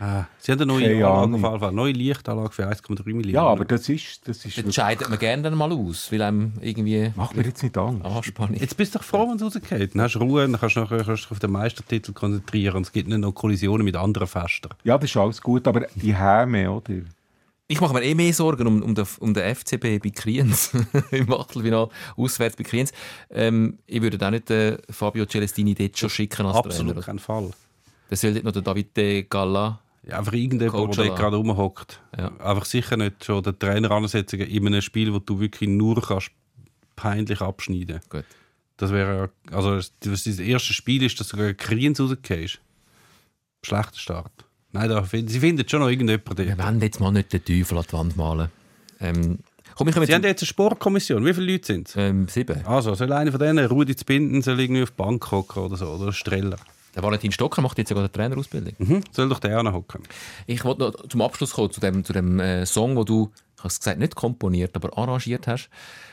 [0.01, 1.73] Ah, sie haben eine neue Keine Anlage auf.
[1.73, 3.35] Neue Lichtanlage für 1,3 Millionen.
[3.35, 6.23] Ja, aber das ist, das ist Das wirklich, scheidet man gerne dann mal aus, weil
[6.23, 8.05] einem irgendwie macht mir jetzt nicht Angst.
[8.05, 8.57] Anspannung.
[8.57, 9.95] Jetzt bist du doch froh, wenn es rausgeht.
[9.95, 12.77] Dann hast du Ruhe, dann kannst du nachher kannst du dich auf den Meistertitel konzentrieren
[12.77, 14.69] und es gibt nicht noch Kollisionen mit anderen Festen.
[14.85, 16.93] Ja, das ist alles gut, aber die Häme, oder?
[17.69, 20.73] Ich mache mir eh mehr Sorgen um, um, den, um den FCB bei Kriens
[21.11, 22.93] im Achtelfinal auswärts bei Kriens.
[23.31, 27.07] Ähm, ich würde auch nicht äh, Fabio Celestini dort schon schicken als Absolut Trainer.
[27.07, 27.51] kein Fall.
[28.13, 29.81] Da soll dort noch der David de Galla.
[30.07, 31.99] Ja, einfach irgendjemand, der dort gerade rumhockt.
[32.19, 32.31] Ja.
[32.41, 36.31] Einfach sicher nicht schon den Trainer ansetzen in einem Spiel, wo du wirklich nur kannst
[36.95, 38.27] peinlich abschneiden Gut.
[38.77, 42.61] Das wäre, also das das erste Spiel ist, dass du gegen Kriens rausgehst.
[43.63, 44.33] Schlechter Start.
[44.73, 47.85] Nein, da, sie finden schon noch irgendjemanden Wir wollen jetzt mal nicht den Teufel an
[47.89, 48.49] die Wand malen.
[49.01, 49.39] Ähm,
[49.75, 51.25] komm, ich Sie haben jetzt eine Sportkommission.
[51.25, 51.97] Wie viele Leute sind es?
[51.97, 52.63] ähm, sieben.
[52.67, 55.77] Also, soll einer von denen, Rudi zu binden, soll irgendwie auf die Bank hocken oder
[55.79, 56.59] so, oder Streller.
[56.95, 58.75] Der Valentin Stocker macht jetzt sogar die Trainerausbildung.
[58.79, 59.05] Mhm.
[59.13, 60.03] Soll doch der auch hocken.
[60.47, 63.61] Ich wollte noch zum Abschluss kommen, zu dem, zu dem äh, Song, wo du, ich
[63.61, 65.71] habe es gesagt, nicht komponiert, aber arrangiert hast.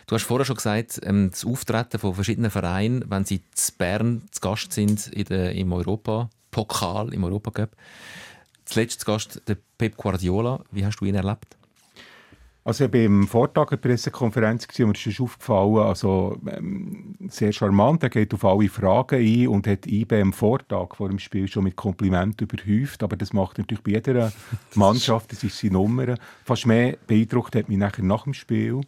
[0.08, 4.24] Du hast vorher schon gesagt, ähm, das Auftreten von verschiedenen Vereinen, wenn sie zu Bern
[4.32, 7.72] zu Gast sind in der, im Europa-Pokal, im Europacup.
[8.64, 10.62] Zuletzt zu Gast der Pep Guardiola.
[10.72, 11.59] Wie hast du ihn erlebt?
[12.70, 18.04] Also ich war am Vortag eine Pressekonferenz und mir ist aufgefallen, also ähm, sehr charmant,
[18.04, 21.64] er geht auf alle Fragen ein und hat IB am Vortag vor dem Spiel schon
[21.64, 24.32] mit Komplimenten überhäuft, aber das macht natürlich bei jeder
[24.76, 26.14] Mannschaft, das ist seine Nummer.
[26.46, 28.82] Fast mehr beeindruckt hat mich nachher nach dem Spiel,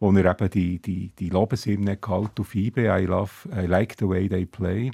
[0.00, 4.08] wo er eben die, die, die Lobeshymne gehalten auf IB, I, love, I like the
[4.08, 4.90] way they play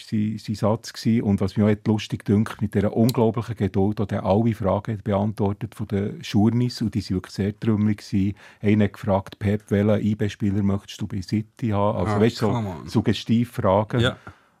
[0.00, 1.22] ist sein, sein Satz gewesen.
[1.22, 5.74] Und was mich auch lustig dünkt, mit dieser unglaublichen Geduld, hat er alle Fragen beantwortet
[5.74, 8.34] von den Journeys und die waren wirklich sehr trümmelig.
[8.60, 11.98] Einer hat gefragt, Pep, welchen IB-Spieler möchtest du bei City haben?
[11.98, 12.86] Also Ah, weißt so on.
[12.88, 14.16] suggestiv Fragen, Ja.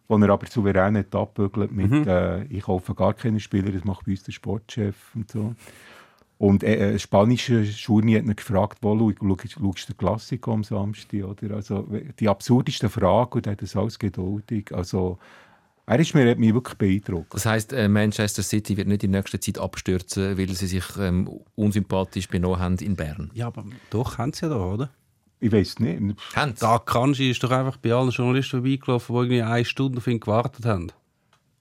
[0.08, 2.04] wo er aber souverän hat abbügelt mit Mhm.
[2.08, 5.54] äh, «Ich kaufe gar keine Spieler, das macht bei uns der Sportchef» und so.
[6.38, 10.52] Und äh, ein spanischer Schurni hat ihn gefragt, wo schau, schau, schaust du den Klassiker
[10.52, 11.24] am Samstag?
[11.24, 11.56] Oder?
[11.56, 11.86] Also,
[12.20, 14.72] die absurdeste Frage und er hat das alles geduldig.
[14.72, 15.18] Also,
[15.86, 17.34] er ist mir, hat mich wirklich beeindruckt.
[17.34, 21.28] Das heisst, äh, Manchester City wird nicht in nächster Zeit abstürzen, weil sie sich ähm,
[21.56, 23.30] unsympathisch benommen haben in Bern.
[23.34, 24.90] Ja, aber doch, haben sie ja da, oder?
[25.40, 26.00] Ich weiß nicht.
[26.36, 26.60] Haben sie?
[26.60, 30.20] Da Kanji ist doch einfach bei allen Journalisten vorbeigelaufen, die irgendwie eine Stunde auf ihn
[30.20, 30.92] gewartet haben.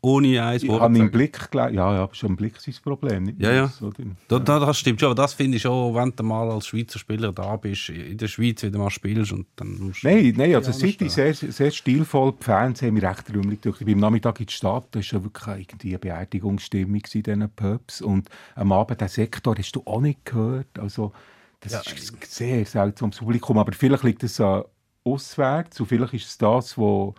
[0.08, 1.12] Ohne eins Ich habe sagen.
[1.12, 1.76] Blick gelesen.
[1.76, 3.24] Ja, ja, aber schon im Blick ist das Problem.
[3.24, 3.62] Nicht Ja, ja.
[3.64, 4.04] das, oder?
[4.28, 7.00] Da, da, das stimmt schon, aber das finde ich schon, wenn du mal als Schweizer
[7.00, 10.04] Spieler da bist, in der Schweiz wieder mal spielst und dann musst.
[10.04, 12.34] Nein, nein, also Ja, City anders sehr, sehr stilvoll.
[12.40, 13.82] Die Fans haben mich recht rühmlich durch.
[13.82, 17.24] Ich bin am Nachmittag in der Stadt, da war schon wirklich irgendwie eine Beerdigungsstimmung in
[17.24, 18.02] diesen Pubs.
[18.02, 20.80] Und am Abend, den Sektor hast du auch nicht gehört.
[20.80, 21.12] Also,
[21.60, 23.58] das ist ein sehr seltsames Publikum.
[23.58, 24.62] Aber vielleicht liegt es äh,
[25.04, 27.16] auswärts und vielleicht ist es das, wo,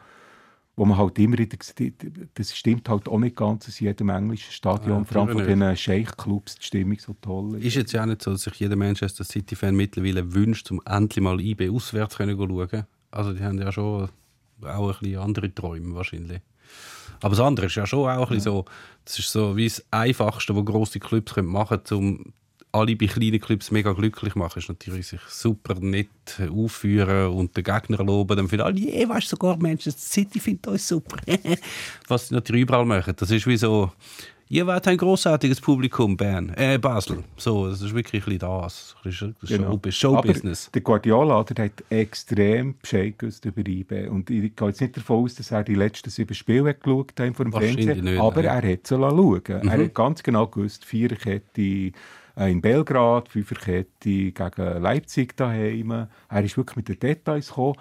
[0.78, 1.58] wo man halt immer wieder
[2.34, 5.76] das stimmt halt auch nicht ganz in jedem englischen Stadion, Ja, vor allem von diesen
[5.76, 7.64] Scheich-Clubs, die Stimmung so toll ist.
[7.64, 11.22] Ist jetzt ja auch nicht so, dass sich jeder Manchester City-Fan mittlerweile wünscht, um endlich
[11.22, 12.86] mal IB auswärts zu schauen.
[13.10, 14.08] Also die haben ja schon
[14.62, 16.42] auch ein bisschen andere Träume wahrscheinlich.
[17.20, 18.64] Aber das andere ist ja schon auch ein bisschen so,
[19.04, 22.32] das ist so wie das Einfachste, was grosse Clubs machen können, um
[22.78, 26.08] alle bei kleinen Clubs mega glücklich machen, ist natürlich sich super nett
[26.50, 28.36] aufführen und den Gegner loben.
[28.36, 31.16] Dann finden alle, yeah, weißt du, sogar Manchester City findet uns super.
[32.08, 33.14] Was sie natürlich überall machen.
[33.16, 33.92] Das ist wie so,
[34.48, 37.24] ihr wart ein großartiges Publikum, Bern, äh, Basel.
[37.36, 38.96] So, das ist wirklich ein das.
[39.04, 39.80] Das ist Genau.
[39.84, 40.70] Show, Showbusiness.
[40.72, 44.08] Der Guardiola der hat extrem Bescheid gewusst über IB.
[44.08, 47.36] Und ich gehe jetzt nicht davon aus, dass er die letzten sieben Spiele geschaut hat
[47.36, 48.04] vor dem Fernsehen.
[48.04, 48.64] nicht, aber nein.
[48.64, 49.42] er hat sie schauen.
[49.46, 51.92] Er hat ganz genau gewusst, Viererkette äh,
[52.46, 55.90] in Belgrad, Fünferkette gegen Leipzig daheim.
[55.90, 57.74] Er ist wirklich mit den Details gekommen.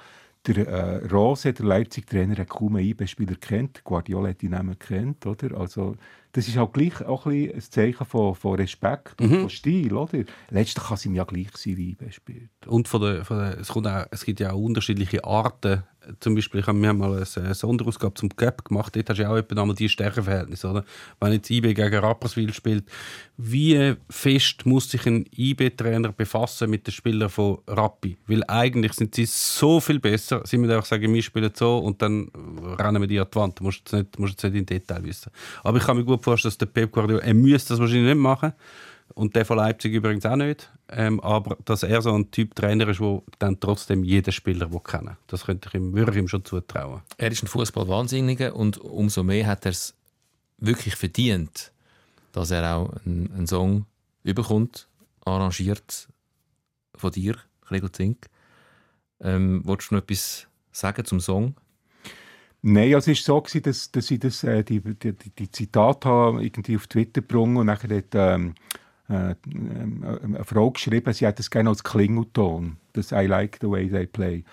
[0.47, 3.83] Der äh, Rose, der Leipzig-Trainer, hat kaum einen IB-Spieler kennt.
[3.83, 5.57] Guardiola hat ihn Namen kennt, oder?
[5.59, 5.97] Also,
[6.37, 10.23] das ist halt gleich auch ein, ein Zeichen von, von Respekt und von Stil, oder?
[10.51, 12.51] Letztlich kann es ihm ja gleich sein, wie IB spielt.
[12.67, 15.81] Und von der, von der, es, kommt auch, es gibt ja auch unterschiedliche Arten.
[16.19, 18.95] Zum Beispiel, ich habe mir mal eine Sonderausgabe zum Cup gemacht.
[18.95, 20.69] Dort hast du ja auch etwa einmal die Stärkeverhältnisse.
[20.69, 20.85] Oder?
[21.19, 22.85] Wenn jetzt IB gegen Rapperswil spielt,
[23.35, 28.17] wie fest muss sich ein IB-Trainer befassen mit den Spielern von Rappi?
[28.25, 30.43] Weil eigentlich sind sie so viel besser.
[30.45, 32.29] Sie müssen auch sagen, wir spielen so und dann
[32.79, 33.59] rennen wir die an die Wand.
[33.59, 35.31] Du musst jetzt nicht, musst jetzt nicht in Detail wissen.
[35.63, 38.21] Aber ich kann mir gut vorstellen, dass der Pep Guardiola, er müsste das wahrscheinlich nicht
[38.21, 38.53] machen.
[39.13, 40.69] Und der von Leipzig übrigens auch nicht.
[40.89, 45.17] Ähm, aber dass er so ein Typ Trainer ist, der dann trotzdem jeden Spieler kennen
[45.27, 47.01] Das könnte ich ihm, würde ich ihm schon zutrauen.
[47.17, 49.95] Er ist ein Fußballwahnsinniger und umso mehr hat er es
[50.57, 51.71] wirklich verdient,
[52.33, 53.85] dass er auch einen, einen Song
[54.23, 54.87] überkommt,
[55.23, 56.09] arrangiert
[56.95, 58.27] von dir, Gregor Zink.
[59.21, 61.55] Ähm, wolltest du noch etwas sagen zum Song?
[62.61, 66.43] Nein, also es war so, dass, dass ich das, äh, die, die, die, Zitate habe
[66.43, 68.55] irgendwie auf Twitter gebrungen und nachher hat ähm,
[69.09, 73.89] äh, eine Frau geschrieben, sie hat das gerne als Klingelton, das «I like the way
[73.89, 74.43] they play,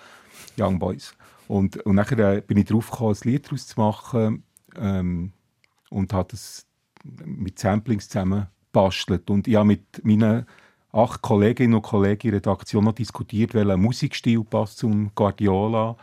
[0.58, 1.14] Young Boys».
[1.48, 4.44] Und, und nachher äh, bin ich drauf gekommen, ein Lied daraus zu machen
[4.76, 5.32] ähm,
[5.90, 6.66] und habe das
[7.24, 9.30] mit Samplings zusammen bastelt.
[9.30, 10.46] Und ich habe mit meinen
[10.92, 15.96] acht Kolleginnen und Kollegen in der Redaktion noch diskutiert, welcher Musikstil passt zum Guardiola.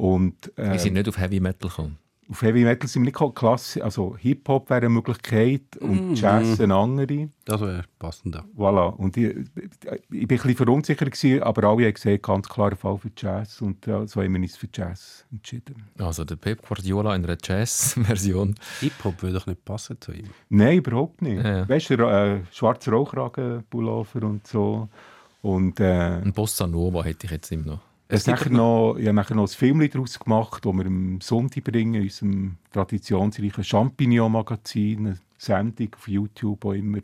[0.00, 1.98] Und, Wir äh, sind nicht auf Heavy Metal gekommen.
[2.30, 3.34] auf Heavy Metal sind wir nicht gekommen.
[3.34, 7.28] Klasse, also Hip-Hop wäre eine Möglichkeit und Jazz eine andere.
[7.44, 8.44] Das wäre passender.
[8.56, 8.94] Voilà.
[8.96, 9.68] Und ich, ich bin
[10.20, 13.60] ein bisschen verunsichert, gewesen, aber alle haben gesagt, ganz klarer Fall für Jazz.
[13.60, 15.74] Und ja, so haben wir uns für Jazz entschieden.
[15.98, 18.54] Also der Pep Guardiola in einer Jazz-Version.
[18.80, 20.30] Hip-Hop würde doch nicht passen zu ihm.
[20.48, 21.44] Nein, überhaupt nicht.
[21.44, 21.68] Ja, ja.
[21.68, 24.88] Weißt du, äh, schwarzer Rauchragen-Pullover und so.
[25.42, 27.80] Und äh, Ein Bossa Nova hätte ich jetzt immer noch.
[28.10, 31.64] Es nachher noch, ich habe nachher noch ein Film daraus gemacht, das wir am Sonntag
[31.64, 37.00] bringen, in unserem traditionsreichen Champignon-Magazin, eine Sendung auf YouTube, wo immer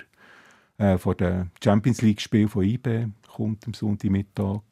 [0.78, 4.62] äh, vor dem Champions League-Spiel von IB kommt am Sonntagmittag.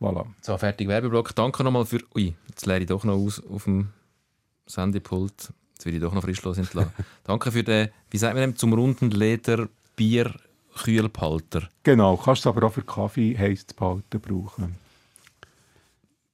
[0.00, 0.26] Voilà.
[0.42, 1.34] So, fertig Werbeblock.
[1.34, 2.00] Danke nochmal für...
[2.14, 3.88] Ui, jetzt leere ich doch noch aus auf dem
[4.66, 5.52] Sendepult.
[5.72, 6.92] Jetzt will ich doch noch frischlos entlassen.
[7.24, 10.34] Danke für den, wie sagt man dem, zum runden Leder Bier
[10.76, 11.68] Kühlbehalter.
[11.84, 14.83] Genau, kannst du aber auch für Kaffee heiß behalten brauchen.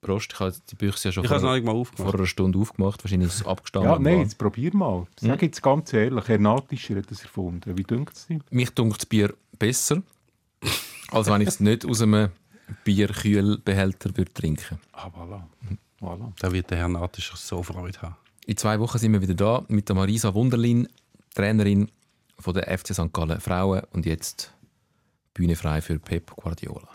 [0.00, 2.14] Prost, ich habe die Büchse ja schon Ich vor, habe es noch nicht mal vor
[2.14, 3.04] einer Stunde aufgemacht.
[3.04, 3.90] Wahrscheinlich ist es abgestanden.
[3.92, 5.06] Ja, nein, jetzt probier mal.
[5.20, 7.76] Sag jetzt ganz ehrlich, Herr Natischer hat das erfunden.
[7.76, 8.40] Wie dünkt es dir?
[8.50, 10.02] Mich dunkt das Bier besser,
[11.10, 12.30] als wenn ich es nicht aus einem
[12.84, 15.42] Bierkühlbehälter würde trinken Ah, voilà.
[16.00, 16.32] voilà.
[16.38, 18.16] Da wird der Herr Natischer so Freude haben.
[18.46, 20.88] In zwei Wochen sind wir wieder da mit der Marisa Wunderlin,
[21.34, 21.90] Trainerin
[22.38, 23.12] von der FC St.
[23.12, 24.52] Gallen Frauen und jetzt
[25.34, 26.88] Bühne frei für Pep Guardiola.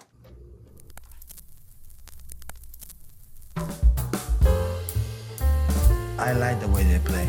[6.18, 7.28] I like the way they play.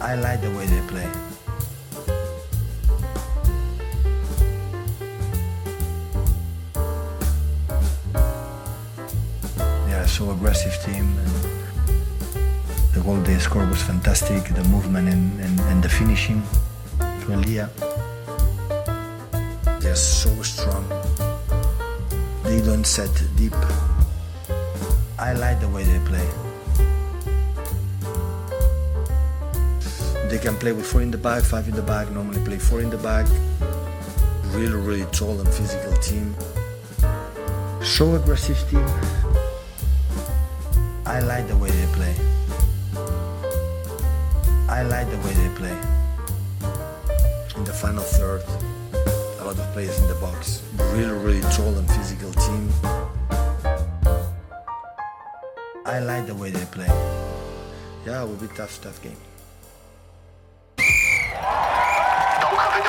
[0.00, 1.08] I like the way they play.
[9.86, 11.14] They are so aggressive team.
[12.92, 14.44] the goal they scored was fantastic.
[14.54, 16.42] The movement and, and, and the finishing
[17.20, 17.60] from They
[19.88, 20.99] are so strong.
[22.50, 23.54] They don't set deep.
[25.20, 26.28] I like the way they play.
[30.28, 32.10] They can play with four in the back, five in the back.
[32.10, 33.28] Normally play four in the back.
[34.46, 36.34] Really, really tall and physical team.
[37.84, 38.84] So aggressive team.
[41.06, 42.16] I like the way they play.
[44.68, 45.76] I like the way they play.
[47.56, 48.42] In the final third,
[49.50, 50.62] lot of players in the box.
[50.94, 52.70] Really, really tall and physical team.
[55.84, 56.86] I like the way they play.
[58.06, 59.16] Yeah, it will be tough, tough game.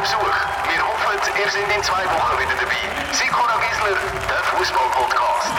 [0.01, 0.37] Besuch.
[0.69, 2.81] Wir hoffen, ihr seid in zwei Wochen wieder dabei.
[3.13, 3.97] Sikora Gisler,
[4.29, 5.51] der Fußball-Podcast.